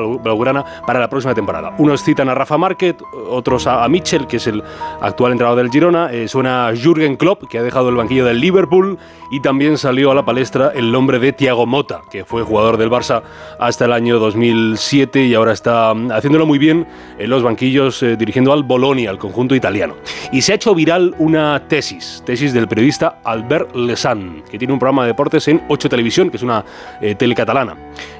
[0.85, 1.73] para la próxima temporada.
[1.77, 2.97] Unos citan a Rafa Márquez,
[3.29, 4.63] otros a, Mitchell, que es el
[5.01, 8.97] actual entrenador del Girona, eh, suena Jürgen Klopp, que ha dejado el banquillo del Liverpool,
[9.31, 12.89] y también salió a la palestra el nombre de Thiago Mota, que fue jugador del
[12.89, 13.23] Barça
[13.59, 16.87] hasta el año 2007 y ahora está mm, haciéndolo muy bien
[17.17, 19.95] en los banquillos eh, dirigiendo al Bolonia, al conjunto italiano.
[20.31, 24.79] Y se ha hecho viral una tesis, tesis del periodista Albert Lesan, que tiene un
[24.79, 26.65] programa de deportes en 8 Televisión, que es una
[27.01, 27.75] eh, tele catalana,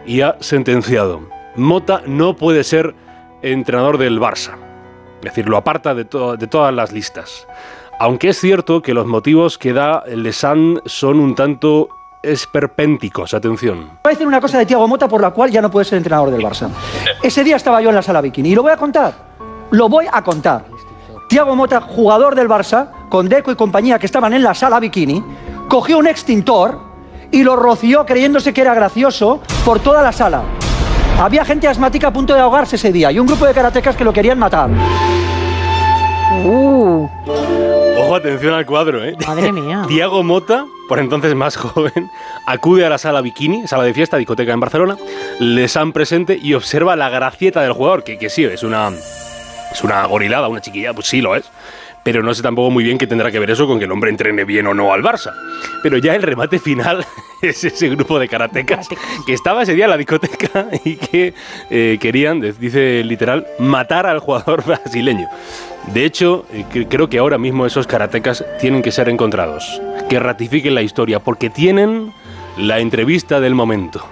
[0.05, 1.21] y ha sentenciado,
[1.55, 2.95] Mota no puede ser
[3.41, 4.57] entrenador del Barça.
[5.17, 7.47] Es decir, lo aparta de todas las listas.
[7.97, 11.87] Aunque es cierto que los motivos que da Lesan son un tanto
[12.21, 13.89] esperpénticos, atención.
[14.03, 15.97] Voy a decir una cosa de Tiago Mota por la cual ya no puede ser
[15.97, 16.69] entrenador del Barça.
[17.23, 19.13] Ese día estaba yo en la sala bikini y lo voy a contar.
[19.71, 20.65] Lo voy a contar.
[21.29, 25.23] Tiago Mota, jugador del Barça, con Deco y compañía que estaban en la sala bikini,
[25.69, 26.79] cogió un extintor
[27.31, 30.43] y lo roció creyéndose que era gracioso por toda la sala.
[31.17, 34.03] Había gente asmática a punto de ahogarse ese día y un grupo de karatecas que
[34.03, 34.69] lo querían matar.
[36.31, 39.15] Ojo, atención al cuadro, ¿eh?
[39.27, 39.83] Madre mía.
[39.87, 42.09] Tiago Mota, por entonces más joven,
[42.45, 44.97] acude a la sala bikini, sala de fiesta, discoteca en Barcelona,
[45.39, 48.89] les han presente y observa la gracieta del jugador, que, que sí, es una,
[49.71, 51.49] es una gorilada, una chiquilla, pues sí lo es.
[52.03, 54.11] Pero no sé tampoco muy bien qué tendrá que ver eso con que el hombre
[54.11, 55.31] entrene bien o no al Barça.
[55.81, 57.03] Pero ya el remate final
[57.41, 58.87] es ese grupo de karatecas
[59.25, 61.33] que estaba ese día en la discoteca y que
[61.71, 65.27] eh, querían, dice literal, matar al jugador brasileño.
[65.93, 70.19] De hecho, eh, cre- creo que ahora mismo esos karatecas tienen que ser encontrados, que
[70.19, 72.11] ratifiquen la historia, porque tienen
[72.57, 74.03] la entrevista del momento.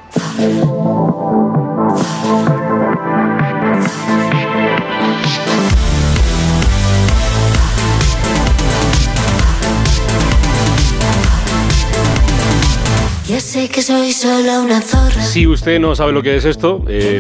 [13.33, 15.23] Ya sé que soy solo una zorra.
[15.23, 17.19] Si usted no sabe lo que es esto, eh,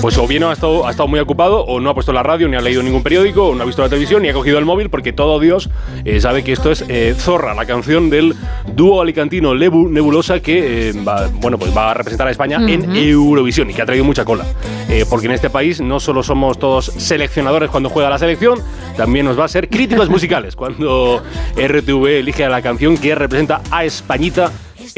[0.00, 2.48] pues o bien ha estado, ha estado muy ocupado, o no ha puesto la radio,
[2.48, 4.64] ni ha leído ningún periódico, o no ha visto la televisión, ni ha cogido el
[4.64, 5.68] móvil, porque todo Dios
[6.06, 8.34] eh, sabe que esto es eh, Zorra, la canción del
[8.74, 12.96] dúo alicantino Lebu Nebulosa que eh, va, bueno, pues va a representar a España en.
[12.96, 14.46] Eurovisión y que ha traído mucha cola.
[14.88, 18.60] Eh, porque en este país no solo somos todos seleccionadores cuando juega la selección,
[18.96, 21.22] también nos va a ser críticos musicales cuando
[21.54, 24.50] RTV elige a la canción que representa a Españita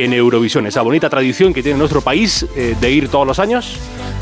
[0.05, 0.67] en Eurovisión.
[0.67, 3.77] Esa bonita tradición que tiene nuestro país eh, de ir todos los años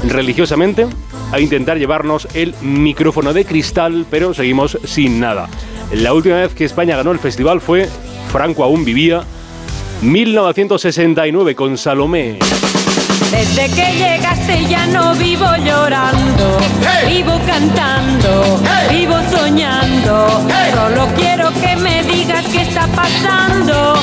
[0.05, 0.87] religiosamente
[1.33, 5.49] a intentar llevarnos el micrófono de cristal, pero seguimos sin nada.
[5.93, 7.89] La última vez que España ganó el festival fue,
[8.31, 9.23] Franco aún vivía,
[10.03, 12.39] 1969 con Salomé.
[13.31, 16.59] Desde que llegaste ya no vivo llorando,
[17.09, 18.61] vivo cantando,
[18.91, 20.29] vivo soñando.
[20.75, 23.95] Solo quiero que me digas qué está pasando,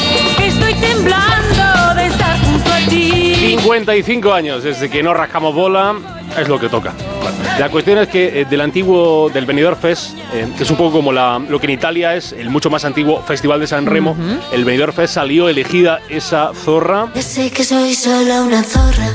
[0.56, 3.36] estoy temblando de estar junto a ti.
[3.36, 5.95] 55 años desde que no rascamos bola,
[6.38, 6.94] es lo que toca.
[7.60, 10.91] La cuestión es que eh, del antiguo, del Benidorm Fest, eh, que es un poco
[10.98, 14.16] como la, lo que en Italia es el mucho más antiguo Festival de San Remo,
[14.52, 17.07] el Benidorm Fest salió elegida esa zorra.
[17.16, 19.10] Ya sé que soy solo una zorra.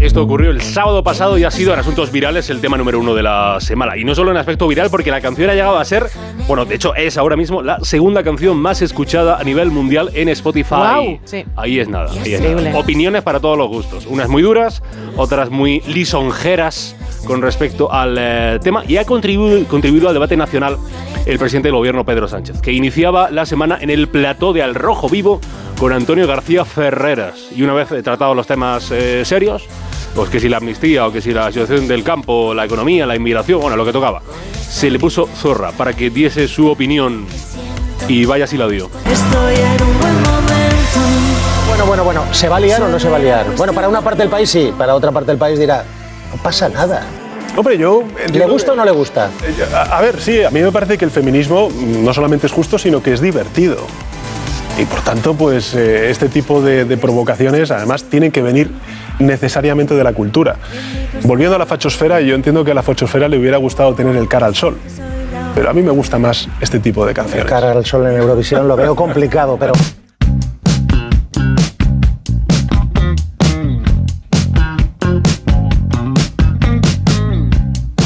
[0.00, 3.14] Esto ocurrió el sábado pasado y ha sido en asuntos virales el tema número uno
[3.14, 3.96] de la semana.
[3.96, 6.06] Y no solo en aspecto viral, porque la canción ha llegado a ser,
[6.48, 10.28] bueno, de hecho es ahora mismo la segunda canción más escuchada a nivel mundial en
[10.30, 10.74] Spotify.
[10.74, 11.44] Guau, sí.
[11.54, 12.10] Ahí es nada.
[12.10, 12.64] ahí es Increíble.
[12.70, 12.78] nada.
[12.78, 14.06] Opiniones para todos los gustos.
[14.06, 14.82] Unas muy duras,
[15.16, 16.49] otras muy lisonjeras
[17.26, 18.82] con respecto al eh, tema.
[18.86, 20.78] Y ha contribuido, contribuido al debate nacional
[21.26, 24.74] el presidente del gobierno Pedro Sánchez, que iniciaba la semana en el plató de Al
[24.74, 25.40] Rojo Vivo
[25.78, 27.36] con Antonio García Ferreras.
[27.54, 29.64] Y una vez tratados los temas eh, serios,
[30.14, 33.14] pues que si la amnistía o que si la situación del campo, la economía, la
[33.14, 34.22] inmigración, bueno, lo que tocaba,
[34.52, 37.26] se le puso zorra para que diese su opinión.
[38.08, 38.90] Y vaya si la dio.
[39.08, 40.70] Estoy en un buen momento.
[41.68, 43.46] Bueno, bueno, bueno, ¿se va a liar o no se va a liar?
[43.56, 45.84] Bueno, para una parte del país sí, para otra parte del país dirá,
[46.30, 47.02] no pasa nada.
[47.56, 48.04] Hombre, yo...
[48.32, 49.30] ¿Le gusta o no le gusta?
[49.74, 51.68] A, a ver, sí, a mí me parece que el feminismo
[52.02, 53.78] no solamente es justo, sino que es divertido.
[54.78, 58.70] Y por tanto, pues eh, este tipo de, de provocaciones además tienen que venir
[59.18, 60.56] necesariamente de la cultura.
[61.24, 64.28] Volviendo a la fachosfera, yo entiendo que a la fachosfera le hubiera gustado tener el
[64.28, 64.78] cara al sol.
[65.54, 67.46] Pero a mí me gusta más este tipo de canciones.
[67.46, 69.72] Cara al sol en Eurovisión lo veo complicado, pero...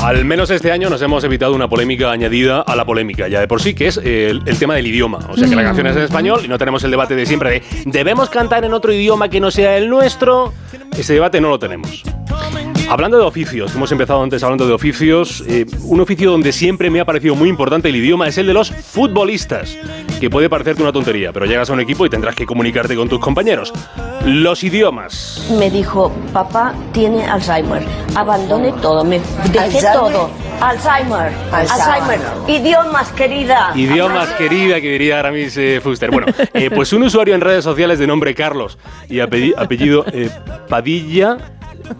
[0.04, 3.48] Al menos este año nos hemos evitado una polémica añadida a la polémica, ya de
[3.48, 5.18] por sí, que es eh, el, el tema del idioma.
[5.30, 5.64] O sea, que la Mm.
[5.64, 8.74] canción es en español y no tenemos el debate de siempre de ¿debemos cantar en
[8.74, 10.52] otro idioma que no sea el nuestro?
[10.94, 12.02] Ese debate no lo tenemos.
[12.88, 17.00] Hablando de oficios, hemos empezado antes hablando de oficios, eh, un oficio donde siempre me
[17.00, 19.76] ha parecido muy importante el idioma es el de los futbolistas,
[20.20, 23.08] que puede parecerte una tontería, pero llegas a un equipo y tendrás que comunicarte con
[23.08, 23.72] tus compañeros.
[24.26, 25.46] Los idiomas.
[25.58, 27.82] Me dijo, papá tiene Alzheimer,
[28.14, 29.18] abandone todo, me
[29.50, 29.92] dejé ¿Alzheimer?
[29.92, 30.30] todo.
[30.60, 33.72] Alzheimer, Alzheimer, idiomas querida.
[33.74, 36.10] Idiomas querida, que diría Aramis eh, Fuster.
[36.10, 38.78] Bueno, eh, pues un usuario en redes sociales de nombre Carlos
[39.08, 40.30] y apelli- apellido eh,
[40.68, 41.38] Padilla.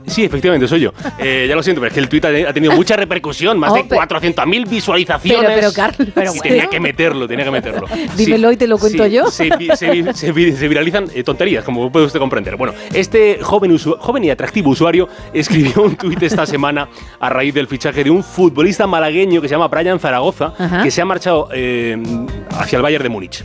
[0.06, 0.93] Sí, efectivamente, soy yo.
[1.19, 3.77] Eh, ya lo siento, pero es que el tweet ha tenido mucha repercusión, más Oh,
[3.77, 5.43] de pero- 400.000 visualizaciones.
[5.47, 6.43] Pero, pero, Carlos, pero bueno.
[6.43, 7.86] tenía que meterlo, tenía que meterlo.
[8.16, 9.31] Dímelo y te lo cuento sí, yo.
[9.31, 12.56] Se, se se se viralizan eh, tonterías, como puede usted comprender.
[12.56, 16.89] Bueno, este joven, joven y atractivo usuario escribió un tuit esta semana
[17.20, 20.82] a raíz del fichaje de un futbolista malagueño que se llama Brian Zaragoza, Ajá.
[20.82, 21.97] que se ha marchado eh,
[22.51, 23.44] hacia el Bayern de Múnich.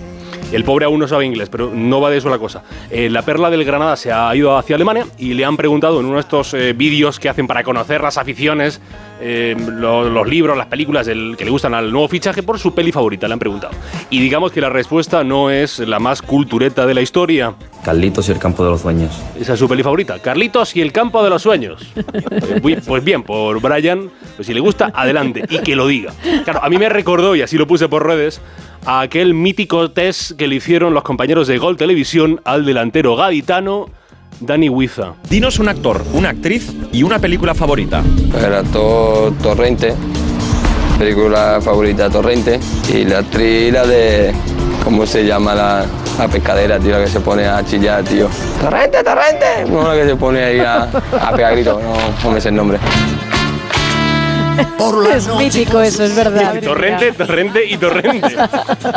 [0.52, 2.64] El pobre aún no sabe inglés, pero no va de eso la cosa.
[2.90, 6.06] Eh, la perla del Granada se ha ido hacia Alemania y le han preguntado en
[6.08, 8.82] uno de estos eh, vídeos que hacen para conocer las aficiones,
[9.22, 12.74] eh, lo- los, libros, las películas del- que le gustan al nuevo fichaje por su
[12.74, 13.74] peli favorita, le han preguntado.
[14.10, 17.54] Y digamos que la respuesta no es la más cultureta de la historia.
[17.84, 19.12] Carlitos y el campo de los sueños.
[19.40, 20.20] Esa es su peli favorita.
[20.20, 21.82] Carlitos y el campo de los sueños.
[22.64, 26.12] Muy- Pues bien, por Brian, pues si le gusta, adelante y que lo diga.
[26.44, 28.42] Claro, a mí me recordó, y así lo puse por redes,
[28.86, 33.88] a aquel mítico test que le hicieron los compañeros de Gol Televisión al delantero gaditano
[34.40, 35.14] Dani Huiza.
[35.30, 38.02] Dinos un actor, una actriz y una película favorita.
[38.38, 39.94] El actor Torrente,
[40.98, 42.60] película favorita Torrente,
[42.94, 44.34] y la actriz la de.
[44.84, 45.86] ¿Cómo se llama la,
[46.18, 46.92] la pescadera, tío?
[46.98, 48.30] La que se pone a chillar, tío.
[48.62, 49.70] ¡Torrente, torrente!
[49.70, 51.94] No, la que se pone ahí a, a pegar gritos, no,
[52.24, 52.80] no me sé el nombre.
[55.14, 56.62] Es mítico eso, es verdad.
[56.62, 58.36] Torrente, Torrente y Torrente.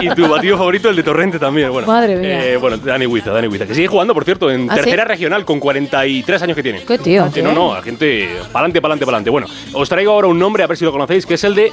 [0.00, 1.70] y tu batido favorito, el de Torrente también.
[1.70, 2.44] Bueno, Madre mía.
[2.46, 4.80] eh, bueno, Dani Huiza, Dani Huiza, que sigue jugando, por cierto, en ¿Ah, sí?
[4.82, 6.82] tercera regional con 43 años que tiene.
[6.84, 7.30] ¿Qué tío?
[7.32, 9.30] Que no, no, gente, pa'lante, pa'lante, pa'lante.
[9.30, 11.72] Bueno, os traigo ahora un nombre, a ver si lo conocéis, que es el de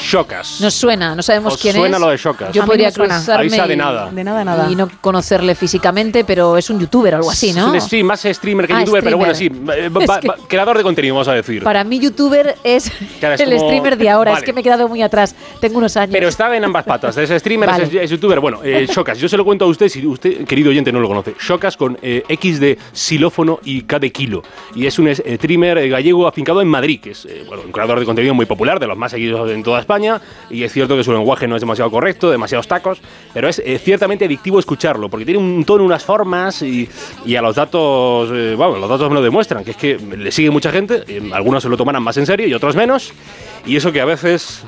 [0.00, 0.60] Shokas.
[0.60, 2.00] Nos suena, no sabemos ¿Os quién suena es.
[2.02, 2.52] lo de Shokas?
[2.52, 3.16] Yo A podría me suena.
[3.16, 4.10] cruzarme Avisa de y- nada.
[4.10, 4.70] De nada, nada.
[4.70, 7.74] y no conocerle físicamente, pero es un youtuber o algo así, ¿no?
[7.74, 10.76] Es un- Sí, más streamer que Ah, youtuber, pero bueno, sí, eh, va- va- creador
[10.76, 11.62] de contenido, vamos a decir.
[11.62, 14.40] Para mí youtuber es Claro, es el como- streamer de ahora, Vale.
[14.40, 16.12] es que me he quedado muy atrás, tengo unos años.
[16.12, 17.84] Pero está en ambas patas, es streamer, Vale.
[17.84, 18.40] es, es youtuber.
[18.40, 21.08] Bueno, eh, Shokas, yo se lo cuento a usted si usted, querido oyente, no lo
[21.08, 21.34] conoce.
[21.40, 24.42] Shokas con eh, X de xilófono y K de kilo.
[24.74, 27.98] Y es un streamer eh, gallego afincado en Madrid, que es eh, bueno, un creador
[28.00, 30.20] de contenido muy popular, de los más seguidos en toda España.
[30.50, 33.00] Y es cierto que su lenguaje no es demasiado correcto, demasiados tacos,
[33.32, 36.86] pero es eh, ciertamente adictivo escucharlo, porque tiene un tono, unas formas y,
[37.24, 40.30] y a los datos, eh, bueno, los datos me lo demuestran, que es que le
[40.30, 43.12] sigue mucha gente, eh, algunos se lo tomarán más en serio y otros menos.
[43.64, 44.62] Y eso que a veces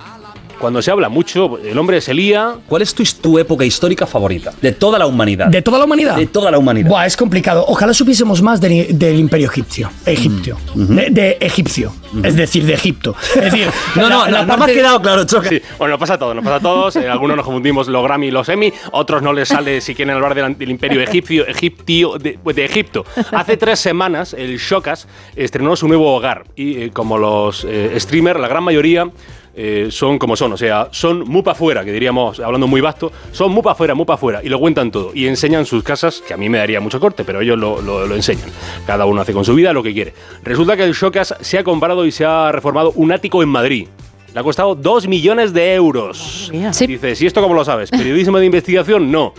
[0.61, 2.55] cuando se habla mucho, el hombre se lía.
[2.67, 4.53] ¿Cuál es tu, tu época histórica favorita?
[4.61, 5.49] De toda la humanidad.
[5.49, 6.17] ¿De toda la humanidad?
[6.17, 6.89] De toda la humanidad.
[6.89, 7.65] Buah, es complicado.
[7.67, 9.91] Ojalá supiésemos más del, del imperio egipcio.
[10.07, 10.57] Egipcio.
[10.75, 11.93] de, de egipcio.
[12.23, 13.15] Es decir, de Egipto.
[13.37, 15.49] Es decir, No, no, no, no me ha quedado claro, Choca.
[15.49, 16.97] Sí, bueno, nos pasa a todos, nos pasa a todos.
[16.97, 20.15] Eh, algunos nos confundimos los Grammy y los Emmy, otros no les sale si quieren
[20.17, 23.05] hablar del, del imperio egipcio, egiptio, de, pues, de Egipto.
[23.33, 25.07] Hace tres semanas, el Shokas
[25.37, 29.09] estrenó su nuevo hogar y eh, como los eh, streamers, la gran mayoría
[29.55, 33.13] eh, son como son, o sea, son muy para afuera, que diríamos, hablando muy vasto,
[33.33, 36.23] son muy para afuera, muy para afuera, y lo cuentan todo, y enseñan sus casas,
[36.27, 38.49] que a mí me daría mucho corte, pero ellos lo, enseñan.
[38.87, 40.15] Cada uno hace con su vida lo que quiere.
[40.43, 43.89] Resulta que el Shokas se ha comprado y se ha reformado un ático en Madrid.
[44.33, 46.51] Le ha costado 2 millones de euros.
[46.87, 47.91] Dices, ¿y esto cómo lo sabes?
[47.91, 49.11] ¿Periodismo de investigación?
[49.11, 49.35] No,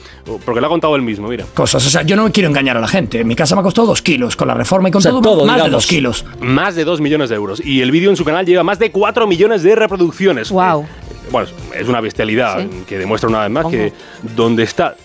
[0.45, 1.45] porque lo ha contado él mismo, mira.
[1.53, 1.85] Cosas.
[1.88, 3.23] O sea, yo no quiero engañar a la gente.
[3.23, 4.35] Mi casa me ha costado dos kilos.
[4.35, 5.72] Con la reforma y con O sea, todo, todo, más de digamos.
[5.72, 6.26] dos kilos.
[6.41, 7.61] Más de 2 millones de euros.
[7.65, 10.49] Y el vídeo en su canal llega a más de 4 millones de reproducciones.
[10.51, 10.85] Wow.
[11.30, 12.84] Bueno, es una bestialidad Sí.
[12.88, 13.76] que demuestra una vez más ¿Cómo?
[13.76, 13.93] que
[14.35, 14.95] donde está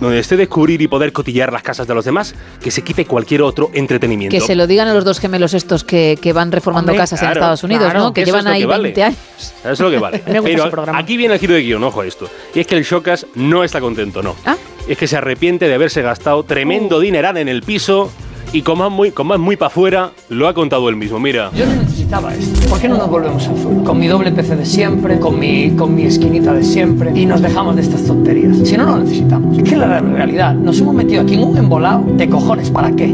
[0.00, 3.42] donde esté descubrir y poder cotillar las casas de los demás, que se quite cualquier
[3.42, 4.34] otro entretenimiento.
[4.34, 7.20] Que se lo digan a los dos gemelos estos que, que van reformando Hombre, casas
[7.22, 8.14] en Estados Unidos, claro, ¿no?
[8.14, 8.82] Que llevan ahí que vale.
[8.84, 9.18] 20 años.
[9.38, 10.18] Eso es lo que vale.
[10.26, 10.98] Me gusta Pero ese programa.
[10.98, 12.28] aquí viene el giro de guion, ojo a esto.
[12.54, 14.36] Y es que el Shokas no está contento, no.
[14.46, 14.56] Ah.
[14.88, 16.44] Es que se arrepiente de haberse gastado Uh.
[16.44, 18.10] tremendo dineral en el piso
[18.54, 21.18] y como es muy, como es muy para afuera, lo ha contado él mismo.
[21.18, 21.50] Mira.
[21.56, 22.68] Yo no necesitaba esto.
[22.68, 23.82] ¿Por qué no nos volvemos al azul?
[23.82, 27.42] Con mi doble PC de siempre, con mi, con mi esquinita de siempre y nos
[27.42, 28.56] dejamos de estas tonterías.
[28.62, 29.58] Si no, no lo necesitamos.
[29.58, 32.70] Es que la realidad, nos hemos metido aquí en un embolado de cojones.
[32.70, 33.12] ¿Para qué?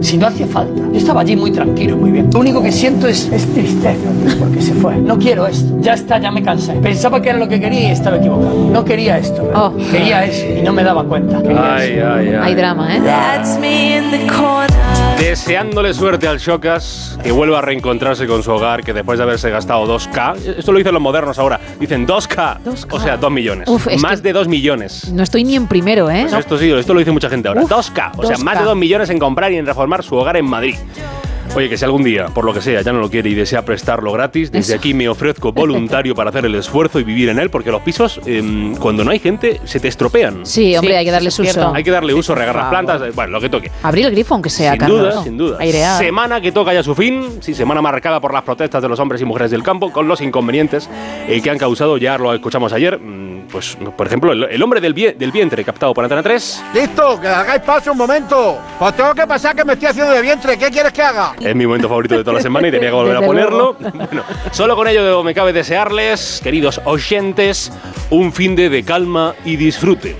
[0.00, 0.82] Si no hacía falta.
[0.90, 2.28] Yo estaba allí muy tranquilo y muy bien.
[2.32, 4.10] Lo único que siento es, es tristeza
[4.40, 4.96] porque se fue.
[4.96, 5.76] No quiero esto.
[5.80, 6.72] Ya está, ya me cansé.
[6.74, 8.68] Pensaba que era lo que quería y estaba equivocado.
[8.72, 9.44] No quería esto.
[9.44, 9.70] ¿verdad?
[9.92, 11.38] Quería eso y no me daba cuenta.
[11.38, 12.34] Ay, ay, ay.
[12.42, 13.00] Hay drama, ¿eh?
[13.04, 14.71] That's me in the corner.
[15.22, 19.50] Deseándole suerte al Chocas, que vuelva a reencontrarse con su hogar, que después de haberse
[19.50, 23.68] gastado 2K, esto lo dicen los modernos ahora, dicen 2K, o sea, 2 millones.
[23.68, 25.12] Uf, más de 2 millones.
[25.12, 26.22] No estoy ni en primero, ¿eh?
[26.28, 27.62] Pues esto sí, esto lo dice mucha gente ahora.
[27.62, 28.42] Uf, 2K, o sea, 2K.
[28.42, 30.74] más de 2 millones en comprar y en reformar su hogar en Madrid.
[31.54, 33.62] Oye, que si algún día, por lo que sea, ya no lo quiere y desea
[33.62, 34.78] prestarlo gratis, desde Eso.
[34.80, 38.18] aquí me ofrezco voluntario para hacer el esfuerzo y vivir en él, porque los pisos,
[38.24, 40.46] em, cuando no hay gente, se te estropean.
[40.46, 41.74] Sí, hombre, hay que darles uso.
[41.74, 43.70] Hay que darle uso, regar las plantas, bueno, lo que toque.
[43.82, 45.00] Abrir el grifo, aunque sea, Sin Carlos.
[45.14, 45.56] duda, sin duda.
[45.60, 45.98] Airear.
[45.98, 49.20] Semana que toca ya su fin, sí, semana marcada por las protestas de los hombres
[49.20, 50.88] y mujeres del campo, con los inconvenientes
[51.28, 54.80] eh, que han causado, ya lo escuchamos ayer, mm, pues, por ejemplo, el, el hombre
[54.80, 58.58] del, vie- del vientre captado por Antena 3, Listo, que hagáis paso un momento.
[58.78, 60.56] Pues tengo que pasar que me estoy haciendo de vientre.
[60.58, 61.34] ¿Qué quieres que haga?
[61.40, 63.76] es mi momento favorito de toda la semana y tenía que volver a ponerlo.
[63.78, 67.72] Bueno, solo con ello me cabe desearles, queridos oyentes,
[68.10, 70.16] un fin de, de calma y disfrute.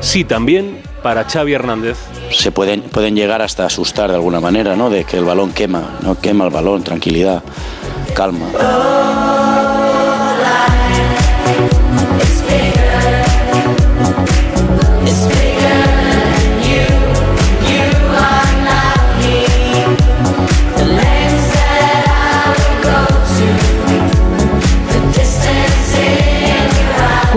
[0.00, 1.96] Sí, también para Xavi Hernández.
[2.30, 4.90] Se pueden, pueden llegar hasta asustar de alguna manera, ¿no?
[4.90, 7.42] De que el balón quema, no quema el balón, tranquilidad,
[8.14, 8.46] calma.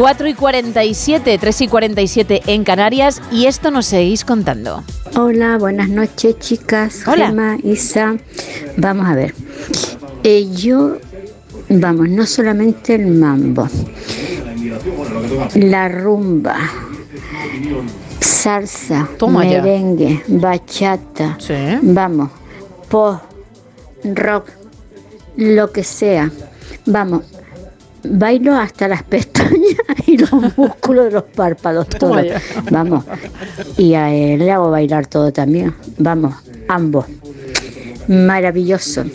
[0.02, 4.84] Cuatro y 47, 3 y 47 en Canarias y esto nos seguís contando.
[5.16, 7.04] Hola, buenas noches, chicas.
[7.06, 7.28] Hola.
[7.28, 8.18] Gemma, Isa.
[8.78, 9.36] Vamos a ver.
[10.24, 10.98] Eh, yo,
[11.70, 13.70] vamos, no solamente el mambo,
[15.54, 16.58] la rumba,
[18.20, 19.62] salsa, Toma ya.
[19.62, 21.38] merengue, bachata,
[21.84, 22.32] vamos,
[22.90, 23.22] pop,
[24.04, 24.50] rock,
[25.36, 26.32] lo que sea.
[26.88, 27.22] Vamos,
[28.04, 32.22] bailo hasta las pestañas y los músculos de los párpados, todo.
[32.70, 33.06] Vamos,
[33.78, 35.76] y a él le hago bailar todo también.
[35.98, 36.36] Vamos,
[36.68, 37.06] ambos.
[38.08, 39.06] Maravilloso.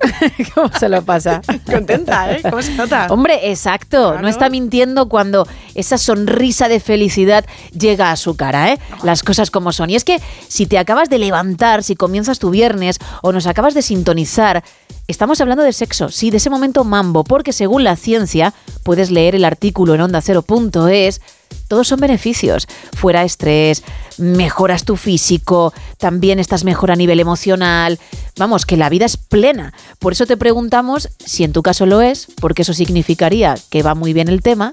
[0.54, 1.40] ¿Cómo se lo pasa?
[1.66, 2.40] Contenta, ¿eh?
[2.42, 3.06] ¿Cómo se nota?
[3.10, 4.20] Hombre, exacto.
[4.20, 7.44] No está mintiendo cuando esa sonrisa de felicidad
[7.78, 8.78] llega a su cara, ¿eh?
[9.02, 9.90] Las cosas como son.
[9.90, 13.74] Y es que si te acabas de levantar, si comienzas tu viernes o nos acabas
[13.74, 14.62] de sintonizar,
[15.10, 19.34] estamos hablando de sexo, sí, de ese momento mambo, porque según la ciencia, puedes leer
[19.34, 21.20] el artículo en onda0.es,
[21.68, 22.66] todos son beneficios.
[22.92, 23.82] Fuera estrés,
[24.18, 27.98] mejoras tu físico, también estás mejor a nivel emocional.
[28.36, 29.72] Vamos, que la vida es plena.
[29.98, 33.94] Por eso te preguntamos si en tu caso lo es, porque eso significaría que va
[33.94, 34.72] muy bien el tema,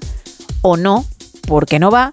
[0.62, 1.04] o no,
[1.46, 2.12] porque no va,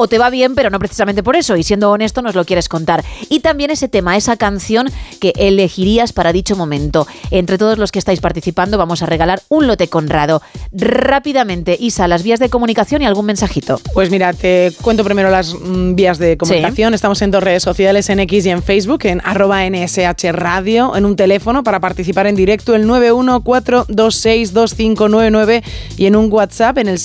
[0.00, 2.70] o te va bien, pero no precisamente por eso, y siendo honesto nos lo quieres
[2.70, 3.04] contar.
[3.28, 4.90] Y también ese tema, esa canción
[5.20, 7.06] que elegirías para dicho momento.
[7.30, 10.40] Entre todos los que estáis participando vamos a regalar un lote conrado.
[10.72, 13.78] Rápidamente, Isa, las vías de comunicación y algún mensajito.
[13.92, 16.94] Pues mira, te cuento primero las mm, vías de comunicación.
[16.94, 21.04] Estamos en dos redes sociales, en X y en Facebook, en arroba NSH Radio, en
[21.04, 25.62] un teléfono para participar en directo, el 914262599
[25.98, 26.98] y en un WhatsApp en el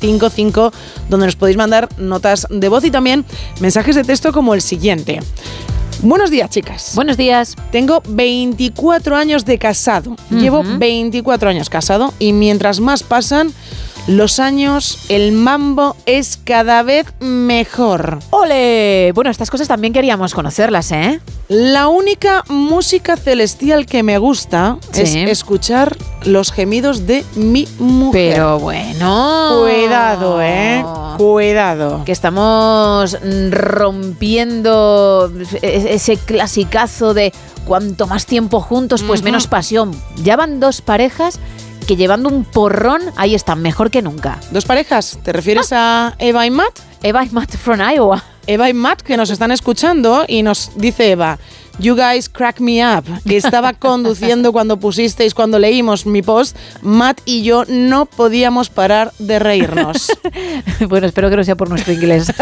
[0.00, 0.72] 682472555,
[1.08, 3.24] donde nos podéis mandar notas de voz y también
[3.60, 5.20] mensajes de texto como el siguiente.
[6.02, 6.92] Buenos días, chicas.
[6.94, 7.56] Buenos días.
[7.70, 10.16] Tengo 24 años de casado.
[10.30, 13.52] Llevo 24 años casado y mientras más pasan
[14.06, 18.18] los años, el mambo es cada vez mejor.
[18.30, 19.12] ¡Ole!
[19.14, 21.20] Bueno, estas cosas también queríamos conocerlas, ¿eh?
[21.48, 25.02] La única música celestial que me gusta Sí.
[25.02, 28.34] es escuchar los gemidos de mi mujer.
[28.34, 29.60] Pero bueno.
[29.62, 30.84] Cuidado, ¿eh?
[31.16, 32.04] Cuidado.
[32.04, 33.16] Que estamos
[33.50, 35.30] rompiendo
[35.62, 37.32] ese clasicazo de
[37.66, 39.94] cuanto más tiempo juntos, pues menos pasión.
[40.22, 41.38] Ya van dos parejas
[41.86, 44.38] que llevando un porrón, ahí están mejor que nunca.
[44.50, 45.18] ¿Dos parejas?
[45.22, 46.78] ¿Te refieres a Eva y Matt?
[47.02, 48.22] Eva y Matt from Iowa.
[48.46, 51.38] Eva y Matt que nos están escuchando y nos dice Eva,
[51.80, 53.04] You guys crack me up.
[53.26, 59.12] Que estaba conduciendo cuando pusisteis, cuando leímos mi post, Matt y yo no podíamos parar
[59.18, 60.12] de reírnos.
[60.88, 62.32] bueno, espero que no sea por nuestro inglés.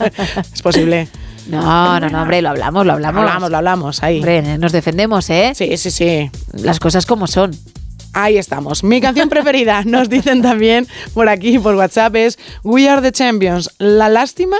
[0.52, 1.08] es posible.
[1.48, 3.22] No, no, no, hombre, lo hablamos, lo hablamos.
[3.22, 4.18] Lo hablamos, lo hablamos, ahí.
[4.18, 5.52] Hombre, nos defendemos, ¿eh?
[5.54, 6.30] Sí, sí, sí.
[6.52, 7.50] Las cosas como son.
[8.12, 8.84] Ahí estamos.
[8.84, 13.70] Mi canción preferida, nos dicen también por aquí, por WhatsApp, es We Are the Champions.
[13.78, 14.56] La lástima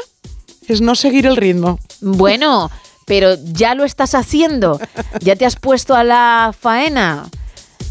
[0.69, 1.79] es no seguir el ritmo.
[2.01, 2.71] Bueno,
[3.07, 4.81] pero ya lo estás haciendo.
[5.21, 7.29] Ya te has puesto a la faena.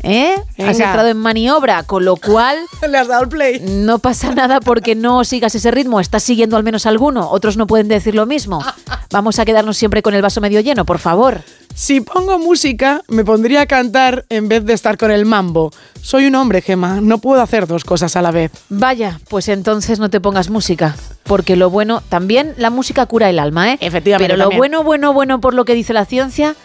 [0.03, 0.35] ¿Eh?
[0.57, 2.57] Has entrado en maniobra, con lo cual.
[2.89, 3.59] Le has dado el play.
[3.59, 5.99] No pasa nada porque no sigas ese ritmo.
[5.99, 7.29] Estás siguiendo al menos alguno.
[7.29, 8.63] Otros no pueden decir lo mismo.
[9.11, 11.43] Vamos a quedarnos siempre con el vaso medio lleno, por favor.
[11.73, 15.71] Si pongo música, me pondría a cantar en vez de estar con el mambo.
[16.01, 18.51] Soy un hombre, Gema, no puedo hacer dos cosas a la vez.
[18.69, 20.95] Vaya, pues entonces no te pongas música.
[21.23, 23.77] Porque lo bueno, también la música cura el alma, ¿eh?
[23.79, 24.27] Efectivamente.
[24.27, 24.59] Pero lo también.
[24.59, 26.55] bueno, bueno, bueno por lo que dice la ciencia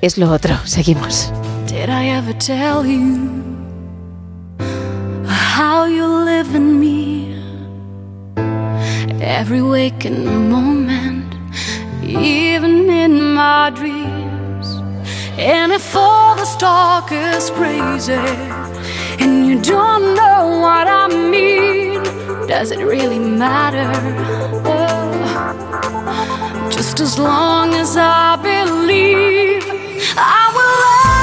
[0.00, 0.56] es lo otro.
[0.64, 1.32] Seguimos.
[1.66, 3.28] Did I ever tell you
[5.28, 7.18] how you live in me?
[9.20, 11.34] Every waking moment,
[12.02, 14.17] even in my dreams.
[15.38, 18.14] And if all the talk is crazy
[19.22, 22.02] and you don't know what I mean,
[22.48, 23.88] does it really matter?
[24.64, 29.62] Oh, just as long as I believe
[30.16, 31.17] I will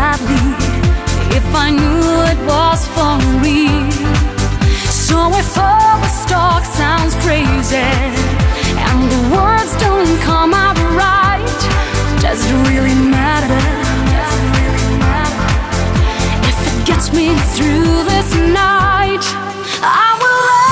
[0.00, 0.46] gladly
[1.36, 3.14] if I knew it was for
[3.44, 3.90] real.
[5.06, 7.90] So if all the talk sounds crazy
[8.88, 11.60] and the words don't come out right,
[12.24, 13.62] does it really matter?
[16.50, 18.30] If it gets me through this
[18.64, 19.24] night,
[19.82, 20.69] I will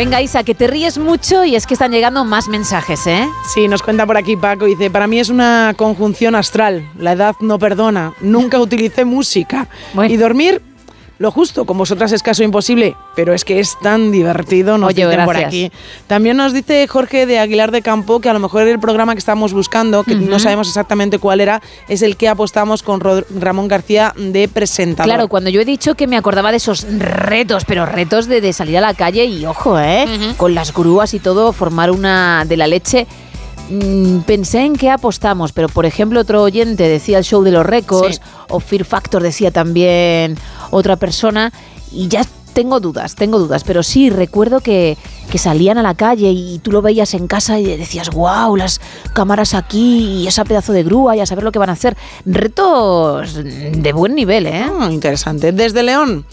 [0.00, 3.28] Venga, Isa, que te ríes mucho y es que están llegando más mensajes, ¿eh?
[3.52, 7.36] Sí, nos cuenta por aquí Paco, dice, para mí es una conjunción astral, la edad
[7.40, 9.68] no perdona, nunca utilicé música.
[10.08, 10.62] Y dormir,
[11.20, 15.06] lo justo, con vosotras es caso imposible, pero es que es tan divertido, nos Oye,
[15.26, 15.70] por aquí.
[16.06, 19.18] También nos dice Jorge de Aguilar de Campo que a lo mejor el programa que
[19.18, 23.68] estamos buscando, que no sabemos exactamente cuál era, es el que apostamos con Rod- Ramón
[23.68, 25.06] García de presentador.
[25.12, 28.54] Claro, cuando yo he dicho que me acordaba de esos retos, pero retos de, de
[28.54, 30.06] salir a la calle y ojo, ¿eh?
[30.38, 33.06] Con las grúas y todo, formar una de la leche.
[33.68, 37.64] Mm, pensé en qué apostamos, pero por ejemplo otro oyente decía el show de los
[37.64, 38.22] récords, Sí.
[38.48, 40.36] o Fear Factor decía también
[40.70, 41.52] otra persona,
[41.92, 42.22] y ya
[42.52, 44.98] tengo dudas, tengo dudas, pero sí recuerdo que,
[45.30, 48.80] que salían a la calle y tú lo veías en casa y decías, wow, las
[49.14, 51.96] cámaras aquí y ese pedazo de grúa y a saber lo que van a hacer.
[52.26, 54.66] Retos de buen nivel, ¿eh?
[54.80, 55.52] Ah, interesante.
[55.52, 56.24] Desde León.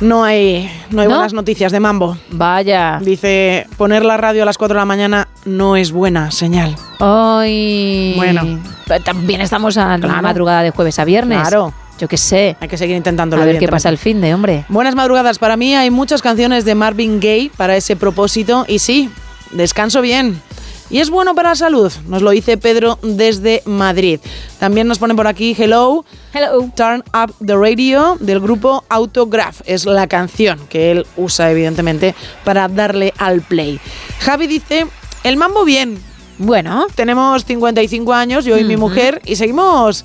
[0.00, 1.14] No hay, no hay ¿No?
[1.14, 2.18] buenas noticias de Mambo.
[2.30, 2.98] Vaya.
[3.00, 6.76] Dice, poner la radio a las 4 de la mañana no es buena señal.
[6.98, 8.12] Ay.
[8.16, 8.60] Bueno.
[9.04, 10.22] También estamos a la Claro.
[10.22, 11.40] madrugada de jueves a viernes.
[11.40, 11.72] Claro.
[11.98, 12.56] Yo qué sé.
[12.60, 13.42] Hay que seguir intentándolo.
[13.42, 14.64] A ver qué pasa el fin de, hombre.
[14.68, 15.38] Buenas madrugadas.
[15.38, 18.64] Para mí hay muchas canciones de Marvin Gaye para ese propósito.
[18.68, 19.10] Y sí,
[19.52, 20.40] descanso bien.
[20.88, 21.92] Y es bueno para la salud.
[22.06, 24.20] Nos lo dice Pedro desde Madrid.
[24.60, 26.04] También nos ponen por aquí Hello.
[26.32, 26.70] Hello.
[26.76, 29.62] Turn Up the Radio del grupo Autograph.
[29.64, 32.14] Es la canción que él usa, evidentemente,
[32.44, 33.80] para darle al play.
[34.20, 34.86] Javi dice:
[35.24, 35.98] El mambo bien.
[36.38, 36.86] Bueno.
[36.94, 40.04] Tenemos 55 años, yo y mi mujer, y seguimos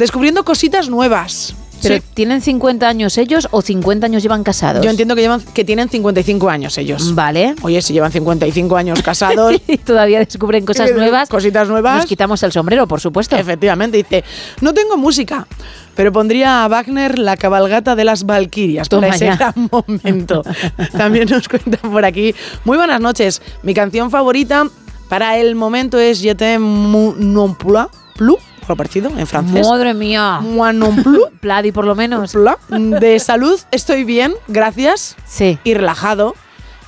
[0.00, 1.54] descubriendo cositas nuevas.
[1.82, 2.02] Pero Sí.
[2.12, 4.84] ¿tienen 50 años ellos o 50 años llevan casados?
[4.84, 7.14] Yo entiendo que, llevan, que tienen 55 años ellos.
[7.14, 7.54] Vale.
[7.62, 9.54] Oye, si llevan 55 años casados.
[9.66, 11.30] y todavía descubren cosas nuevas.
[11.30, 11.96] Cositas nuevas.
[11.96, 13.34] Nos quitamos el sombrero, por supuesto.
[13.36, 14.24] Efectivamente, dice,
[14.60, 15.46] no tengo música,
[15.94, 20.42] pero pondría a Wagner la cabalgata de las Valquirias para ese gran momento.
[20.92, 22.34] También nos cuenta por aquí.
[22.64, 23.40] Muy buenas noches.
[23.62, 24.66] Mi canción favorita
[25.08, 27.88] para el momento es Je t'aime non plus,
[28.76, 29.66] parecido en francés.
[29.66, 30.40] Madre mía.
[30.42, 31.26] Moi non plus.
[31.40, 32.32] Pladi, por lo menos.
[32.68, 35.16] De salud estoy bien, gracias.
[35.26, 35.58] Sí.
[35.64, 36.34] Y relajado.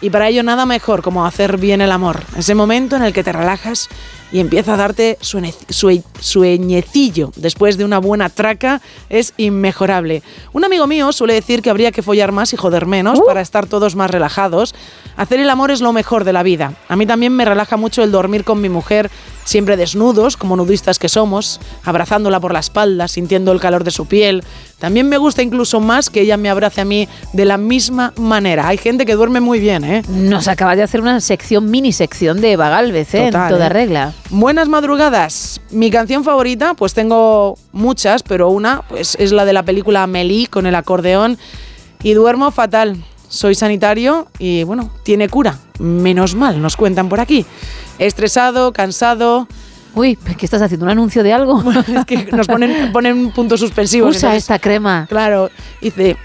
[0.02, 2.24] Y para ello nada mejor como hacer bien el amor.
[2.36, 3.88] Ese momento en el que te relajas
[4.32, 10.24] y empieza a darte suene- sue- sueñecillo después de una buena traca es inmejorable.
[10.52, 13.66] Un amigo mío suele decir que habría que follar más y joder menos para estar
[13.66, 14.74] todos más relajados.
[15.16, 16.72] Hacer el amor es lo mejor de la vida.
[16.88, 19.10] A mí también me relaja mucho el dormir con mi mujer,
[19.44, 24.06] siempre desnudos, como nudistas que somos, abrazándola por la espalda, sintiendo el calor de su
[24.06, 24.42] piel.
[24.78, 28.68] También me gusta incluso más que ella me abrace a mí de la misma manera.
[28.68, 30.02] Hay gente que duerme muy bien, ¿eh?
[30.08, 33.26] Nos acaba de hacer una sección, mini sección de Eva Galvez, ¿eh?
[33.26, 33.70] Total, en toda ¿eh?
[33.70, 34.12] regla.
[34.30, 35.60] Buenas madrugadas.
[35.70, 40.48] Mi canción favorita, pues tengo muchas, pero una pues es la de la película Amélie
[40.48, 41.38] con el acordeón
[42.02, 43.04] y duermo fatal.
[43.32, 45.56] Soy sanitario y bueno, tiene cura.
[45.78, 47.46] Menos mal, nos cuentan por aquí.
[47.98, 49.48] Estresado, cansado.
[49.94, 50.84] Uy, ¿qué estás haciendo?
[50.84, 51.64] ¿Un anuncio de algo?
[51.96, 54.16] es que nos ponen, ponen puntos suspensivos.
[54.16, 55.06] Usa esta crema.
[55.08, 55.48] Claro,
[55.80, 56.18] dice,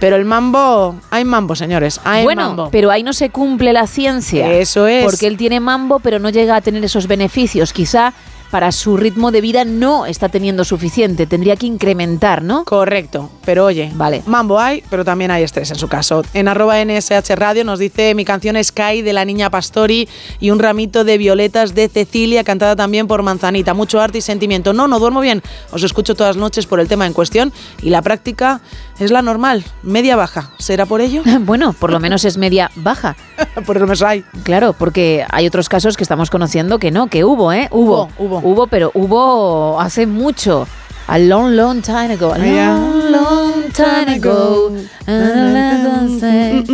[0.00, 2.70] pero el mambo, hay mambo, señores, hay bueno, mambo.
[2.70, 4.50] pero ahí no se cumple la ciencia.
[4.50, 5.04] Eso es.
[5.04, 7.74] Porque él tiene mambo, pero no llega a tener esos beneficios.
[7.74, 8.14] Quizá
[8.50, 11.26] para su ritmo de vida no está teniendo suficiente.
[11.26, 12.64] Tendría que incrementar, ¿no?
[12.64, 13.30] Correcto.
[13.44, 14.22] Pero oye, vale.
[14.26, 16.22] mambo hay, pero también hay estrés en su caso.
[16.34, 20.08] En arroba NSH Radio nos dice mi canción Sky de la niña Pastori
[20.40, 23.74] y un ramito de violetas de Cecilia, cantada también por Manzanita.
[23.74, 24.72] Mucho arte y sentimiento.
[24.72, 25.42] No, no duermo bien.
[25.72, 27.52] Os escucho todas las noches por el tema en cuestión
[27.82, 28.60] y la práctica
[28.98, 30.52] es la normal, media baja.
[30.58, 31.22] ¿Será por ello?
[31.40, 33.16] bueno, por lo menos es media baja.
[33.66, 34.24] por lo menos hay.
[34.44, 37.68] Claro, porque hay otros casos que estamos conociendo que no, que hubo, ¿eh?
[37.70, 38.33] Hubo, Hubo, hubo,
[38.70, 40.66] pero hubo hace mucho.
[41.06, 42.32] A long, long time ago.
[42.32, 44.74] A long, long time ago.
[45.06, 46.64] And I don't say,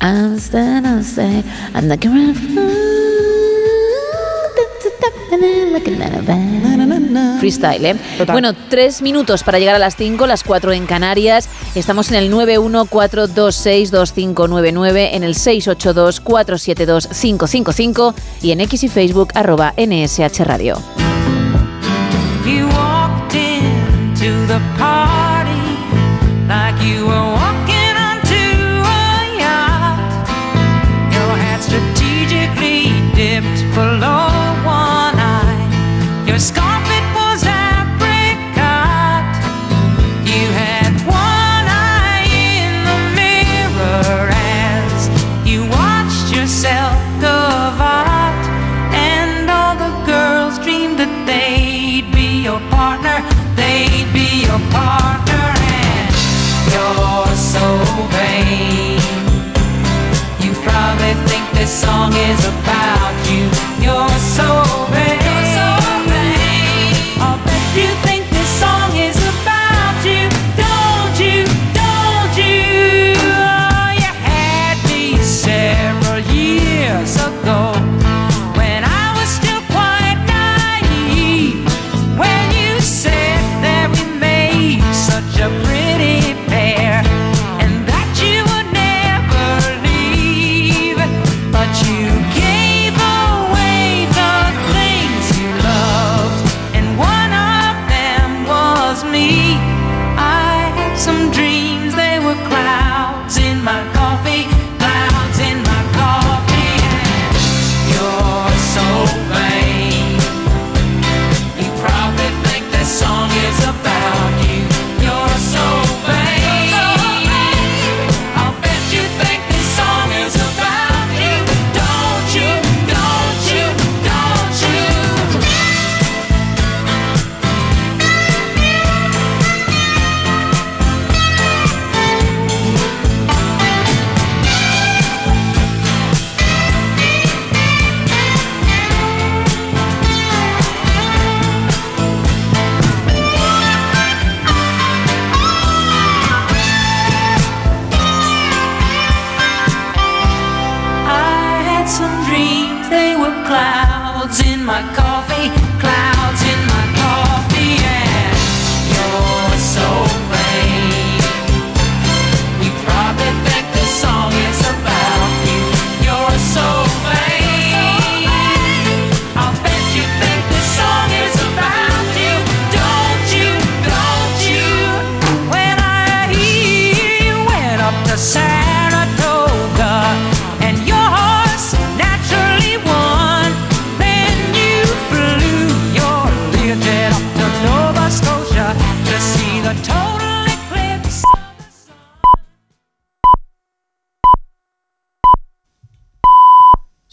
[0.00, 1.44] I stand and say,
[1.74, 2.32] I'm not gonna
[7.38, 7.96] Freestyle, ¿eh?
[8.26, 11.48] Bueno, tres minutos para llegar a las 5, las 4 en Canarias.
[11.74, 20.80] Estamos en el 914262599, en el 682472555 y en X y Facebook arroba NSH Radio.
[22.44, 25.50] You walked into the party
[26.48, 27.34] like you were
[61.80, 62.59] song is about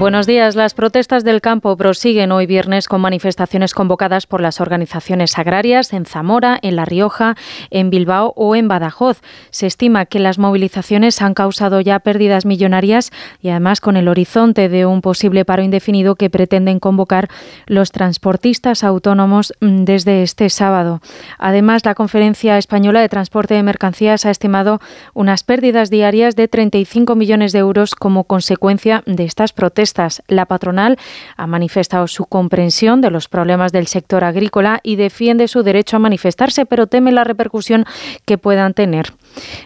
[0.00, 0.56] Buenos días.
[0.56, 6.06] Las protestas del campo prosiguen hoy viernes con manifestaciones convocadas por las organizaciones agrarias en
[6.06, 7.36] Zamora, en La Rioja,
[7.68, 9.20] en Bilbao o en Badajoz.
[9.50, 13.10] Se estima que las movilizaciones han causado ya pérdidas millonarias
[13.42, 17.28] y además con el horizonte de un posible paro indefinido que pretenden convocar
[17.66, 21.02] los transportistas autónomos mm, desde este sábado.
[21.36, 24.80] Además, la Conferencia Española de Transporte de Mercancías ha estimado
[25.12, 29.89] unas pérdidas diarias de 35 millones de euros como consecuencia de estas protestas.
[30.28, 30.98] La patronal
[31.36, 36.00] ha manifestado su comprensión de los problemas del sector agrícola y defiende su derecho a
[36.00, 37.84] manifestarse, pero teme la repercusión
[38.24, 39.12] que puedan tener.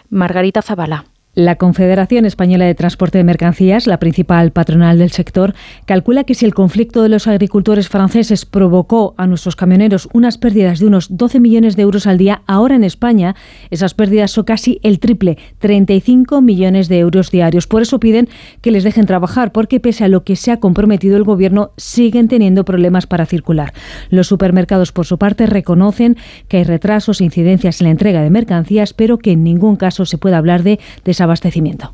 [0.09, 1.05] Margarita Zavala.
[1.35, 5.53] La Confederación Española de Transporte de Mercancías, la principal patronal del sector,
[5.85, 10.79] calcula que si el conflicto de los agricultores franceses provocó a nuestros camioneros unas pérdidas
[10.79, 13.35] de unos 12 millones de euros al día, ahora en España
[13.69, 17.67] esas pérdidas son casi el triple, 35 millones de euros diarios.
[17.67, 18.29] Por eso piden
[18.61, 22.29] que les dejen trabajar, porque pese a lo que se ha comprometido el Gobierno, siguen
[22.29, 23.73] teniendo problemas para circular.
[24.09, 26.15] Los supermercados, por su parte, reconocen
[26.47, 30.05] que hay retrasos e incidencias en la entrega de mercancías, pero que en ningún caso
[30.05, 30.79] se puede hablar de
[31.25, 31.93] abastecimiento.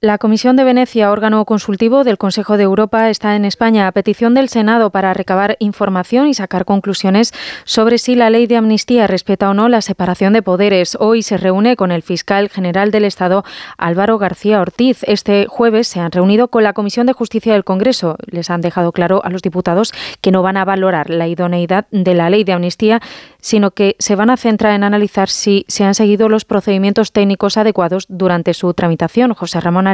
[0.00, 4.32] La Comisión de Venecia, órgano consultivo del Consejo de Europa, está en España a petición
[4.32, 7.34] del Senado para recabar información y sacar conclusiones
[7.64, 10.96] sobre si la ley de amnistía respeta o no la separación de poderes.
[11.00, 13.42] Hoy se reúne con el fiscal general del Estado,
[13.76, 15.02] Álvaro García Ortiz.
[15.02, 18.18] Este jueves se han reunido con la Comisión de Justicia del Congreso.
[18.24, 22.14] Les han dejado claro a los diputados que no van a valorar la idoneidad de
[22.14, 23.02] la ley de amnistía,
[23.40, 27.56] sino que se van a centrar en analizar si se han seguido los procedimientos técnicos
[27.56, 29.34] adecuados durante su tramitación.
[29.34, 29.87] José Ramón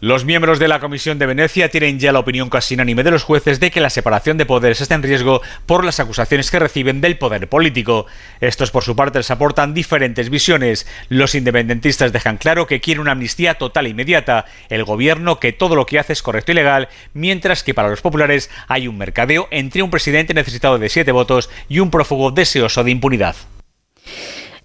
[0.00, 3.22] Los miembros de la Comisión de Venecia tienen ya la opinión casi unánime de los
[3.22, 7.00] jueces de que la separación de poderes está en riesgo por las acusaciones que reciben
[7.00, 8.04] del poder político.
[8.42, 10.86] Estos, por su parte, les aportan diferentes visiones.
[11.08, 14.44] Los independentistas dejan claro que quieren una amnistía total e inmediata.
[14.68, 18.02] El gobierno que todo lo que hace es correcto y legal, mientras que para los
[18.02, 22.84] populares hay un mercadeo entre un presidente necesitado de siete votos y un prófugo deseoso
[22.84, 23.36] de impunidad.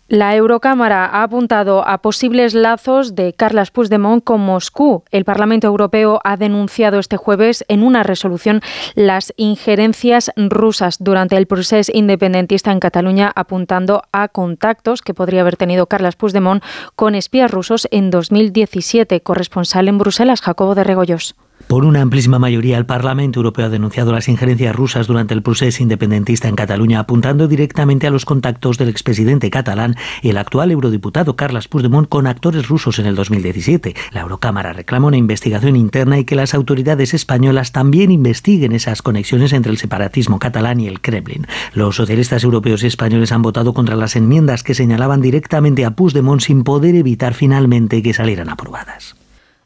[0.10, 5.04] La Eurocámara ha apuntado a posibles lazos de Carles Puigdemont con Moscú.
[5.12, 8.62] El Parlamento Europeo ha denunciado este jueves en una resolución
[8.96, 15.58] las injerencias rusas durante el proceso independentista en Cataluña, apuntando a contactos que podría haber
[15.58, 16.64] tenido Carles Puigdemont
[16.96, 19.22] con espías rusos en 2017.
[19.22, 21.36] Corresponsal en Bruselas, Jacobo de Regoyos.
[21.70, 25.84] Por una amplísima mayoría, el Parlamento Europeo ha denunciado las injerencias rusas durante el proceso
[25.84, 31.36] independentista en Cataluña, apuntando directamente a los contactos del expresidente catalán y el actual eurodiputado
[31.36, 33.96] Carles Puigdemont con actores rusos en el 2017.
[34.14, 39.54] La Eurocámara reclama una investigación interna y que las autoridades españolas también investiguen esas conexiones
[39.54, 41.46] entre el separatismo catalán y el Kremlin.
[41.76, 46.42] Los socialistas europeos y españoles han votado contra las enmiendas que señalaban directamente a Puigdemont
[46.42, 49.20] sin poder evitar finalmente que salieran aprobadas.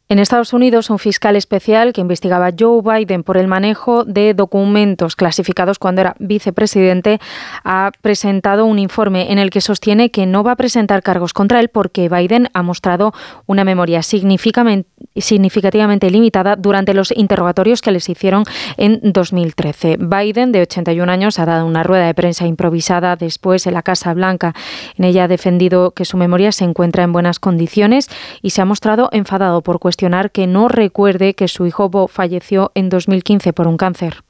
[0.06, 4.34] En Estados Unidos, un fiscal especial que investigaba a Joe Biden por el manejo de
[4.34, 7.20] documentos clasificados cuando era vicepresidente
[7.64, 11.58] ha presentado un informe en el que sostiene que no va a presentar cargos contra
[11.58, 13.14] él porque Biden ha mostrado
[13.46, 18.44] una memoria significativamente limitada durante los interrogatorios que les hicieron
[18.76, 19.96] en 2013.
[19.96, 24.12] Biden, de 81 años, ha dado una rueda de prensa improvisada después en la Casa
[24.12, 24.54] Blanca.
[24.98, 28.10] En ella ha defendido que su memoria se encuentra en buenas condiciones
[28.42, 29.93] y se ha mostrado enfadado por cuestiones
[30.30, 34.24] que no recuerde que su hijo Bo falleció en 2015 por un cáncer.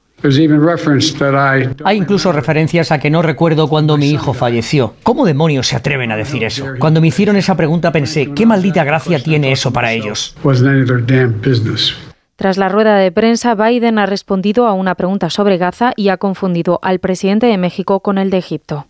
[1.83, 4.93] Hay incluso referencias a que no recuerdo cuando mi hijo falleció.
[5.03, 6.65] ¿Cómo demonios se atreven a decir eso?
[6.79, 10.35] Cuando me hicieron esa pregunta pensé, ¿qué maldita gracia tiene eso para ellos?
[12.35, 16.17] Tras la rueda de prensa, Biden ha respondido a una pregunta sobre Gaza y ha
[16.17, 18.87] confundido al presidente de México con el de Egipto.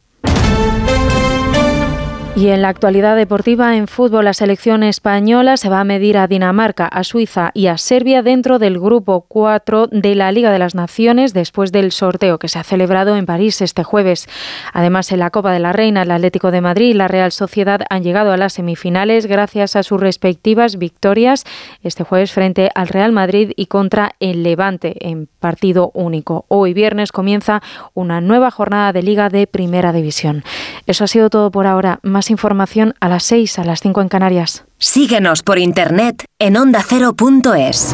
[2.37, 6.27] Y en la actualidad deportiva en fútbol, la selección española se va a medir a
[6.27, 10.75] Dinamarca, a Suiza y a Serbia dentro del grupo 4 de la Liga de las
[10.75, 14.27] Naciones después del sorteo que se ha celebrado en París este jueves.
[14.73, 17.79] Además, en la Copa de la Reina, el Atlético de Madrid y la Real Sociedad
[17.89, 21.45] han llegado a las semifinales gracias a sus respectivas victorias
[21.83, 26.43] este jueves frente al Real Madrid y contra el Levante en partido único.
[26.49, 27.61] Hoy viernes comienza
[27.93, 30.43] una nueva jornada de Liga de Primera División.
[30.85, 31.99] Eso ha sido todo por ahora.
[32.03, 34.65] Más información a las 6, a las 5 en Canarias.
[34.77, 37.93] Síguenos por internet en ondacero.es.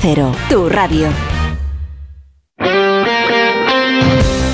[0.00, 1.08] Cero, tu radio.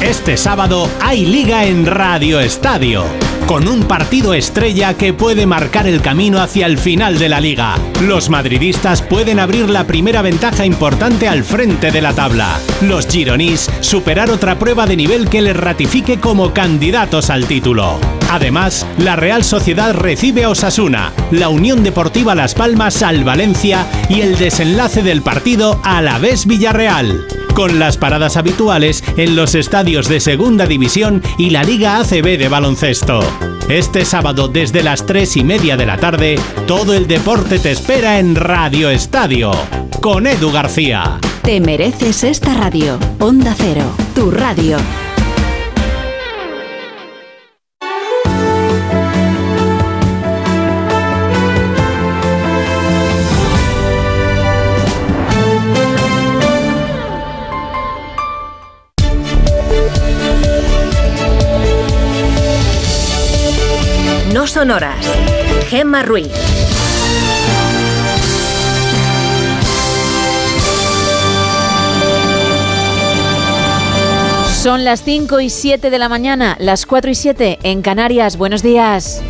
[0.00, 3.04] Este sábado hay liga en Radio Estadio,
[3.46, 7.76] con un partido estrella que puede marcar el camino hacia el final de la liga.
[8.02, 12.58] Los madridistas pueden abrir la primera ventaja importante al frente de la tabla.
[12.82, 17.98] Los gironís superar otra prueba de nivel que les ratifique como candidatos al título.
[18.32, 24.22] Además, la Real Sociedad recibe a Osasuna, la Unión Deportiva Las Palmas al Valencia y
[24.22, 30.08] el desenlace del partido a la vez Villarreal con las paradas habituales en los estadios
[30.08, 33.20] de Segunda División y la Liga ACB de baloncesto.
[33.68, 38.18] Este sábado desde las 3 y media de la tarde, todo el deporte te espera
[38.18, 39.50] en Radio Estadio,
[40.00, 41.18] con Edu García.
[41.42, 42.98] Te mereces esta radio.
[43.18, 44.78] Onda Cero, tu radio.
[64.62, 65.04] Sonoras.
[65.70, 66.30] Gemma Ruiz.
[74.62, 78.36] Son las 5 y 7 de la mañana, las 4 y 7 en Canarias.
[78.36, 79.20] Buenos días.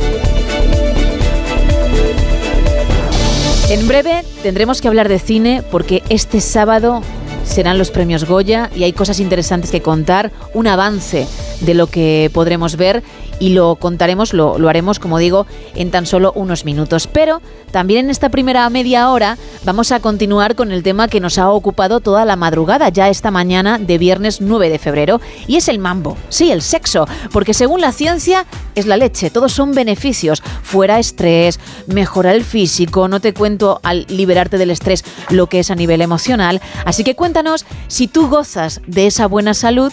[3.70, 7.00] En breve tendremos que hablar de cine porque este sábado
[7.46, 11.26] serán los premios Goya y hay cosas interesantes que contar, un avance
[11.62, 13.02] de lo que podremos ver
[13.42, 17.08] y lo contaremos, lo, lo, haremos, como digo, en tan solo unos minutos.
[17.08, 17.42] Pero
[17.72, 21.50] también en esta primera media hora vamos a continuar con el tema que nos ha
[21.50, 25.80] ocupado toda la madrugada, ya esta mañana de viernes 9 de febrero, y es el
[25.80, 28.46] mambo, sí, el sexo, porque según la ciencia
[28.76, 31.58] es la leche, todos son beneficios, fuera estrés,
[31.88, 36.00] mejora el físico, no te cuento al liberarte del estrés lo que es a nivel
[36.00, 39.92] emocional, así que cuéntanos si tú gozas de esa buena salud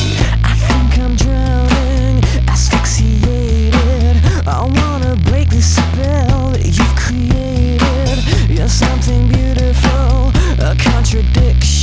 [4.49, 8.49] I wanna break the spell that you've created.
[8.49, 11.78] You're something beautiful, a contradiction.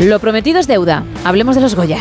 [0.00, 1.04] Lo prometido es deuda.
[1.24, 1.98] Hablemos de los Goya.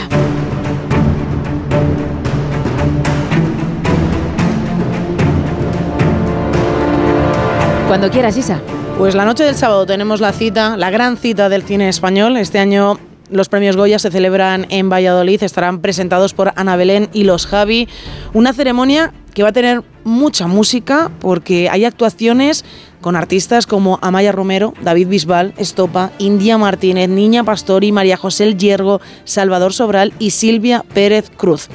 [7.88, 8.60] Cuando quieras, Isa.
[8.98, 12.36] Pues la noche del sábado tenemos la cita, la gran cita del cine español.
[12.36, 13.00] Este año
[13.30, 17.88] los premios Goya se celebran en Valladolid, estarán presentados por Ana Belén y los Javi.
[18.34, 22.66] Una ceremonia que va a tener mucha música porque hay actuaciones
[23.06, 28.58] con artistas como Amaya Romero, David Bisbal, Estopa, India Martínez, Niña Pastori, María José El
[28.58, 31.68] Yergo, Salvador Sobral y Silvia Pérez Cruz.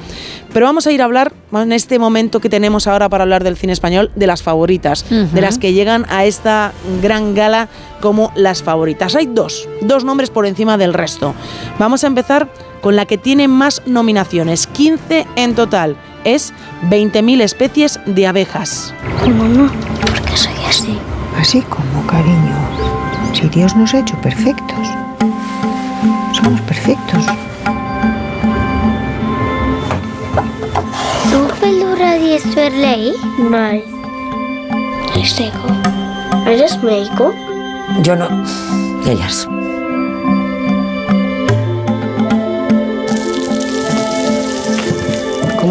[0.51, 3.55] Pero vamos a ir a hablar en este momento que tenemos ahora para hablar del
[3.55, 7.69] cine español de las favoritas, de las que llegan a esta gran gala
[8.01, 9.15] como las favoritas.
[9.15, 11.33] Hay dos, dos nombres por encima del resto.
[11.79, 12.49] Vamos a empezar
[12.81, 15.95] con la que tiene más nominaciones, 15 en total.
[16.25, 16.51] Es
[16.89, 18.93] 20.000 especies de abejas.
[19.25, 19.71] Mamá,
[20.01, 20.97] ¿por qué soy así?
[21.37, 22.55] Así como, cariño.
[23.33, 24.87] Si Dios nos ha hecho perfectos.
[26.33, 27.25] Somos perfectos.
[31.31, 32.37] Tu peluda di
[32.81, 33.13] ley?
[33.37, 33.83] Mai.
[35.21, 35.67] És seco.
[36.47, 37.33] Eres médico?
[38.03, 38.27] Yo no.
[39.05, 39.47] Ellas.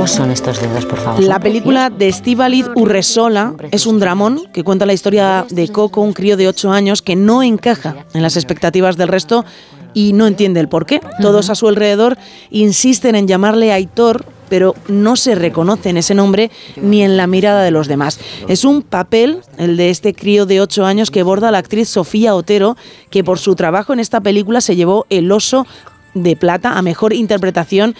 [0.01, 1.22] ¿Cómo son estos dedos, por favor?
[1.22, 6.14] La película de Estíbaliz Urresola es un dramón que cuenta la historia de Coco, un
[6.14, 9.44] crío de 8 años que no encaja en las expectativas del resto
[9.93, 11.02] y no entiende el por qué.
[11.20, 12.16] Todos a su alrededor
[12.48, 16.51] insisten en llamarle Aitor, pero no se reconoce en ese nombre
[16.81, 18.20] ni en la mirada de los demás.
[18.48, 22.35] Es un papel, el de este crío de 8 años, que borda la actriz Sofía
[22.35, 22.78] Otero,
[23.10, 25.66] que por su trabajo en esta película se llevó el oso
[26.14, 27.94] de plata a mejor interpretación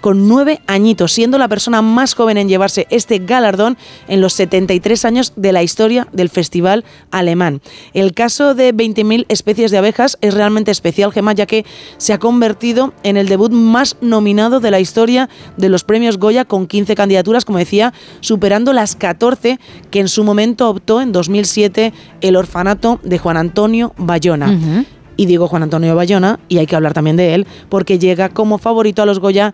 [0.00, 3.76] con nueve añitos, siendo la persona más joven en llevarse este galardón
[4.08, 7.60] en los 73 años de la historia del festival alemán.
[7.94, 11.64] El caso de 20.000 especies de abejas es realmente especial, Gemma, ya que
[11.98, 16.44] se ha convertido en el debut más nominado de la historia de los premios Goya,
[16.44, 19.58] con 15 candidaturas, como decía, superando las 14
[19.90, 24.84] que en su momento optó en 2007 el orfanato de Juan Antonio Bayona.
[25.16, 28.56] Y digo Juan Antonio Bayona, y hay que hablar también de él, porque llega como
[28.56, 29.52] favorito a los Goya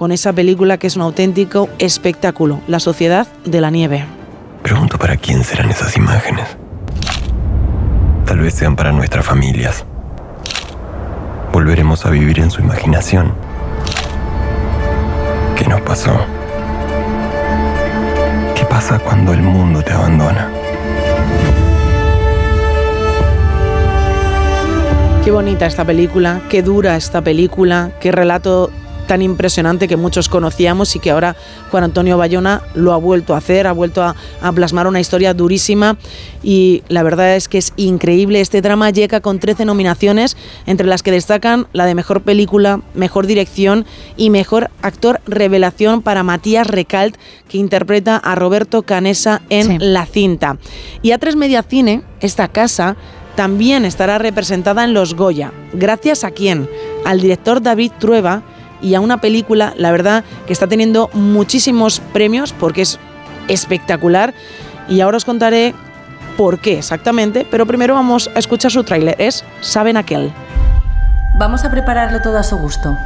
[0.00, 4.06] con esa película que es un auténtico espectáculo, La Sociedad de la Nieve.
[4.62, 6.56] Pregunto para quién serán esas imágenes.
[8.24, 9.84] Tal vez sean para nuestras familias.
[11.52, 13.34] Volveremos a vivir en su imaginación.
[15.54, 16.16] ¿Qué nos pasó?
[18.54, 20.50] ¿Qué pasa cuando el mundo te abandona?
[25.22, 28.70] Qué bonita esta película, qué dura esta película, qué relato
[29.10, 31.34] tan impresionante que muchos conocíamos y que ahora
[31.72, 35.34] Juan Antonio Bayona lo ha vuelto a hacer, ha vuelto a, a plasmar una historia
[35.34, 35.96] durísima
[36.44, 38.40] y la verdad es que es increíble.
[38.40, 43.26] Este drama llega con 13 nominaciones, entre las que destacan la de Mejor Película, Mejor
[43.26, 43.84] Dirección
[44.16, 47.16] y Mejor Actor Revelación para Matías Recalt,
[47.48, 50.58] que interpreta a Roberto Canesa en La Cinta.
[51.02, 52.94] Y A3 Media Cine, esta casa,
[53.34, 55.50] también estará representada en los Goya.
[55.72, 56.68] ¿Gracias a quién?
[57.04, 58.44] Al director David Trueba
[58.82, 62.98] y a una película, la verdad, que está teniendo muchísimos premios porque es
[63.48, 64.34] espectacular.
[64.88, 65.74] Y ahora os contaré
[66.36, 69.16] por qué exactamente, pero primero vamos a escuchar su tráiler.
[69.18, 70.32] Es Saben aquel.
[71.38, 72.96] Vamos a prepararlo todo a su gusto.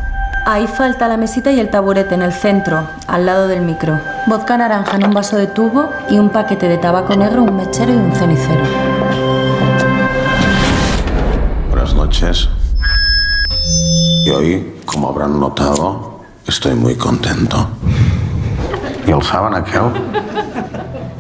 [0.46, 3.98] Ahí falta la mesita y el taburete en el centro, al lado del micro.
[4.26, 7.92] Vodka naranja en un vaso de tubo y un paquete de tabaco negro, un mechero
[7.92, 8.62] y un cenicero.
[11.70, 12.48] Buenas noches.
[14.24, 17.68] Y hoy, como habrán notado, estoy muy contento.
[19.06, 19.82] ¿Y el saben aquel?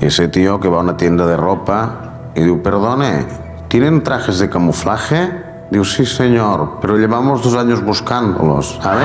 [0.00, 3.26] Ese tío que va a una tienda de ropa y dice, perdone,
[3.68, 5.30] ¿tienen trajes de camuflaje?
[5.70, 9.04] Digo, sí, señor, pero llevamos dos años buscándolos, ¿sabe?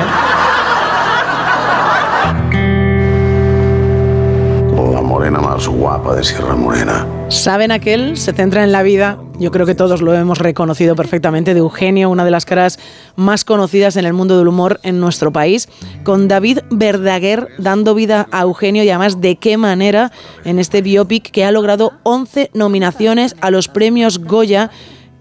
[5.80, 7.08] Guapa de Sierra Morena.
[7.30, 11.54] Saben aquel se centra en la vida, yo creo que todos lo hemos reconocido perfectamente,
[11.54, 12.80] de Eugenio, una de las caras
[13.16, 15.70] más conocidas en el mundo del humor en nuestro país,
[16.04, 20.12] con David Verdaguer dando vida a Eugenio y además de qué manera
[20.44, 24.72] en este biopic que ha logrado 11 nominaciones a los premios Goya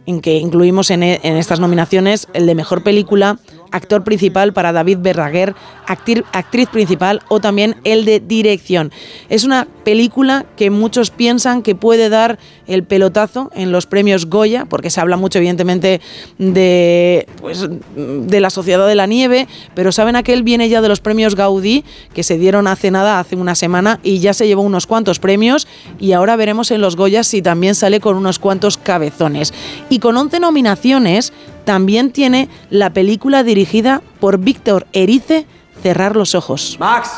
[0.06, 3.38] en que incluimos en, e- en estas nominaciones el de mejor película,
[3.70, 5.54] actor principal para David Verdaguer,
[5.86, 8.92] actir- actriz principal o también el de dirección.
[9.28, 14.66] Es una película que muchos piensan que puede dar el pelotazo en los premios Goya,
[14.66, 16.00] porque se habla mucho evidentemente
[16.38, 17.66] de, pues,
[17.96, 21.84] de la Sociedad de la Nieve, pero saben aquel viene ya de los premios Gaudí,
[22.14, 25.66] que se dieron hace nada, hace una semana, y ya se llevó unos cuantos premios,
[25.98, 29.54] y ahora veremos en los Goya si también sale con unos cuantos cabezones.
[29.88, 31.32] Y con 11 nominaciones,
[31.68, 35.44] también tiene la película dirigida por Víctor Erice,
[35.82, 36.78] Cerrar los ojos.
[36.80, 37.10] Max,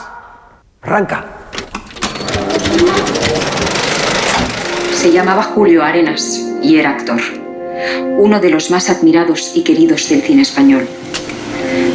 [0.83, 1.25] arranca.
[4.93, 7.21] Se llamaba Julio Arenas y era actor.
[8.19, 10.89] Uno de los más admirados y queridos del cine español.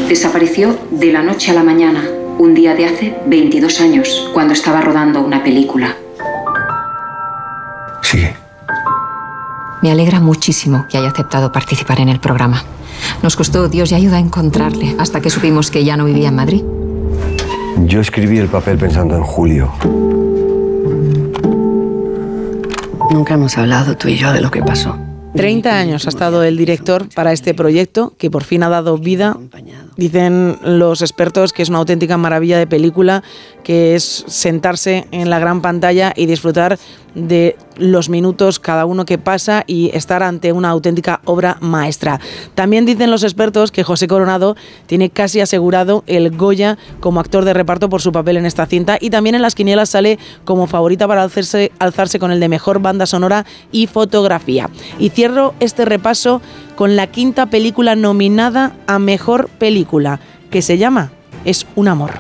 [0.08, 2.08] Desapareció de la noche a la mañana,
[2.38, 5.94] un día de hace 22 años, cuando estaba rodando una película.
[8.02, 8.45] Sigue.
[9.86, 12.64] Me alegra muchísimo que haya aceptado participar en el programa.
[13.22, 16.36] Nos costó Dios y ayuda a encontrarle hasta que supimos que ya no vivía en
[16.36, 16.64] Madrid.
[17.86, 19.72] Yo escribí el papel pensando en Julio.
[23.12, 24.98] Nunca hemos hablado tú y yo de lo que pasó.
[25.36, 29.38] 30 años ha estado el director para este proyecto, que por fin ha dado vida.
[29.98, 33.24] Dicen los expertos que es una auténtica maravilla de película,
[33.64, 36.78] que es sentarse en la gran pantalla y disfrutar
[37.16, 42.20] de los minutos cada uno que pasa y estar ante una auténtica obra maestra.
[42.54, 44.56] También dicen los expertos que José Coronado
[44.86, 48.98] tiene casi asegurado el Goya como actor de reparto por su papel en esta cinta
[49.00, 52.80] y también en las quinielas sale como favorita para alzarse, alzarse con el de mejor
[52.80, 54.70] banda sonora y fotografía.
[55.00, 56.42] Y cierro este repaso
[56.76, 60.20] con la quinta película nominada a mejor película,
[60.50, 61.12] que se llama
[61.46, 62.12] Es un amor.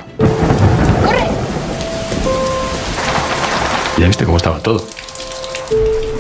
[3.98, 4.86] Ya viste cómo estaba todo.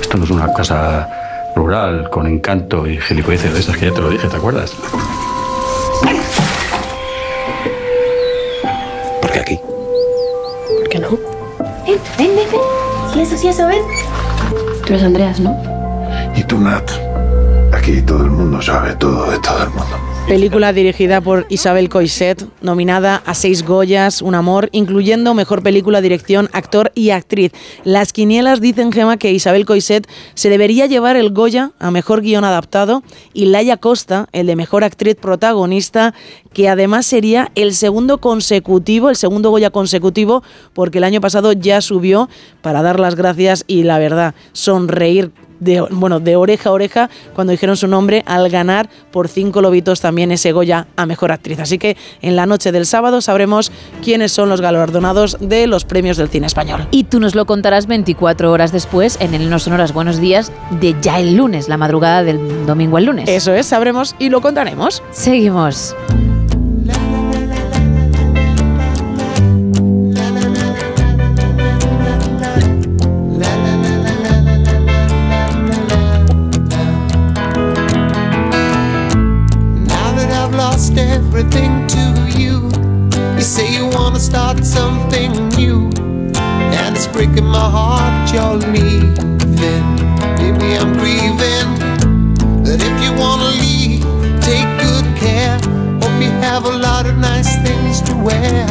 [0.01, 1.09] Esto no es una casa
[1.55, 4.73] rural con encanto y gilipolleces de esas que ya te lo dije, ¿te acuerdas?
[9.21, 9.59] ¿Por qué aquí?
[10.79, 11.09] ¿Por qué no?
[11.85, 12.61] Ven, ven, ven, ven.
[13.13, 13.81] Sí, eso, sí, eso, ven.
[14.85, 15.55] Tú eres Andreas, ¿no?
[16.35, 16.89] Y tú, Nat.
[17.85, 19.95] Aquí todo el mundo sabe todo de todo el mundo.
[20.27, 26.49] Película dirigida por Isabel Coixet, nominada a seis Goyas, Un amor, incluyendo mejor película, dirección,
[26.51, 27.51] actor y actriz.
[27.83, 32.43] Las quinielas dicen, Gema, que Isabel Coixet se debería llevar el Goya a mejor guion
[32.43, 33.03] adaptado
[33.33, 36.15] y Laia Costa, el de mejor actriz protagonista,
[36.55, 40.41] que además sería el segundo consecutivo, el segundo Goya consecutivo,
[40.73, 42.29] porque el año pasado ya subió
[42.61, 47.51] para dar las gracias y la verdad, sonreír de, bueno, de oreja a oreja cuando
[47.51, 51.59] dijeron su nombre al ganar por cinco lobitos también ese Goya a Mejor Actriz.
[51.59, 53.69] Así que en la noche del sábado sabremos
[54.01, 56.87] quiénes son los galardonados de los premios del cine español.
[56.91, 60.95] Y tú nos lo contarás 24 horas después en el No Sonoras Buenos Días de
[61.01, 63.27] ya el lunes, la madrugada del domingo al lunes.
[63.27, 65.03] Eso es, sabremos y lo contaremos.
[65.11, 65.93] Seguimos.
[87.15, 89.87] Breaking my heart you're leaving.
[90.35, 91.69] Maybe I'm grieving,
[92.61, 94.03] but if you wanna leave,
[94.41, 95.57] take good care.
[96.01, 98.67] Hope you have a lot of nice things to wear,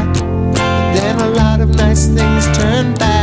[0.53, 3.14] but then a lot of nice things turn bad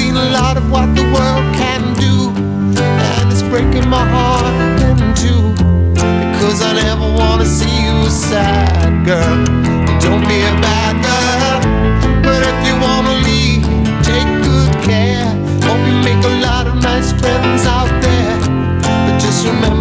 [0.00, 2.14] seen a lot of what the world can do,
[3.16, 5.42] and it's breaking my heart in two.
[6.32, 9.36] Because I never wanna see you sad, girl.
[10.04, 11.58] Don't be a bad girl.
[12.26, 13.64] But if you wanna leave,
[14.10, 15.28] take good care.
[15.66, 18.36] Hope you make a lot of nice friends out there.
[19.04, 19.79] But just remember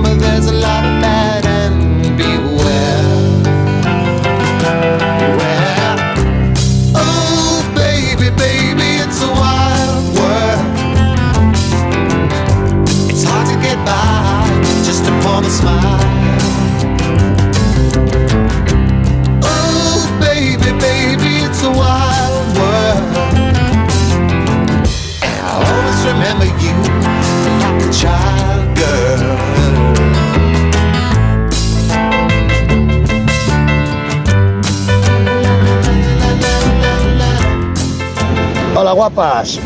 [39.09, 39.59] guapas,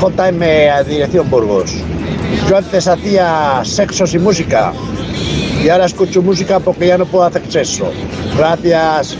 [0.00, 1.72] JM a Dirección Burgos.
[2.48, 4.72] Yo antes hacía sexo sin música
[5.62, 7.90] y ahora escucho música porque ya no puedo hacer sexo.
[8.36, 9.16] Gracias.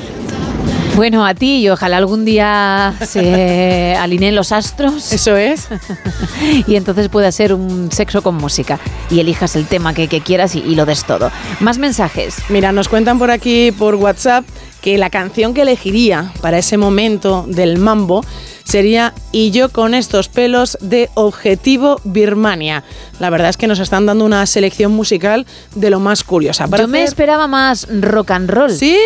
[0.96, 5.12] Bueno, a ti y ojalá algún día se alineen los astros.
[5.12, 5.68] Eso es.
[6.68, 8.78] y entonces pueda ser un sexo con música.
[9.10, 11.32] Y elijas el tema que, que quieras y, y lo des todo.
[11.60, 12.36] Más mensajes.
[12.48, 14.44] Mira, nos cuentan por aquí por WhatsApp
[14.82, 18.24] que la canción que elegiría para ese momento del mambo
[18.64, 22.82] sería Y yo con estos pelos de Objetivo Birmania.
[23.20, 26.66] La verdad es que nos están dando una selección musical de lo más curiosa.
[26.66, 28.70] Para Yo me esperaba más rock and roll.
[28.72, 28.96] ¿Sí?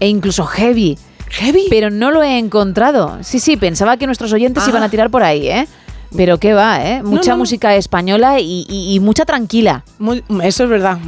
[0.00, 0.96] E incluso heavy.
[1.30, 1.66] ¿Heavy?
[1.68, 3.18] Pero no lo he encontrado.
[3.22, 4.70] Sí, sí, pensaba que nuestros oyentes Ah.
[4.70, 5.68] iban a tirar por ahí, ¿eh?
[6.16, 7.02] Pero qué va, ¿eh?
[7.02, 7.40] Mucha no, no.
[7.40, 9.84] música española y, y- y mucha tranquila.
[9.98, 10.98] Muy- eso es verdad.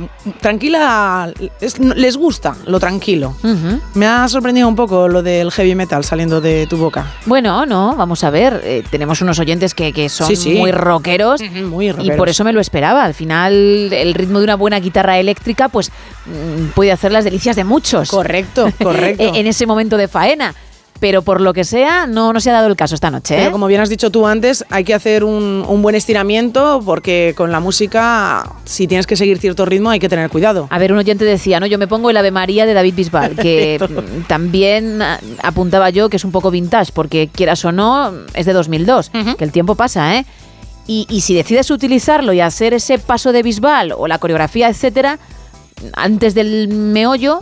[0.40, 3.34] Tranquila, es- les gusta lo tranquilo.
[3.94, 7.06] Me ha sorprendido un poco lo del heavy metal saliendo de tu boca.
[7.26, 8.60] Bueno, no, vamos a ver.
[8.64, 10.54] eh, tenemos unos oyentes que, que son Sí, sí.
[10.54, 11.40] muy rockeros.
[11.42, 13.04] Muy Y por eso me lo esperaba.
[13.04, 13.52] Al final,
[13.92, 15.90] el ritmo de una buena guitarra eléctrica, pues
[16.26, 18.08] mm, puede hacer las delicias de muchos.
[18.10, 19.22] Correcto, correcto.
[19.34, 20.54] en ese momento de faena.
[21.00, 23.34] Pero por lo que sea, no, no se ha dado el caso esta noche.
[23.34, 23.38] ¿eh?
[23.40, 27.34] Pero como bien has dicho tú antes, hay que hacer un, un buen estiramiento porque
[27.36, 30.68] con la música, si tienes que seguir cierto ritmo, hay que tener cuidado.
[30.70, 31.66] A ver, un oyente decía, ¿no?
[31.66, 35.00] Yo me pongo el Ave María de David Bisbal, que mm, también
[35.42, 39.44] apuntaba yo que es un poco vintage, porque quieras o no, es de 2002, que
[39.44, 40.26] el tiempo pasa, ¿eh?
[40.86, 45.18] Y, y si decides utilizarlo y hacer ese paso de Bisbal o la coreografía, etcétera,
[45.94, 47.40] antes del meollo,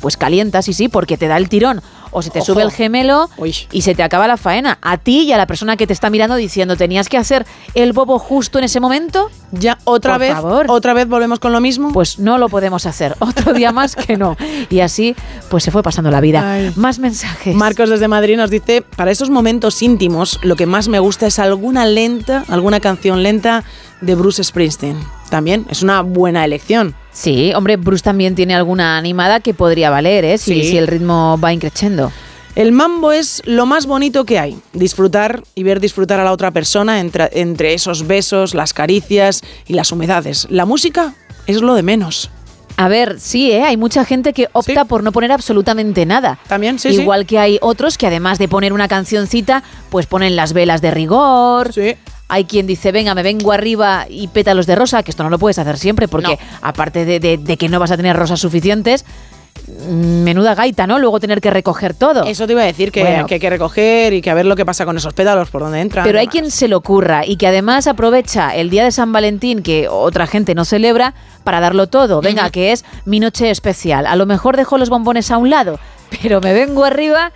[0.00, 1.82] pues calientas, sí, sí, porque te da el tirón.
[2.12, 2.46] O se te Ojo.
[2.46, 3.28] sube el gemelo
[3.72, 4.78] y se te acaba la faena.
[4.82, 7.92] A ti y a la persona que te está mirando diciendo, ¿tenías que hacer el
[7.92, 9.30] bobo justo en ese momento?
[9.52, 10.66] Ya, otra Por vez, favor.
[10.68, 11.92] otra vez volvemos con lo mismo.
[11.92, 13.16] Pues no lo podemos hacer.
[13.20, 14.36] Otro día más que no.
[14.68, 15.14] Y así,
[15.48, 16.52] pues se fue pasando la vida.
[16.52, 16.72] Ay.
[16.76, 17.54] Más mensajes.
[17.54, 21.38] Marcos desde Madrid nos dice, para esos momentos íntimos, lo que más me gusta es
[21.38, 23.64] alguna lenta, alguna canción lenta
[24.00, 24.96] de Bruce Springsteen.
[25.30, 26.94] También es una buena elección.
[27.12, 30.38] Sí, hombre, Bruce también tiene alguna animada que podría valer, ¿eh?
[30.38, 30.70] Si, Sí.
[30.70, 32.12] si el ritmo va increciendo.
[32.56, 34.58] El mambo es lo más bonito que hay.
[34.72, 39.74] Disfrutar y ver disfrutar a la otra persona entre, entre esos besos, las caricias y
[39.74, 40.46] las humedades.
[40.50, 41.14] La música
[41.46, 42.30] es lo de menos.
[42.76, 43.62] A ver, sí, ¿eh?
[43.62, 46.38] hay mucha gente que opta por no poner absolutamente nada.
[46.48, 50.52] También, sí, Igual que hay otros que además de poner una cancioncita, pues ponen las
[50.52, 51.72] velas de rigor.
[52.32, 55.38] Hay quien dice, venga, me vengo arriba y pétalos de rosa, que esto no lo
[55.38, 59.04] puedes hacer siempre, porque aparte de, de- de que no vas a tener rosas suficientes,
[59.66, 60.98] mm, menuda gaita, ¿no?
[60.98, 62.24] Luego tener que recoger todo.
[62.24, 63.26] Eso te iba a decir que, Bueno.
[63.26, 65.62] que hay que recoger y que a ver lo que pasa con esos pétalos, por
[65.62, 66.04] dónde entran.
[66.04, 69.62] Pero hay quien se lo ocurra y que además aprovecha el día de San Valentín,
[69.62, 72.20] que otra gente no celebra, para darlo todo.
[72.20, 74.06] Venga, que es mi noche especial.
[74.06, 75.78] A lo mejor dejo los bombones a un lado,
[76.22, 77.32] pero me vengo arriba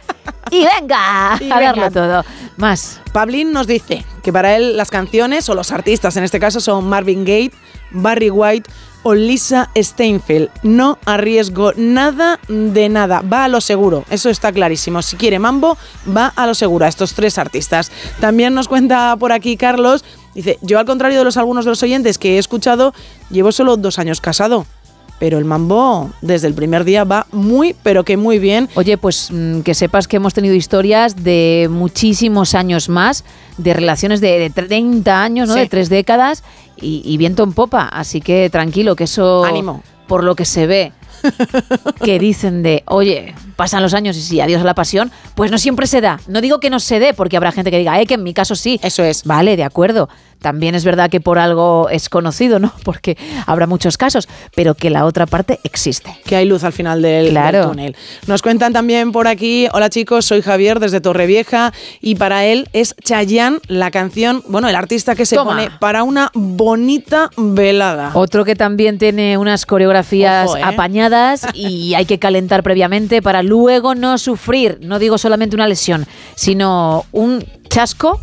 [0.50, 1.72] y venga Y a venga.
[1.72, 2.24] darlo todo.
[2.56, 3.00] Más.
[3.12, 6.88] Pablín nos dice que para él las canciones, o los artistas en este caso, son
[6.88, 7.52] Marvin Gaye,
[7.90, 8.70] Barry White
[9.02, 10.48] o Lisa Steinfeld.
[10.62, 15.02] No arriesgo nada de nada, va a lo seguro, eso está clarísimo.
[15.02, 15.76] Si quiere mambo,
[16.16, 17.92] va a lo seguro a estos tres artistas.
[18.20, 20.04] También nos cuenta por aquí Carlos,
[20.34, 22.94] dice, yo al contrario de los algunos de los oyentes que he escuchado,
[23.30, 24.66] llevo solo dos años casado.
[25.18, 28.68] Pero el mambo desde el primer día va muy, pero que muy bien.
[28.74, 33.24] Oye, pues mm, que sepas que hemos tenido historias de muchísimos años más,
[33.56, 35.54] de relaciones de, de 30 años, ¿no?
[35.54, 35.60] Sí.
[35.60, 36.42] De tres décadas
[36.76, 37.84] y, y viento en popa.
[37.84, 39.82] Así que tranquilo, que eso, Ánimo.
[40.08, 40.92] por lo que se ve,
[42.04, 45.58] que dicen de, oye, pasan los años y sí, adiós a la pasión, pues no
[45.58, 46.20] siempre se da.
[46.26, 48.34] No digo que no se dé, porque habrá gente que diga, eh, que en mi
[48.34, 48.80] caso sí.
[48.82, 49.24] Eso es.
[49.24, 50.08] Vale, de acuerdo.
[50.44, 52.70] También es verdad que por algo es conocido, ¿no?
[52.84, 53.16] Porque
[53.46, 56.14] habrá muchos casos, pero que la otra parte existe.
[56.26, 57.60] que hay luz al final del, Claro.
[57.60, 57.96] del túnel.
[58.26, 62.94] Nos cuentan también por aquí, hola chicos, soy Javier desde Torrevieja y para él es
[63.02, 65.52] Chayanne la canción, bueno, el artista que se Toma.
[65.52, 68.10] pone para una bonita velada.
[68.12, 70.62] Otro que también tiene unas coreografías Ojo, ¿eh?
[70.62, 76.06] apañadas y hay que calentar previamente para luego no sufrir, no digo solamente una lesión,
[76.34, 77.42] sino un
[77.74, 78.20] chasco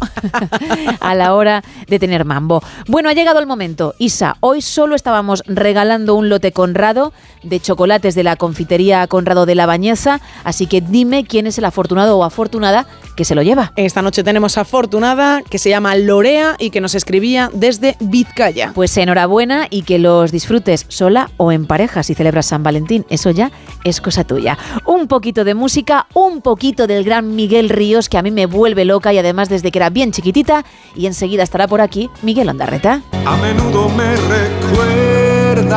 [1.02, 2.64] a la hora de tener mambo.
[2.88, 3.96] Bueno, ha llegado el momento.
[3.98, 7.12] Isa, hoy solo estábamos regalando un lote Conrado
[7.44, 11.66] de chocolates de la confitería Conrado de la Bañeza, así que dime quién es el
[11.66, 13.74] afortunado o afortunada que se lo lleva.
[13.76, 18.72] Esta noche tenemos a Fortunada, que se llama Lorea y que nos escribía desde Vizcaya.
[18.74, 23.06] Pues enhorabuena y que los disfrutes sola o en pareja si celebras San Valentín.
[23.10, 23.52] Eso ya
[23.84, 24.58] es cosa tuya.
[24.86, 28.86] Un poquito de música, un poquito del gran Miguel Ríos, que a mí me vuelve
[28.86, 30.64] loca y además desde que era bien chiquitita.
[30.96, 33.02] Y enseguida estará por aquí Miguel Ondarreta.
[33.26, 35.72] A menudo me recuerdas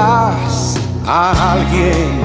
[1.07, 2.23] a alguien.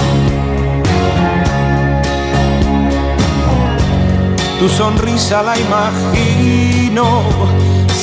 [4.60, 7.24] Tu sonrisa la imagino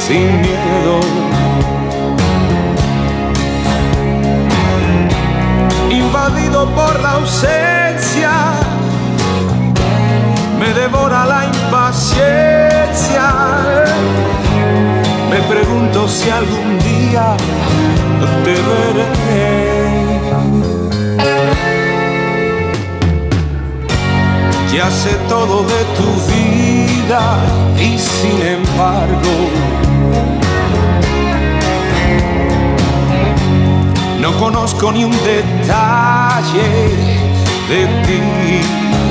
[0.06, 1.00] sin miedo.
[5.90, 7.85] Invadido por la ausencia,
[10.66, 13.26] me devora la impaciencia.
[15.30, 17.36] Me pregunto si algún día
[18.44, 19.06] te veré.
[24.74, 27.22] Ya sé todo de tu vida
[27.78, 29.34] y sin embargo
[34.20, 36.68] no conozco ni un detalle
[37.70, 39.05] de ti.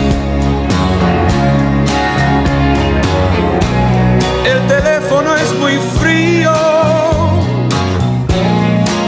[5.16, 6.52] Teléfono es muy frío,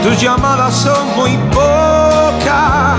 [0.02, 2.98] tus llamadas son muy pocas.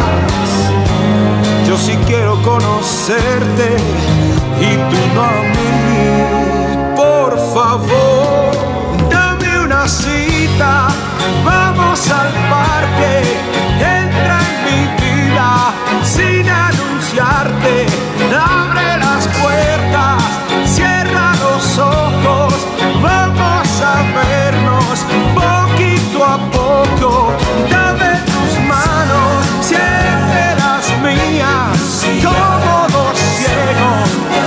[1.67, 3.77] Yo sí quiero conocerte
[4.61, 5.29] y tú no.
[6.95, 8.51] Por favor,
[9.09, 10.87] dame una cita,
[11.43, 13.21] vamos al parque,
[13.79, 15.73] entra en mi vida
[16.03, 17.85] sin anunciarte,
[26.29, 26.37] a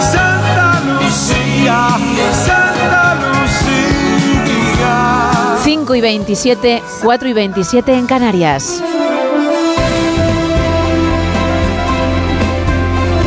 [0.01, 1.99] Santa Lucía,
[2.33, 4.95] Santa Lucía.
[5.63, 8.83] 5 y 27, 4 y 27 en Canarias.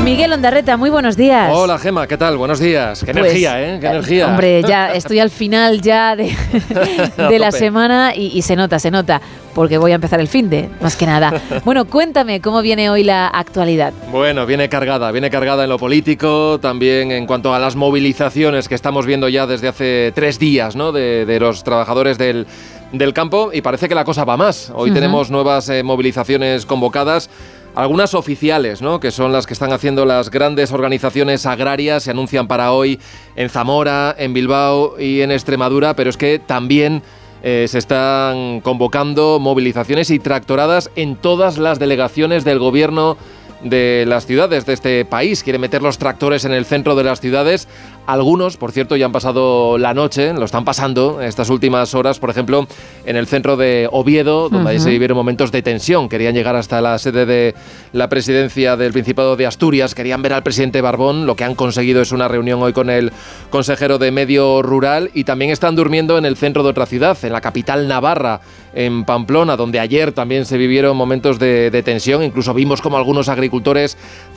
[0.06, 1.50] Miguel Ondarreta, muy buenos días.
[1.51, 2.38] Hola Gema, ¿qué tal?
[2.38, 3.00] Buenos días.
[3.03, 3.80] Qué Pues, energía, ¿eh?
[3.80, 4.27] Qué energía.
[4.27, 6.32] Hombre, ya estoy al final ya de,
[7.17, 9.19] de la semana y, y se nota, se nota,
[9.56, 11.34] porque voy a empezar el fin de, más que nada.
[11.66, 13.93] Bueno, cuéntame cómo viene hoy la actualidad.
[14.11, 18.75] Bueno, viene cargada, viene cargada en lo político, también en cuanto a las movilizaciones que
[18.75, 20.92] estamos viendo ya desde hace tres días, ¿no?
[20.92, 22.45] De, de los trabajadores del,
[22.92, 24.72] del campo y parece que la cosa va más.
[24.75, 27.27] Hoy tenemos nuevas eh, movilizaciones convocadas.
[27.75, 29.01] Algunas oficiales, ¿no?
[29.01, 33.01] que son las que están haciendo las grandes organizaciones agrarias, se anuncian para hoy
[33.35, 37.03] en Zamora, en Bilbao y en Extremadura, pero es que también
[37.43, 43.17] eh, se están convocando movilizaciones y tractoradas en todas las delegaciones del gobierno
[43.64, 45.43] de las ciudades de este país.
[45.43, 47.67] Quiere meter los tractores en el centro de las ciudades.
[48.06, 52.30] Algunos, por cierto, ya han pasado la noche, lo están pasando estas últimas horas, por
[52.30, 52.67] ejemplo,
[53.06, 54.84] en el centro de Oviedo, donde ahí Ujú.
[54.84, 56.08] se vivieron momentos de tensión.
[56.08, 57.56] Querían llegar hasta la sede de
[57.93, 61.25] la presidencia del Principado de Asturias, querían ver al presidente Barbón.
[61.25, 63.11] Lo que han conseguido es una reunión hoy con el
[63.50, 67.34] consejero de Medio Rural y también están durmiendo en el centro de otra ciudad, en
[67.34, 68.42] la capital Navarra,
[68.75, 72.22] en Pamplona, donde ayer también se vivieron momentos de, de tensión.
[72.22, 73.44] Incluso vimos como algunos agricultores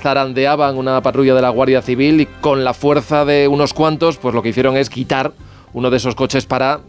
[0.01, 4.35] zarandeaban una patrulla de la Guardia Civil y con la fuerza de unos cuantos, pues
[4.35, 5.33] lo que hicieron es quitar
[5.73, 6.81] uno de esos coches para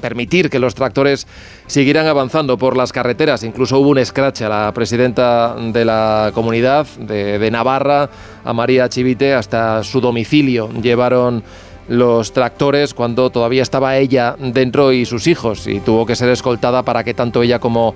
[0.00, 1.26] permitir que los tractores
[1.66, 3.42] siguieran avanzando por las carreteras.
[3.42, 8.08] Incluso hubo un scratch a la presidenta de la comunidad de, de Navarra,
[8.44, 10.70] a María Chivite, hasta su domicilio.
[10.80, 11.42] Llevaron
[11.88, 16.82] los tractores cuando todavía estaba ella dentro y sus hijos y tuvo que ser escoltada
[16.82, 17.94] para que tanto ella como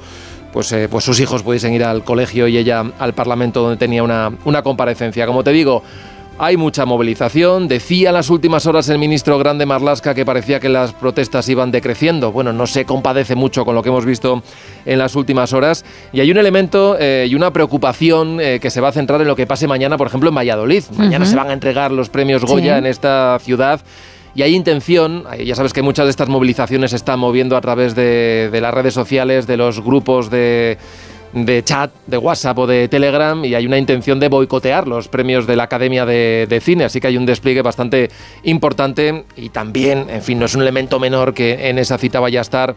[0.52, 4.02] pues, eh, pues sus hijos pudiesen ir al colegio y ella al Parlamento donde tenía
[4.02, 5.26] una, una comparecencia.
[5.26, 5.82] Como te digo,
[6.38, 7.68] hay mucha movilización.
[7.68, 11.70] Decía en las últimas horas el ministro Grande Marlasca que parecía que las protestas iban
[11.70, 12.32] decreciendo.
[12.32, 14.42] Bueno, no se compadece mucho con lo que hemos visto
[14.84, 15.84] en las últimas horas.
[16.12, 19.28] Y hay un elemento eh, y una preocupación eh, que se va a centrar en
[19.28, 20.82] lo que pase mañana, por ejemplo, en Valladolid.
[20.96, 22.78] Mañana se van a entregar los premios Goya Sí.
[22.78, 23.80] en esta ciudad.
[24.34, 27.60] Y hay intención, eh, ya sabes que muchas de estas movilizaciones se están moviendo a
[27.60, 30.78] través de, las redes sociales, de los grupos de,
[31.32, 35.46] de chat, de WhatsApp o de Telegram, y hay una intención de boicotear los premios
[35.46, 36.84] de la Academia de, de Cine.
[36.84, 38.10] Así que hay un despliegue bastante
[38.44, 42.40] importante y también, en fin, no es un elemento menor que en esa cita vaya
[42.40, 42.74] a estar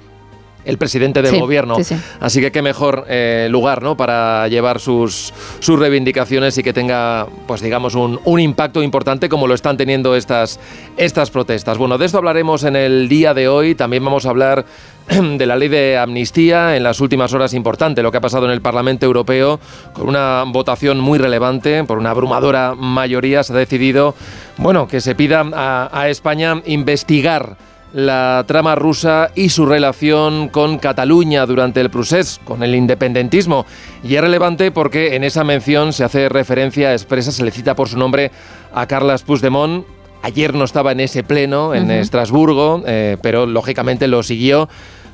[0.66, 1.76] el presidente del Sí, gobierno.
[1.78, 1.96] sí, sí.
[2.20, 3.96] Así que qué mejor eh, lugar ¿no?
[3.96, 9.48] para llevar sus, sus reivindicaciones y que tenga, pues digamos, un, un impacto importante como
[9.48, 10.60] lo están teniendo estas,
[10.98, 11.78] estas protestas.
[11.78, 13.76] Bueno, de esto hablaremos en el día de hoy.
[13.76, 14.66] También vamos a hablar
[15.08, 18.52] de la ley de amnistía en las últimas horas importante lo que ha pasado en
[18.52, 19.60] el Parlamento Europeo
[19.94, 24.16] con una votación muy relevante por una abrumadora mayoría se ha decidido
[24.58, 27.56] bueno que se pida a, a España investigar
[27.96, 33.66] la trama rusa y su relación con Cataluña durante el procés, con el independentismo.
[34.04, 37.88] Y es relevante porque en esa mención se hace referencia expresa, se le cita por
[37.88, 38.32] su nombre
[38.74, 39.86] a Carles Puigdemont.
[40.24, 41.90] Ayer no estaba en ese pleno en.
[41.90, 44.68] Estrasburgo, eh, pero lógicamente lo siguió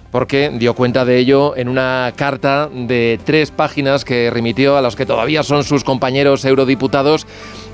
[0.10, 4.95] porque dio cuenta de ello en una carta de tres páginas que remitió a los
[4.95, 7.27] que todavía son sus compañeros eurodiputados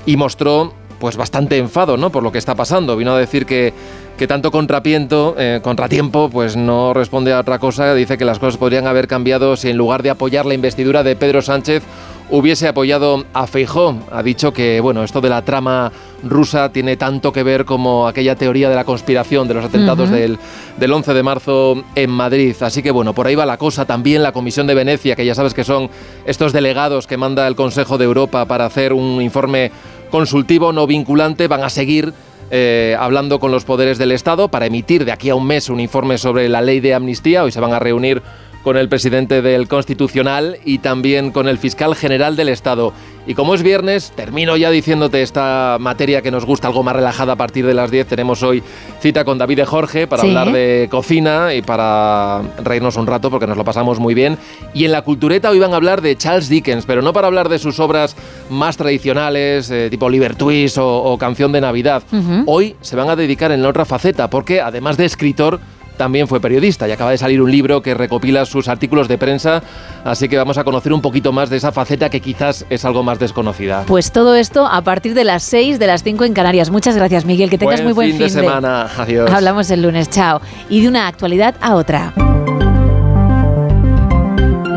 [0.04, 2.10] y mostró pues bastante enfado ¿no?
[2.10, 2.96] por lo que está pasando.
[2.96, 3.72] Vino a decir que,
[4.18, 7.94] que tanto contrapiento, eh, contratiempo pues no responde a otra cosa.
[7.94, 11.14] Dice que las cosas podrían haber cambiado si en lugar de apoyar la investidura de
[11.14, 11.84] Pedro Sánchez
[12.28, 13.96] hubiese apoyado a Feijó.
[14.10, 15.92] Ha dicho que bueno, esto de la trama
[16.24, 20.36] rusa tiene tanto que ver como aquella teoría de la conspiración de los atentados del,
[20.76, 22.56] del 11 de marzo en Madrid.
[22.60, 23.84] Así que bueno, por ahí va la cosa.
[23.86, 25.90] También la Comisión de Venecia, que ya sabes que son
[26.26, 29.70] estos delegados que manda el Consejo de Europa para hacer un informe
[30.10, 32.12] consultivo no vinculante, van a seguir
[32.50, 35.80] eh, hablando con los poderes del Estado para emitir de aquí a un mes un
[35.80, 37.44] informe sobre la ley de amnistía.
[37.44, 38.22] Hoy se van a reunir
[38.62, 42.92] con el presidente del Constitucional y también con el fiscal general del Estado.
[43.26, 47.34] Y como es viernes, termino ya diciéndote esta materia que nos gusta, algo más relajada
[47.34, 48.06] a partir de las 10.
[48.06, 48.62] Tenemos hoy
[49.02, 50.28] cita con David de Jorge para Sí.
[50.28, 54.38] hablar de cocina y para reírnos un rato porque nos lo pasamos muy bien.
[54.72, 57.50] Y en la cultureta hoy van a hablar de Charles Dickens, pero no para hablar
[57.50, 58.16] de sus obras
[58.48, 62.02] más tradicionales, eh, tipo Oliver Twist o, o Canción de Navidad.
[62.46, 65.60] Hoy se van a dedicar en la otra faceta porque además de escritor,
[65.98, 69.62] también fue periodista y acaba de salir un libro que recopila sus artículos de prensa,
[70.04, 73.02] así que vamos a conocer un poquito más de esa faceta que quizás es algo
[73.02, 73.84] más desconocida.
[73.86, 76.70] Pues todo esto a partir de las 6 de las 5 en Canarias.
[76.70, 77.50] Muchas gracias, Miguel.
[77.50, 78.88] Que tengas Buen muy buen fin de semana.
[78.96, 79.30] Adiós.
[79.30, 80.08] Hablamos el lunes.
[80.08, 80.40] Chao.
[80.70, 82.14] Y de una actualidad a otra.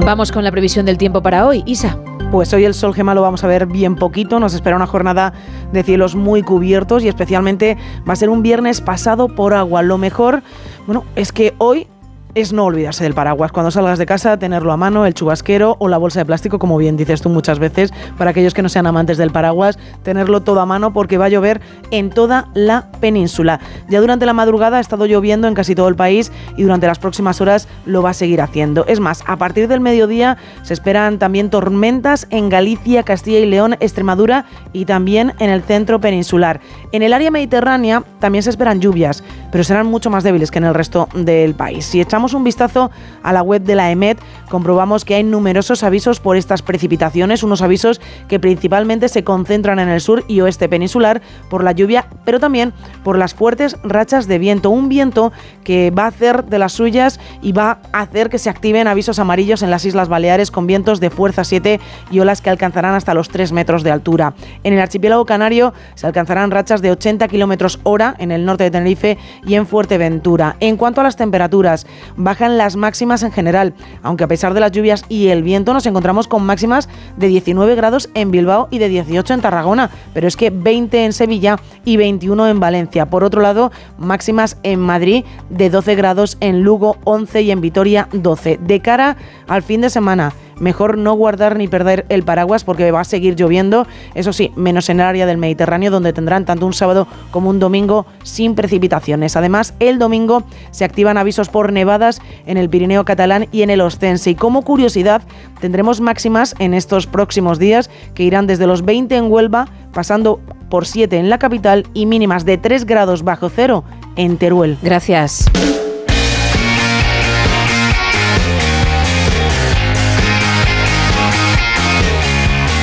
[0.03, 1.63] Vamos con la previsión del tiempo para hoy.
[1.65, 1.97] Isa.
[2.31, 5.33] Pues hoy el sol gema lo vamos a ver bien poquito, nos espera una jornada
[5.73, 7.77] de cielos muy cubiertos y especialmente
[8.07, 9.81] va a ser un viernes pasado por agua.
[9.81, 10.41] Lo mejor,
[10.85, 11.87] bueno, es que hoy
[12.35, 13.51] es no olvidarse del paraguas.
[13.51, 16.77] Cuando salgas de casa, tenerlo a mano, el chubasquero o la bolsa de plástico, como
[16.77, 20.61] bien dices tú muchas veces, para aquellos que no sean amantes del paraguas, tenerlo todo
[20.61, 21.61] a mano porque va a llover
[21.91, 23.59] en toda la península.
[23.89, 26.99] Ya durante la madrugada ha estado lloviendo en casi todo el país y durante las
[26.99, 28.85] próximas horas lo va a seguir haciendo.
[28.85, 33.75] Es más, a partir del mediodía se esperan también tormentas en Galicia, Castilla y León,
[33.79, 36.61] Extremadura y también en el centro peninsular.
[36.91, 40.65] En el área mediterránea también se esperan lluvias, pero serán mucho más débiles que en
[40.65, 41.85] el resto del país.
[41.85, 42.91] Si echamos un vistazo
[43.23, 47.61] a la web de la EMET, comprobamos que hay numerosos avisos por estas precipitaciones, unos
[47.61, 52.39] avisos que principalmente se concentran en el sur y oeste peninsular por la lluvia, pero
[52.39, 52.73] también
[53.03, 54.69] por las fuertes rachas de viento.
[54.69, 55.31] Un viento
[55.63, 59.19] que va a hacer de las suyas y va a hacer que se activen avisos
[59.19, 61.79] amarillos en las Islas Baleares con vientos de fuerza 7
[62.11, 64.33] y olas que alcanzarán hasta los 3 metros de altura.
[64.63, 68.71] En el archipiélago canario se alcanzarán rachas de 80 kilómetros hora en el norte de
[68.71, 70.55] Tenerife y en Fuerteventura.
[70.59, 74.71] En cuanto a las temperaturas, bajan las máximas en general, aunque a pesar de las
[74.71, 78.89] lluvias y el viento nos encontramos con máximas de 19 grados en Bilbao y de
[78.89, 83.09] 18 en Tarragona, pero es que 20 en Sevilla y 21 en Valencia.
[83.09, 88.07] Por otro lado, máximas en Madrid de 12 grados, en Lugo 11 y en Vitoria
[88.11, 88.59] 12.
[88.61, 93.01] De cara al fin de semana, mejor no guardar ni perder el paraguas porque va
[93.01, 96.73] a seguir lloviendo, eso sí, menos en el área del Mediterráneo donde tendrán tanto un
[96.73, 99.35] sábado como un domingo sin precipitaciones.
[99.35, 103.81] Además, el domingo se activan avisos por nevadas en el Pirineo catalán y en el
[103.81, 104.29] Ostense.
[104.29, 105.23] Y como curiosidad,
[105.59, 110.85] tendremos máximas en estos próximos días que irán desde los 20 en Huelva, pasando por
[110.85, 113.83] 7 en la capital y mínimas de 3 grados bajo cero
[114.15, 114.77] en Teruel.
[114.81, 115.45] Gracias.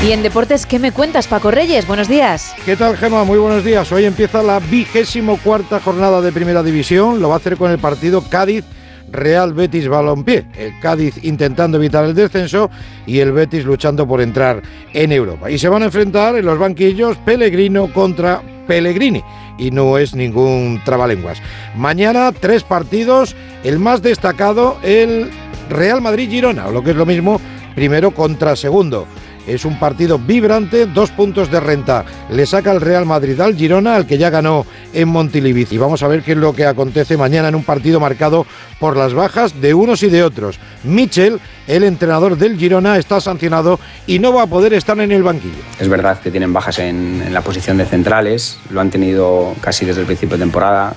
[0.06, 1.86] Y en deportes, ¿qué me cuentas, Paco Reyes?
[1.88, 2.54] Buenos días.
[2.64, 3.24] ¿Qué tal, Gema?
[3.24, 3.90] Muy buenos días.
[3.90, 7.20] Hoy empieza la vigésimo cuarta jornada de Primera División.
[7.20, 8.64] Lo va a hacer con el partido Cádiz.
[9.10, 12.70] Real Betis Balompié, el Cádiz intentando evitar el descenso
[13.06, 14.62] y el Betis luchando por entrar
[14.92, 15.50] en Europa.
[15.50, 19.22] Y se van a enfrentar en los banquillos Pellegrino contra Pellegrini
[19.58, 21.40] y no es ningún trabalenguas.
[21.74, 25.30] Mañana tres partidos, el más destacado el
[25.70, 27.40] Real Madrid Girona, o lo que es lo mismo,
[27.74, 29.06] primero contra segundo.
[29.48, 32.04] Es un partido vibrante, dos puntos de renta.
[32.30, 35.66] Le saca el Real Madrid al Girona, al que ya ganó en Montilivi.
[35.70, 38.46] Y vamos a ver qué es lo que acontece mañana en un partido marcado
[38.78, 40.60] por las bajas de unos y de otros.
[40.84, 45.22] Michel, el entrenador del Girona, está sancionado y no va a poder estar en el
[45.22, 45.62] banquillo.
[45.80, 49.86] Es verdad que tienen bajas en, en la posición de centrales, lo han tenido casi
[49.86, 50.94] desde el principio de temporada,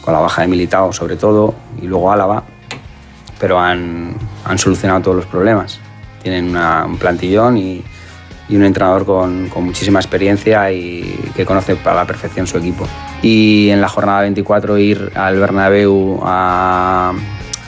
[0.00, 2.42] con la baja de Militao sobre todo, y luego Álava,
[3.38, 5.78] pero han, han solucionado todos los problemas.
[6.22, 7.82] Tienen un plantillón y,
[8.50, 11.02] un entrenador con, muchísima experiencia y
[11.36, 12.86] que conoce para la perfección su equipo.
[13.22, 17.12] Y en la jornada 24 ir al Bernabéu a,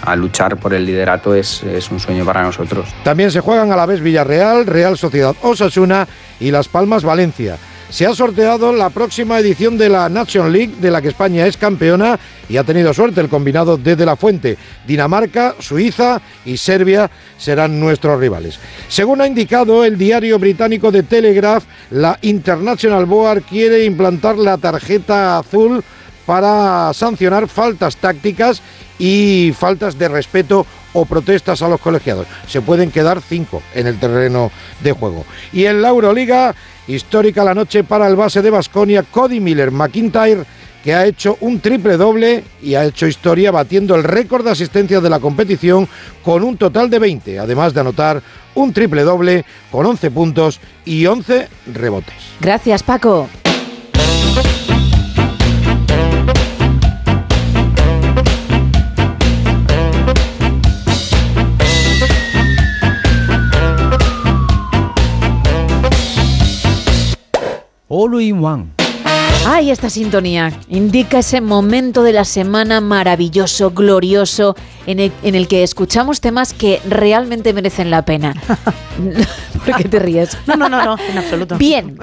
[0.03, 2.89] a luchar por el liderato es, es un sueño para nosotros.
[3.05, 6.07] También se juegan a la vez Villarreal, Real Sociedad Osasuna
[6.41, 7.59] y Las Palmas Valencia.
[7.93, 11.59] Se ha sorteado la próxima edición de la Nation League, de la que España es
[11.59, 14.57] campeona y ha tenido suerte el combinado desde la fuente.
[14.87, 18.59] Dinamarca, Suiza y Serbia serán nuestros rivales.
[18.89, 25.37] Según ha indicado el diario británico de Telegraph, la International Board quiere implantar la tarjeta
[25.37, 25.85] azul
[26.25, 28.63] para sancionar faltas tácticas
[28.99, 32.27] y faltas de respeto o protestas a los colegiados.
[32.47, 34.51] Se pueden quedar cinco en el terreno
[34.83, 35.25] de juego.
[35.53, 36.55] Y en la Euroliga,
[36.87, 40.45] histórica la noche para el base de Basconia, Cody Miller McIntyre,
[40.83, 45.01] que ha hecho un triple doble y ha hecho historia batiendo el récord de asistencia
[45.01, 45.89] de la competición
[46.23, 48.23] con un total de 20, además de anotar
[48.55, 52.15] un triple doble con 11 puntos y 11 rebotes.
[52.41, 53.29] Gracias, Paco.
[67.95, 68.69] All in One.
[69.45, 74.57] Ay, esta sintonía indica ese momento de la semana maravilloso, glorioso,
[74.87, 78.35] en el, en el que escuchamos temas que realmente merecen la pena.
[79.67, 80.39] ¿Por qué te ríes?
[80.47, 81.59] No, no, no, no, en absoluto.
[81.59, 81.99] Bien,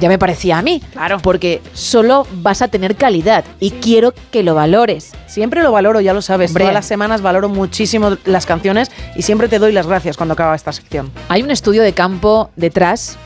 [0.00, 0.80] ya me parecía a mí.
[0.92, 1.18] Claro.
[1.22, 5.12] Porque solo vas a tener calidad y quiero que lo valores.
[5.26, 6.52] Siempre lo valoro, ya lo sabes.
[6.52, 6.64] Hombre.
[6.64, 10.54] Todas las semanas valoro muchísimo las canciones y siempre te doy las gracias cuando acaba
[10.54, 11.10] esta sección.
[11.28, 13.18] Hay un estudio de campo detrás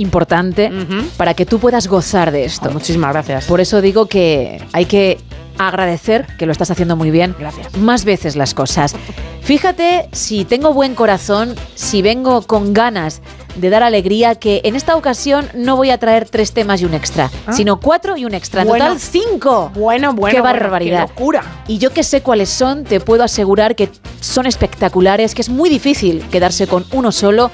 [0.00, 0.70] importante
[1.16, 2.70] para que tú puedas gozar de esto.
[2.70, 3.44] muchísimas gracias.
[3.46, 5.18] Por eso digo que hay que
[5.58, 7.34] agradecer que lo estás haciendo muy bien.
[7.38, 7.76] Gracias.
[7.76, 8.94] Más veces las cosas.
[9.42, 13.20] Fíjate si tengo buen corazón, si vengo con ganas
[13.56, 16.94] de dar alegría, que en esta ocasión no voy a traer tres temas y un
[16.94, 17.52] extra, Ah.
[17.52, 18.62] sino cuatro y un extra.
[18.62, 18.84] En Bueno.
[18.86, 19.70] total, cinco.
[19.74, 20.34] Bueno, bueno.
[20.36, 21.06] ¡Qué bueno, barbaridad!
[21.08, 21.42] ¡Qué locura!
[21.66, 25.68] Y yo que sé cuáles son, te puedo asegurar que son espectaculares, que es muy
[25.68, 27.50] difícil quedarse con uno solo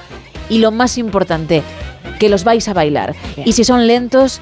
[0.49, 1.63] y lo más importante,
[2.19, 3.15] que los vais a bailar.
[3.45, 4.41] Y si son lentos,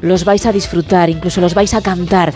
[0.00, 2.32] los vais a disfrutar, incluso los vais a cantar.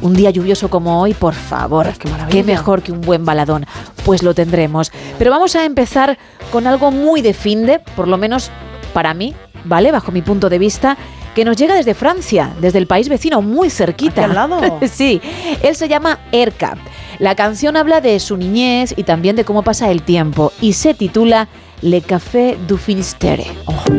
[0.00, 1.92] Un día lluvioso como hoy, por favor,
[2.30, 3.66] qué, mejor que un buen baladón.
[4.04, 4.92] Pues lo tendremos.
[5.18, 6.18] Pero vamos a empezar
[6.52, 8.50] con algo muy de finde, por lo menos
[8.92, 9.90] para mí, ¿vale?
[9.90, 10.96] Bajo mi punto de vista,
[11.34, 14.22] que nos llega desde Francia, desde el país vecino, muy cerquita.
[14.22, 14.78] ¿Aquí al lado?
[14.90, 15.20] sí,
[15.62, 16.76] él se llama Erka.
[17.18, 20.94] La canción habla de su niñez y también de cómo pasa el tiempo y se
[20.94, 21.48] titula
[21.82, 23.44] Le Café du Finistère.
[23.66, 23.92] Ojo.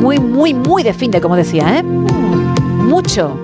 [0.00, 1.82] Muy, muy, muy de finde, como decía, ¿eh?
[1.82, 3.38] Mucho.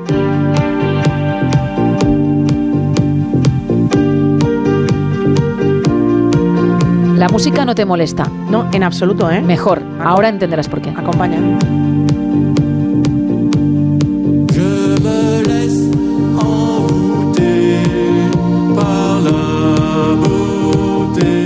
[7.16, 8.24] La música no te molesta.
[8.50, 9.42] No, en absoluto, ¿eh?
[9.42, 9.82] Mejor.
[10.02, 10.90] Ahora entenderás por qué.
[10.90, 11.38] Acompaña.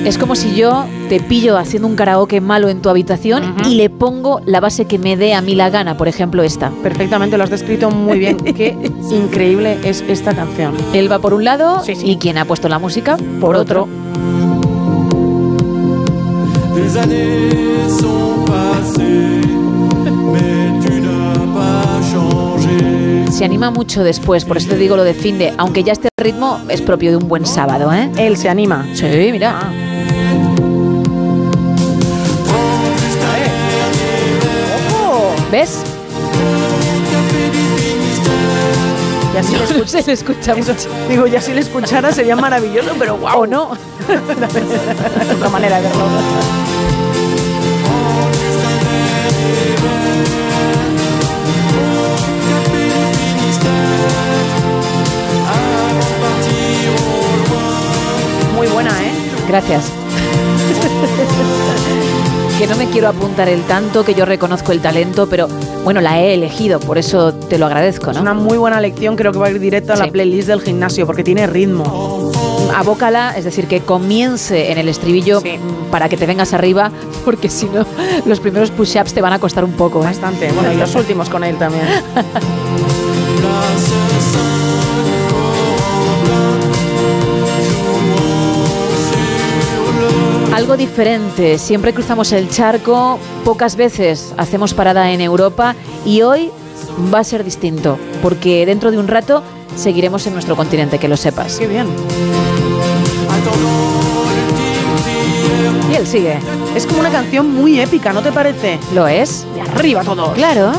[0.08, 3.90] Es como si yo te pillo haciendo un karaoke malo en tu habitación y le
[3.90, 6.70] pongo la base que me dé a mí la gana, por ejemplo esta.
[6.82, 8.38] Perfectamente, lo has descrito muy bien.
[8.56, 8.74] Qué
[9.10, 10.74] increíble es esta canción.
[10.94, 13.86] Él va por un lado y quien ha puesto la música por otro.
[23.30, 26.08] Se anima mucho después, por eso te digo lo de fin de, aunque ya este
[26.16, 28.10] ritmo es propio de un buen sábado, ¿eh?
[28.16, 28.86] Él se anima.
[28.94, 29.70] Sí, mira.
[35.50, 35.78] ¿Ves?
[39.34, 40.74] Ya si le escuch- Se le escucha Eso,
[41.08, 43.42] digo, ya si le escuchara sería maravilloso, pero guau.
[43.42, 43.70] ¿O no?
[45.36, 46.04] Otra manera de verlo.
[58.54, 59.12] Muy buena, ¿eh?
[59.48, 59.92] Gracias.
[62.58, 65.46] que no me quiero apuntar el tanto, que yo reconozco el talento, pero
[65.84, 68.22] bueno, la he elegido, por eso te lo agradezco, Es ¿no?
[68.22, 71.06] una muy buena lección, creo que va a ir directo a la playlist del gimnasio
[71.06, 72.32] porque tiene ritmo.
[72.76, 76.90] Abócala, es decir, que comience en el estribillo mm, para que te vengas arriba,
[77.24, 77.86] porque si no,
[78.26, 80.00] los primeros push-ups te van a costar un poco.
[80.00, 80.06] ¿eh?
[80.06, 80.50] Bastante.
[80.50, 81.84] Bueno, y los últimos con él también.
[90.58, 96.50] Algo diferente, siempre cruzamos el charco, pocas veces hacemos parada en Europa y hoy
[97.14, 99.44] va a ser distinto, porque dentro de un rato
[99.76, 101.60] seguiremos en nuestro continente, que lo sepas.
[101.60, 101.86] Qué bien.
[105.92, 106.40] Y él sigue.
[106.74, 108.80] Es como una canción muy épica, ¿no te parece?
[108.92, 109.46] ¿Lo es?
[109.54, 110.34] De arriba todos.
[110.34, 110.72] Claro.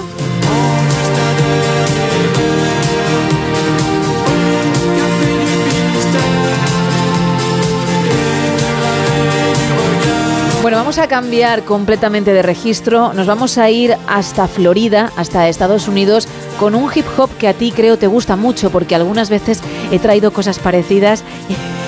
[10.69, 13.11] Bueno, vamos a cambiar completamente de registro.
[13.13, 16.27] Nos vamos a ir hasta Florida, hasta Estados Unidos,
[16.59, 19.97] con un hip hop que a ti creo te gusta mucho, porque algunas veces he
[19.97, 21.23] traído cosas parecidas.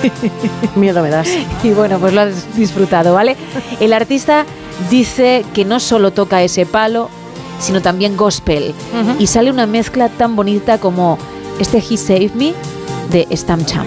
[0.74, 1.28] Miedo me das.
[1.62, 3.36] Y bueno, pues lo has disfrutado, ¿vale?
[3.78, 4.46] El artista
[4.90, 7.08] dice que no solo toca ese palo,
[7.60, 8.74] sino también gospel.
[9.20, 11.18] Y sale una mezcla tan bonita como
[11.60, 12.52] este He Saved Me
[13.12, 13.86] de Stam Cham.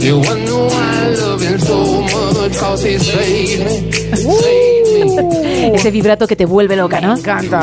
[0.00, 5.76] You wonder why I love him so much, cause he saved me, saved me.
[5.76, 7.16] Ese vibrato que te vuelve loca, ¿no?
[7.16, 7.60] encanta.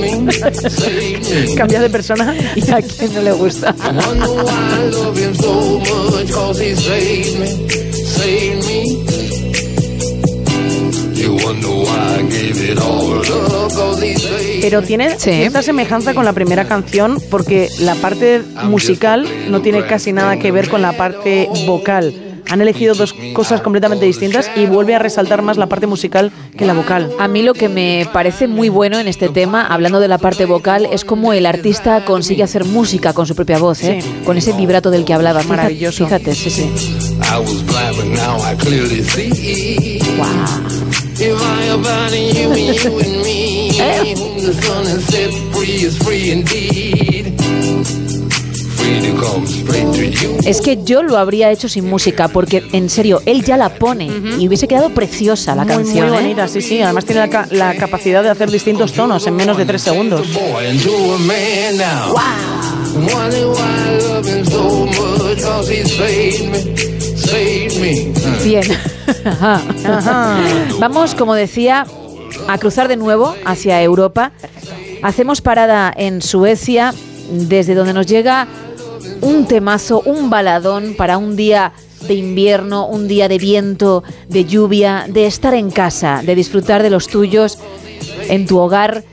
[0.00, 1.54] Me, me.
[1.56, 2.34] Cambia de persona.
[2.54, 3.74] ¿Y a quién no le gusta?
[14.60, 20.12] Pero tiene cierta semejanza con la primera canción porque la parte musical no tiene casi
[20.12, 22.14] nada que ver con la parte vocal.
[22.48, 26.66] Han elegido dos cosas completamente distintas y vuelve a resaltar más la parte musical que
[26.66, 27.08] la vocal.
[27.20, 30.46] A mí lo que me parece muy bueno en este tema, hablando de la parte
[30.46, 34.00] vocal, es como el artista consigue hacer música con su propia voz, ¿eh?
[34.24, 35.42] con ese vibrato del que hablaba.
[35.42, 36.06] Fíjate- Maravilloso.
[36.06, 36.62] Fíjate, sí, sí.
[39.92, 40.89] I
[50.44, 54.06] Es que yo lo habría hecho sin música, porque en serio, él ya la pone
[54.38, 56.08] y hubiese quedado preciosa la Muy, canción.
[56.08, 56.20] muy ¿eh?
[56.22, 56.80] bonita, sí, sí.
[56.80, 60.26] Además tiene la, ca- la capacidad de hacer distintos tonos en menos de tres segundos.
[60.32, 60.66] Boy,
[68.44, 68.64] Bien.
[70.78, 71.86] Vamos, como decía,
[72.48, 74.32] a cruzar de nuevo hacia Europa.
[75.02, 76.92] Hacemos parada en Suecia,
[77.30, 78.48] desde donde nos llega
[79.20, 81.72] un temazo, un baladón para un día
[82.06, 86.90] de invierno, un día de viento, de lluvia, de estar en casa, de disfrutar de
[86.90, 87.58] los tuyos
[88.28, 89.04] en tu hogar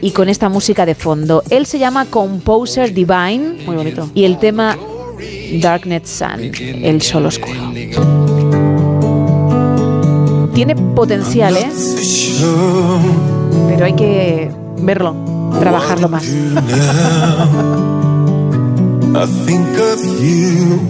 [0.00, 1.42] y con esta música de fondo.
[1.50, 4.10] Él se llama Composer Divine Muy bonito.
[4.14, 4.76] y el tema
[5.60, 6.52] Darknet Sun,
[6.82, 7.60] el sol oscuro.
[10.54, 11.70] Tiene potencial, ¿eh?
[13.68, 15.14] Pero hay que verlo,
[15.60, 16.24] trabajarlo más.
[19.14, 20.80] I think of you,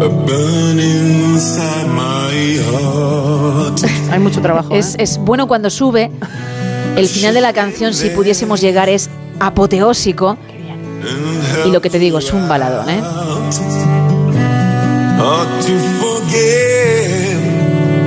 [0.00, 3.80] a burning inside my heart.
[4.10, 4.74] Hay mucho trabajo.
[4.74, 4.78] ¿eh?
[4.78, 6.10] Es, es bueno cuando sube.
[6.96, 9.10] El final de la canción, si pudiésemos llegar, es
[9.40, 10.36] apoteósico.
[11.66, 13.02] Y lo que te digo, es un baladón, ¿eh?
[15.16, 17.38] Hard to forget,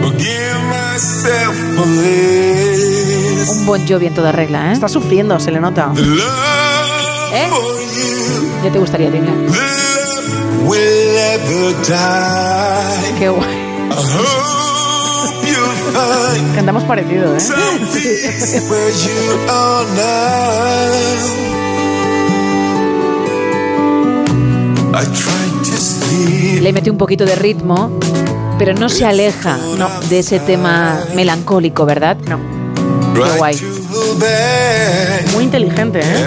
[0.01, 3.49] forgive myself for this.
[3.49, 4.73] Un Bon Jovi en toda regla, ¿eh?
[4.73, 5.91] Está sufriendo, se le nota.
[7.33, 7.49] ¿Eh?
[8.63, 9.31] Ya te gustaría, Tina.
[10.65, 13.19] Will ever die.
[13.19, 13.55] Qué guay.
[13.89, 17.39] I hope you'll find Cantamos parecido, ¿eh?
[26.61, 27.91] Le mete un poquito de ritmo,
[28.57, 29.57] pero no se aleja
[30.09, 32.17] de ese tema melancólico, ¿verdad?
[32.27, 32.39] No.
[33.13, 33.55] Qué guay.
[35.33, 36.25] Muy inteligente, ¿eh?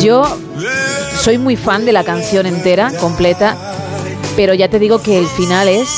[0.00, 0.38] Yo
[1.20, 3.56] soy muy fan de la canción entera, completa,
[4.36, 5.88] pero ya te digo que el final es,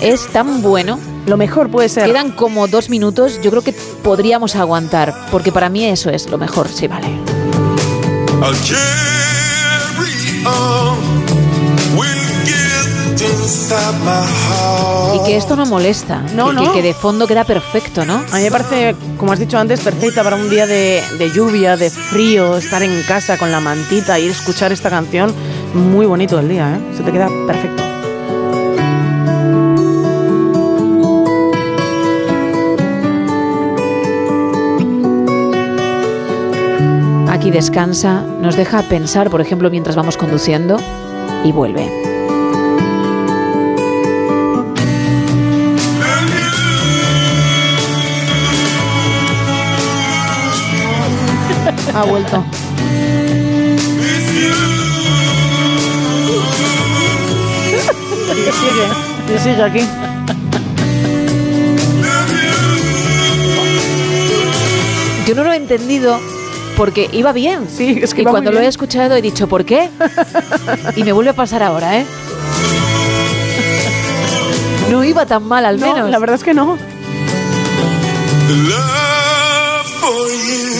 [0.00, 0.98] es tan bueno.
[1.28, 2.06] Lo mejor puede ser.
[2.06, 6.38] Quedan como dos minutos, yo creo que podríamos aguantar, porque para mí eso es lo
[6.38, 7.08] mejor, sí, vale.
[15.14, 16.72] Y que esto no molesta, No, que, no.
[16.72, 18.22] que de fondo queda perfecto, ¿no?
[18.32, 21.76] A mí me parece, como has dicho antes, perfecta para un día de, de lluvia,
[21.76, 25.34] de frío, estar en casa con la mantita y escuchar esta canción.
[25.74, 26.96] Muy bonito el día, ¿eh?
[26.96, 27.82] Se te queda perfecto.
[37.38, 40.76] Aquí descansa, nos deja pensar, por ejemplo, mientras vamos conduciendo
[41.44, 41.88] y vuelve.
[51.94, 52.44] Ha vuelto.
[58.32, 59.86] Y sigue, y sigue aquí.
[65.24, 66.18] Yo no lo he entendido
[66.78, 67.66] porque iba bien.
[67.68, 68.68] Sí, es que y iba muy cuando lo he bien.
[68.70, 69.90] escuchado he dicho, ¿por qué?
[70.96, 72.06] y me vuelve a pasar ahora, ¿eh?
[74.90, 76.08] No iba tan mal, al No, menos.
[76.10, 76.78] la verdad es que no.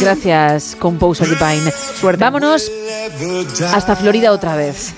[0.00, 1.72] Gracias, Composer Divine.
[2.18, 2.70] Vámonos
[3.74, 4.94] hasta Florida otra vez.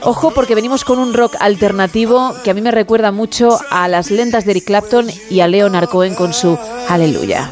[0.00, 4.10] Ojo porque venimos con un rock alternativo que a mí me recuerda mucho a las
[4.12, 6.56] lentas de Eric Clapton y a Leonard Cohen con su
[6.88, 7.50] Aleluya.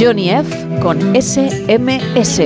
[0.00, 2.40] Johnny F con SMS.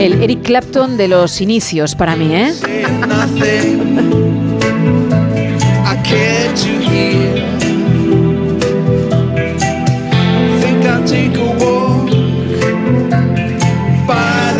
[0.00, 2.52] El Eric Clapton de los inicios para mí, ¿eh?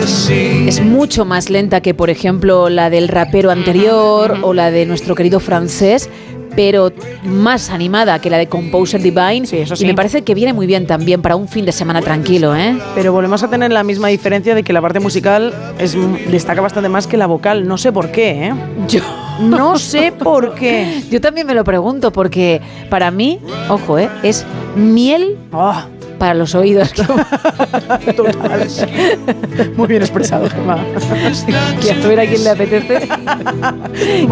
[0.02, 5.14] Es mucho más lenta que, por ejemplo, la del rapero anterior o la de nuestro
[5.14, 6.08] querido francés,
[6.56, 6.90] pero
[7.22, 9.42] más animada que la de Composer Divine.
[9.52, 9.84] eso sí.
[9.84, 12.78] Y me parece que viene muy bien también para un fin de semana tranquilo, ¿eh?
[12.94, 15.94] Pero volvemos a tener la misma diferencia de que la parte musical es,
[16.30, 17.68] destaca bastante más que la vocal.
[17.68, 18.54] No sé por qué, ¿eh?
[18.88, 19.02] Yo.
[19.40, 21.02] No sé por qué.
[21.10, 23.38] Yo también me lo pregunto porque para mí,
[23.68, 24.08] ojo, ¿eh?
[24.22, 24.46] es
[24.76, 25.86] miel Ah.
[26.20, 26.92] Para los oídos.
[29.76, 30.78] Muy bien expresado, Gemma.
[31.80, 33.08] que a ver a quién le apetece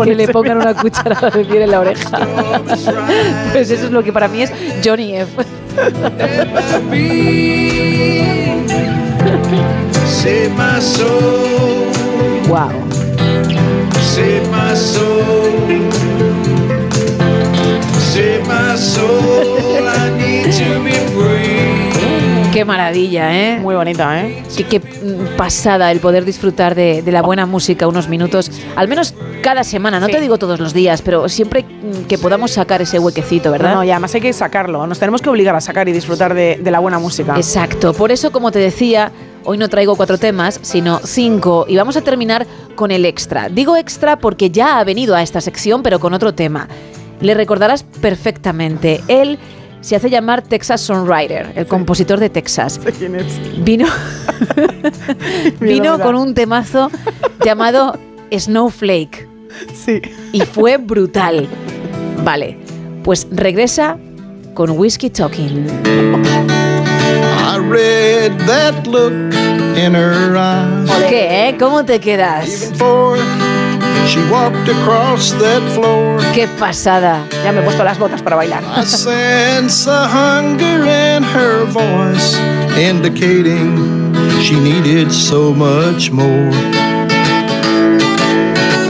[0.05, 2.21] que le pongan una cucharada de miel en la oreja.
[3.53, 4.53] pues eso es lo que para mí es
[4.85, 5.43] Johnny F.
[10.07, 11.87] Save my soul,
[12.49, 12.71] wow.
[18.19, 19.89] Save my soul, save my soul.
[19.89, 22.51] I need to be free.
[22.53, 23.61] Qué maravilla, ¿eh?
[23.61, 24.43] Muy bonita, ¿eh?
[24.57, 24.81] Qué, qué,
[25.37, 30.01] pasada el poder disfrutar de, de la buena música unos minutos, al menos cada semana,
[30.01, 31.65] no te digo todos los días, pero siempre
[32.09, 33.71] que podamos sacar ese huequecito, ¿verdad?
[33.71, 34.87] No, no, y además hay que sacarlo.
[34.89, 37.37] Nos tenemos que obligar a sacar y disfrutar de, de la buena música.
[37.37, 39.13] Exacto, por eso como te decía,
[39.45, 43.49] hoy no traigo cuatro temas, sino cinco, y vamos a terminar con el extra.
[43.51, 46.67] Digo extra porque ya ha venido a esta sección, pero con otro tema.
[47.21, 49.39] Le recordarás perfectamente, él
[49.81, 52.81] se hace llamar Texas Songwriter, el compositor de Texas.
[52.99, 53.27] ¿Quién es?
[53.65, 53.87] Vino,
[55.61, 56.91] vino con un temazo
[57.45, 57.99] llamado
[58.37, 59.29] Snowflake.
[59.75, 60.01] Sí.
[60.33, 61.49] Y fue brutal.
[62.25, 62.59] Vale,
[63.03, 63.99] pues regresa
[64.55, 65.67] con Whiskey Talking.
[67.41, 69.13] I read that look
[69.77, 70.91] in her eyes.
[71.09, 71.49] ¿Qué?
[71.49, 71.57] eh?
[71.59, 72.73] ¿Cómo te quedas?
[74.09, 77.27] She walked across that floor, ¡Qué pasada!
[77.45, 78.65] Ya me he puesto las botas para bailar.
[78.65, 82.35] I sense a hunger in her voice,
[82.79, 83.77] indicating
[84.43, 86.51] she needed so much more.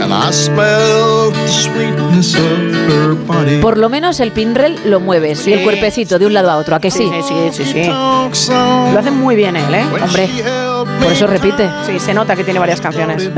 [0.01, 2.08] And I smelled the body.
[3.61, 6.75] Por lo menos el pinrel lo mueves y el cuerpecito de un lado a otro,
[6.75, 7.09] ¿a que sí?
[7.09, 7.83] Sí, sí, sí, sí.
[8.93, 9.85] Lo hace muy bien él, ¿eh?
[10.01, 10.29] Hombre,
[11.01, 11.69] por eso repite.
[11.85, 13.29] Sí, se nota que tiene varias canciones.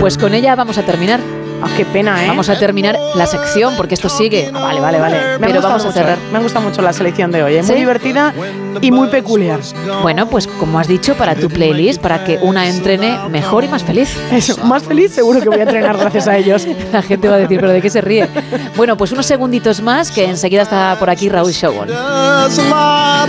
[0.00, 1.20] Pues con ella vamos a terminar.
[1.62, 2.28] Ah, qué pena, ¿eh?
[2.28, 4.50] Vamos a terminar la sección porque esto sigue.
[4.50, 5.38] Vale, vale, vale.
[5.38, 6.18] Me Pero vamos a cerrar.
[6.32, 7.56] Me ha gustado mucho la selección de hoy.
[7.56, 7.62] ¿eh?
[7.62, 8.34] Muy divertida
[8.80, 9.60] y muy peculiar.
[10.02, 13.84] Bueno, pues como has dicho, para tu playlist, para que una entrene mejor y más
[13.84, 14.16] feliz.
[14.32, 16.66] Eso, más feliz seguro que voy a entrenar gracias a ellos.
[16.92, 18.28] La gente va a decir, ¿pero de qué se ríe?
[18.76, 21.88] Bueno, pues unos segunditos más, que enseguida está por aquí Raúl Shogun.
[21.90, 23.26] a.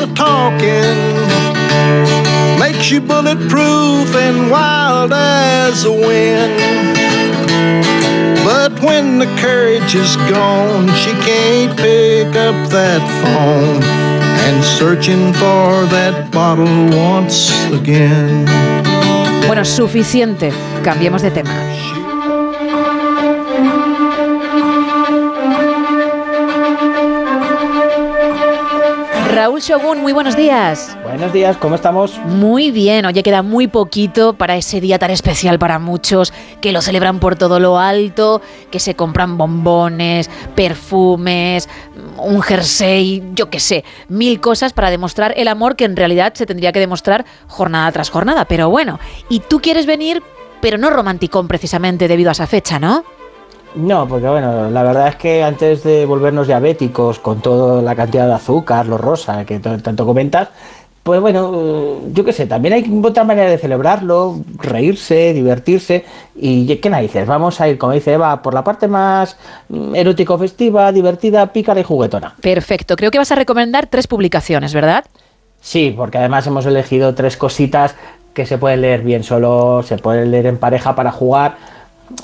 [2.59, 6.93] Makes you bulletproof and wild as wind.
[8.43, 13.81] But when the courage is gone, she can't pick up that phone.
[14.45, 18.45] And searching for that bottle once again.
[19.47, 20.51] Bueno, suficiente.
[20.83, 21.51] Cambiemos de tema.
[29.33, 30.95] Raúl Shogun, muy buenos días.
[31.13, 32.17] Buenos días, ¿cómo estamos?
[32.25, 36.81] Muy bien, oye, queda muy poquito para ese día tan especial para muchos, que lo
[36.81, 41.69] celebran por todo lo alto, que se compran bombones, perfumes,
[42.17, 46.47] un jersey, yo qué sé, mil cosas para demostrar el amor que en realidad se
[46.47, 48.45] tendría que demostrar jornada tras jornada.
[48.45, 50.23] Pero bueno, y tú quieres venir,
[50.61, 53.03] pero no romanticón precisamente debido a esa fecha, ¿no?
[53.75, 58.27] No, porque bueno, la verdad es que antes de volvernos diabéticos con toda la cantidad
[58.27, 60.49] de azúcar, lo rosa que tanto comentas,
[61.03, 66.89] pues bueno, yo qué sé, también hay otra manera de celebrarlo, reírse, divertirse y qué
[66.89, 69.35] narices, vamos a ir, como dice Eva, por la parte más
[69.67, 72.35] mm, erótico festiva, divertida, pícara y juguetona.
[72.39, 75.03] Perfecto, creo que vas a recomendar tres publicaciones, ¿verdad?
[75.59, 77.95] Sí, porque además hemos elegido tres cositas
[78.33, 81.57] que se pueden leer bien solo, se pueden leer en pareja para jugar,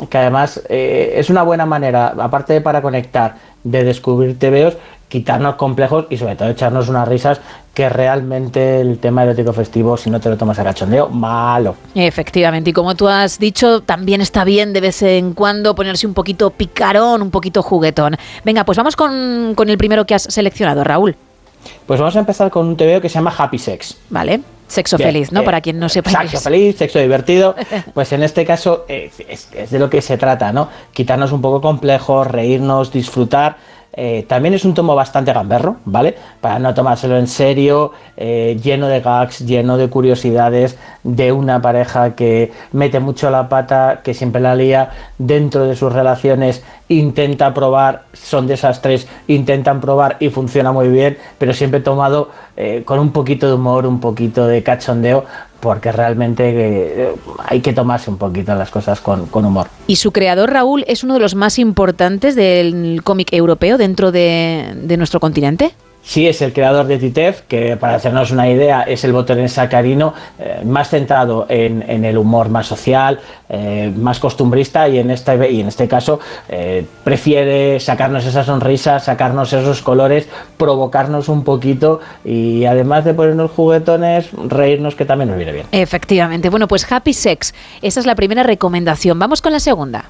[0.09, 4.77] que además eh, es una buena manera, aparte de para conectar, de descubrir tebeos
[5.09, 7.41] quitarnos complejos y sobre todo echarnos unas risas
[7.73, 11.75] que realmente el tema erótico festivo, si no te lo tomas a cachondeo, malo.
[11.95, 16.13] Efectivamente, y como tú has dicho, también está bien de vez en cuando ponerse un
[16.13, 18.15] poquito picarón, un poquito juguetón.
[18.45, 21.15] Venga, pues vamos con, con el primero que has seleccionado, Raúl.
[21.85, 23.97] Pues vamos a empezar con un TVO que se llama Happy Sex.
[24.09, 24.41] Vale.
[24.67, 25.41] Sexo Bien, feliz, ¿no?
[25.41, 27.55] eh, Para quien no sepa Sexo feliz, sexo divertido.
[27.95, 30.69] Pues en este caso eh, es, es de lo que se trata, ¿no?
[30.93, 33.57] Quitarnos un poco complejos, reírnos, disfrutar.
[33.93, 36.15] Eh, también es un tomo bastante gamberro, ¿vale?
[36.41, 42.15] Para no tomárselo en serio, eh, lleno de gags, lleno de curiosidades, de una pareja
[42.15, 48.03] que mete mucho la pata, que siempre la lía dentro de sus relaciones, intenta probar,
[48.13, 52.99] son de esas tres, intentan probar y funciona muy bien, pero siempre tomado eh, con
[52.99, 55.25] un poquito de humor, un poquito de cachondeo,
[55.59, 56.43] porque realmente
[57.03, 57.15] eh,
[57.45, 59.67] hay que tomarse un poquito las cosas con, humor.
[59.87, 64.73] Y su creador, Raúl, es uno de los más importantes del cómic europeo dentro de,
[64.75, 65.73] de nuestro continente.
[66.01, 70.13] Sí, es el creador de Titef, que para hacernos una idea es el botonés sacarino
[70.39, 73.19] eh, más centrado en, en el humor más social,
[73.49, 78.99] eh, más costumbrista y en este, y en este caso eh, prefiere sacarnos esa sonrisa,
[78.99, 85.37] sacarnos esos colores, provocarnos un poquito y además de ponernos juguetones, reírnos que también nos
[85.37, 85.65] viene bien.
[85.71, 86.49] Efectivamente.
[86.49, 87.53] Bueno, pues Happy Sex.
[87.81, 89.19] Esa es la primera recomendación.
[89.19, 90.05] Vamos con la segunda.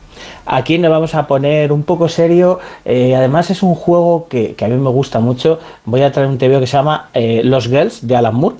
[0.46, 2.60] Aquí nos vamos a poner un poco serio.
[2.86, 5.60] además es un juego que, que a mí me gusta mucho.
[5.90, 8.56] Voy a traer un TVO que se llama eh, Los Girls de Alan Moore.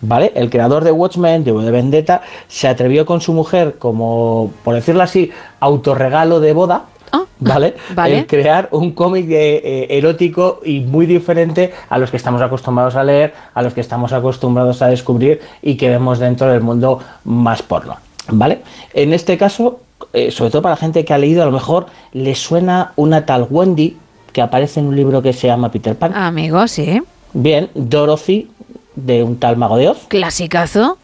[0.00, 0.32] ¿Vale?
[0.34, 5.30] El creador de Watchmen, de Vendetta, se atrevió con su mujer como, por decirlo así,
[5.60, 6.84] autorregalo de boda.
[7.40, 7.74] ¿Vale?
[7.94, 8.18] vale.
[8.18, 12.96] El crear un cómic de, eh, erótico y muy diferente a los que estamos acostumbrados
[12.96, 17.00] a leer, a los que estamos acostumbrados a descubrir y que vemos dentro del mundo
[17.24, 17.96] más porno.
[18.30, 18.62] ¿Vale?
[18.92, 19.80] En este caso,
[20.12, 23.26] eh, sobre todo para la gente que ha leído, a lo mejor le suena una
[23.26, 23.96] tal Wendy
[24.32, 26.14] que aparece en un libro que se llama Peter Pan.
[26.14, 27.02] Amigo, sí.
[27.32, 28.50] Bien, Dorothy
[28.94, 30.06] de un tal Mago de Oz.
[30.08, 30.98] Clasicazo.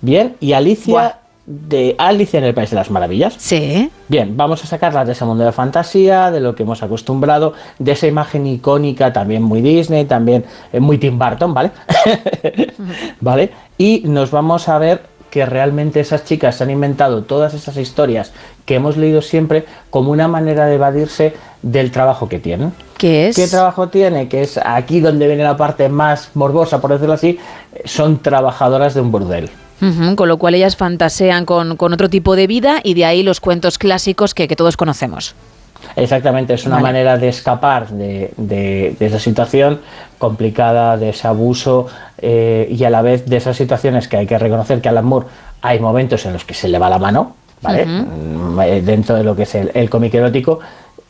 [0.00, 3.34] Bien, y Alicia de Alicia en el País de las Maravillas.
[3.38, 3.90] Sí.
[4.08, 7.92] Bien, vamos a sacarlas de ese mundo de fantasía, de lo que hemos acostumbrado, de
[7.92, 11.72] esa imagen icónica también muy Disney, también eh, muy Tim Burton, ¿vale?
[13.20, 13.50] ¿Vale?
[13.76, 15.02] Y nos vamos a ver
[15.32, 18.32] que realmente esas chicas han inventado todas esas historias
[18.66, 22.74] que hemos leído siempre como una manera de evadirse del trabajo que tienen.
[22.98, 23.36] ¿Qué es?
[23.36, 24.28] ¿Qué trabajo tiene?
[24.28, 27.38] Que es aquí donde viene la parte más morbosa, por decirlo así,
[27.86, 29.48] son trabajadoras de un burdel.
[30.16, 33.40] Con lo cual ellas fantasean con, con otro tipo de vida y de ahí los
[33.40, 35.34] cuentos clásicos que, que todos conocemos.
[35.96, 36.88] Exactamente, es una Vale.
[36.88, 39.80] manera de escapar de, de- de esa situación
[40.18, 41.86] complicada, de ese abuso
[42.18, 45.26] eh, y a la vez de esas situaciones que hay que reconocer que Alan Moore
[45.60, 47.84] hay momentos en los que se le va la mano, ¿vale?
[47.86, 50.60] Mm, eh, Dentro de lo que es el, el cómic erótico.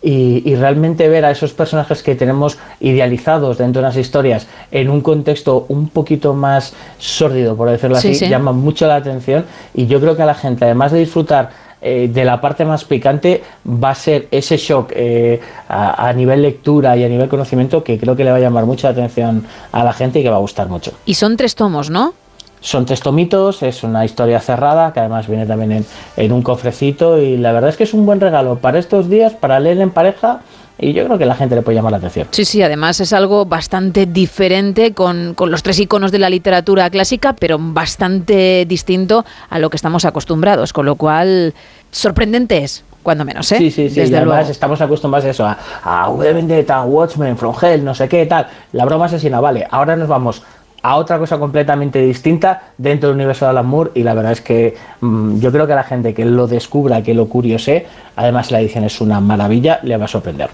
[0.05, 4.91] Y, y realmente ver a esos personajes que tenemos idealizados dentro de las historias en
[4.91, 8.29] un contexto un poquito más sórdido, por decirlo Sí, así, sí.
[8.29, 9.45] llama mucho la atención.
[9.75, 11.51] Y yo creo que a la gente, además de disfrutar
[11.83, 16.43] eh, de la parte más picante va a ser ese shock eh, a, a nivel
[16.43, 19.83] lectura y a nivel conocimiento que creo que le va a llamar mucha atención a
[19.83, 20.93] la gente y que va a gustar mucho.
[21.07, 22.15] Y son tres tomos, ¿no?
[22.61, 25.87] Son tres tomitos, es una historia cerrada que además viene también en,
[26.17, 29.33] en un cofrecito y la verdad es que es un buen regalo para estos días,
[29.33, 30.43] para leer en pareja
[30.83, 32.27] y yo creo que la gente le puede llamar la atención.
[32.33, 36.91] Sí, sí, además es algo bastante diferente con, con los tres iconos de la literatura
[36.91, 41.55] clásica, pero bastante distinto a lo que estamos acostumbrados, con lo cual
[41.93, 43.59] sorprendente es, cuando menos, ¿eh?
[43.59, 44.01] Sí, sí, sí.
[44.01, 44.51] Desde y además luego.
[44.51, 48.49] estamos acostumbrados a eso, a, a Vendetta, Watchmen, From Hell, no sé qué, tal.
[48.73, 49.67] La broma asesina, vale.
[49.71, 50.43] Ahora nos vamos
[50.83, 54.41] a otra cosa completamente distinta dentro del universo de Alan Moore y la verdad es
[54.41, 57.87] que mm, yo creo que a la gente que lo descubra, que lo curiose,
[58.17, 60.51] además la edición es una maravilla, le va a sorprender.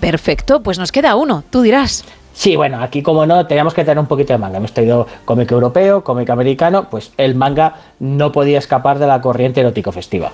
[0.00, 2.04] Perfecto, pues nos queda uno, tú dirás.
[2.34, 4.56] Sí, bueno, aquí como no, teníamos que tener un poquito de manga.
[4.56, 9.60] Hemos traído cómic europeo, cómic americano, pues el manga no podía escapar de la corriente
[9.60, 10.32] erótico festiva.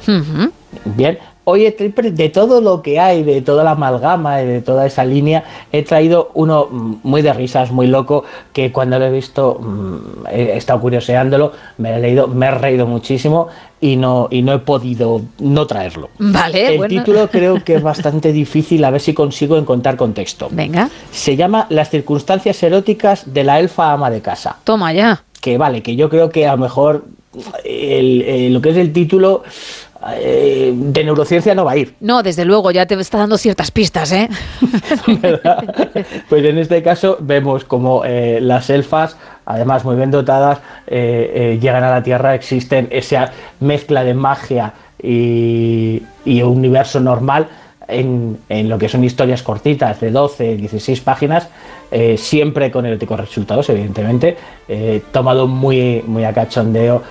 [0.85, 1.19] Bien,
[1.51, 5.03] oye, Tripper, de todo lo que hay, de toda la amalgama, y de toda esa
[5.05, 9.59] línea, he traído uno mm, muy de risas, muy loco, que cuando lo he visto
[9.59, 13.49] mm, he estado curioseándolo, me lo he leído, me he reído muchísimo
[13.81, 16.11] y no, y no he podido no traerlo.
[16.19, 16.89] Vale, El bueno.
[16.95, 20.49] título creo que es bastante difícil, a ver si consigo encontrar contexto.
[20.51, 20.91] Venga.
[21.11, 24.57] Se llama Las circunstancias eróticas de la elfa ama de casa.
[24.65, 25.23] Toma ya.
[25.41, 27.05] Que vale, que yo creo que a lo mejor
[27.65, 29.43] el- eh, lo que es el título
[30.15, 31.95] eh, de neurociencia no va a ir.
[32.01, 34.29] No, desde luego, ya te está dando ciertas pistas, ¿eh?
[36.29, 41.59] Pues en este caso vemos como eh, las elfas, además muy bien dotadas, eh, eh,
[41.61, 47.49] llegan a la Tierra, existen esa mezcla de magia y, y un universo normal
[47.89, 51.49] en, en lo que son historias cortitas de 12, 16 páginas,
[51.91, 54.37] eh, siempre con eróticos resultados, evidentemente,
[54.69, 57.03] eh, tomado muy, muy a cachondeo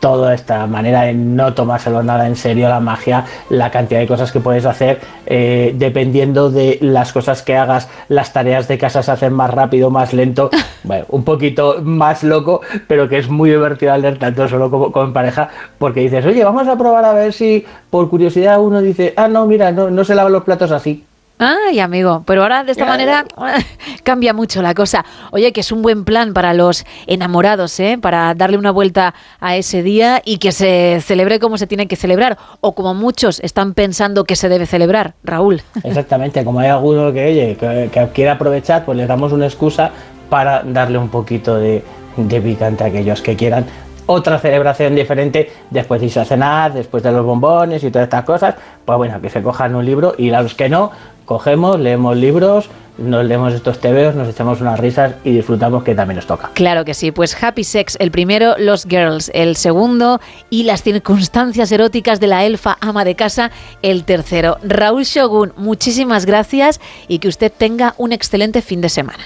[0.00, 4.32] toda esta manera de no tomárselo nada en serio, la magia, la cantidad de cosas
[4.32, 9.10] que puedes hacer, eh, dependiendo de las cosas que hagas, las tareas de casa se
[9.10, 10.50] hacen más rápido, más lento,
[10.84, 15.04] bueno, un poquito más loco, pero que es muy divertido al leer tanto solo como,
[15.04, 19.14] en pareja, porque dices, oye, vamos a probar a ver si por curiosidad uno dice,
[19.16, 21.04] ah, no, mira, no, no se lavan los platos así.
[21.38, 23.24] Ay, amigo, pero ahora de esta manera
[24.02, 25.04] cambia mucho la cosa.
[25.30, 27.98] Oye, que es un buen plan para los enamorados, ¿eh?
[28.00, 31.96] Para darle una vuelta a ese día y que se celebre como se tiene que
[31.96, 35.62] celebrar, o como muchos están pensando que se debe celebrar, Raúl.
[35.84, 39.92] Exactamente, como hay alguno que, oye, que, que quiere aprovechar, pues les damos una excusa
[40.28, 41.84] para darle un poquito de,
[42.16, 43.64] de picante a aquellos que quieran
[44.08, 48.24] otra celebración diferente después de irse a cenar, después de los bombones y todas estas
[48.24, 48.54] cosas,
[48.84, 50.90] pues bueno, que se cojan un libro y a los que no,
[51.26, 56.16] cogemos, leemos libros, nos leemos estos tebeos, nos echamos unas risas y disfrutamos que también
[56.16, 56.50] nos toca.
[56.54, 61.70] Claro que sí, pues Happy Sex el primero, Los Girls el segundo y las circunstancias
[61.70, 63.50] eróticas de la elfa ama de casa
[63.82, 64.56] el tercero.
[64.62, 69.24] Raúl Shogun, muchísimas gracias y que usted tenga un excelente fin de semana.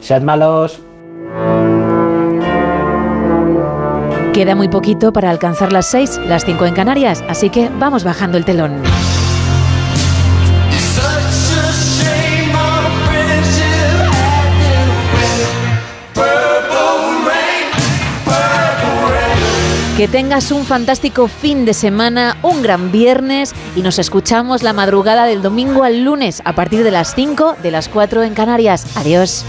[0.00, 0.80] Sead malos.
[4.34, 8.36] Queda muy poquito para alcanzar las 6, las 5 en Canarias, así que vamos bajando
[8.36, 8.82] el telón.
[19.96, 25.26] Que tengas un fantástico fin de semana, un gran viernes y nos escuchamos la madrugada
[25.26, 28.96] del domingo al lunes a partir de las 5, de las 4 en Canarias.
[28.96, 29.44] Adiós.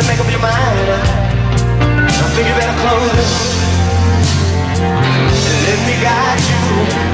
[0.00, 0.90] To make up your mind.
[2.08, 3.30] I think you better close it.
[5.66, 6.40] Let me guide
[7.04, 7.09] you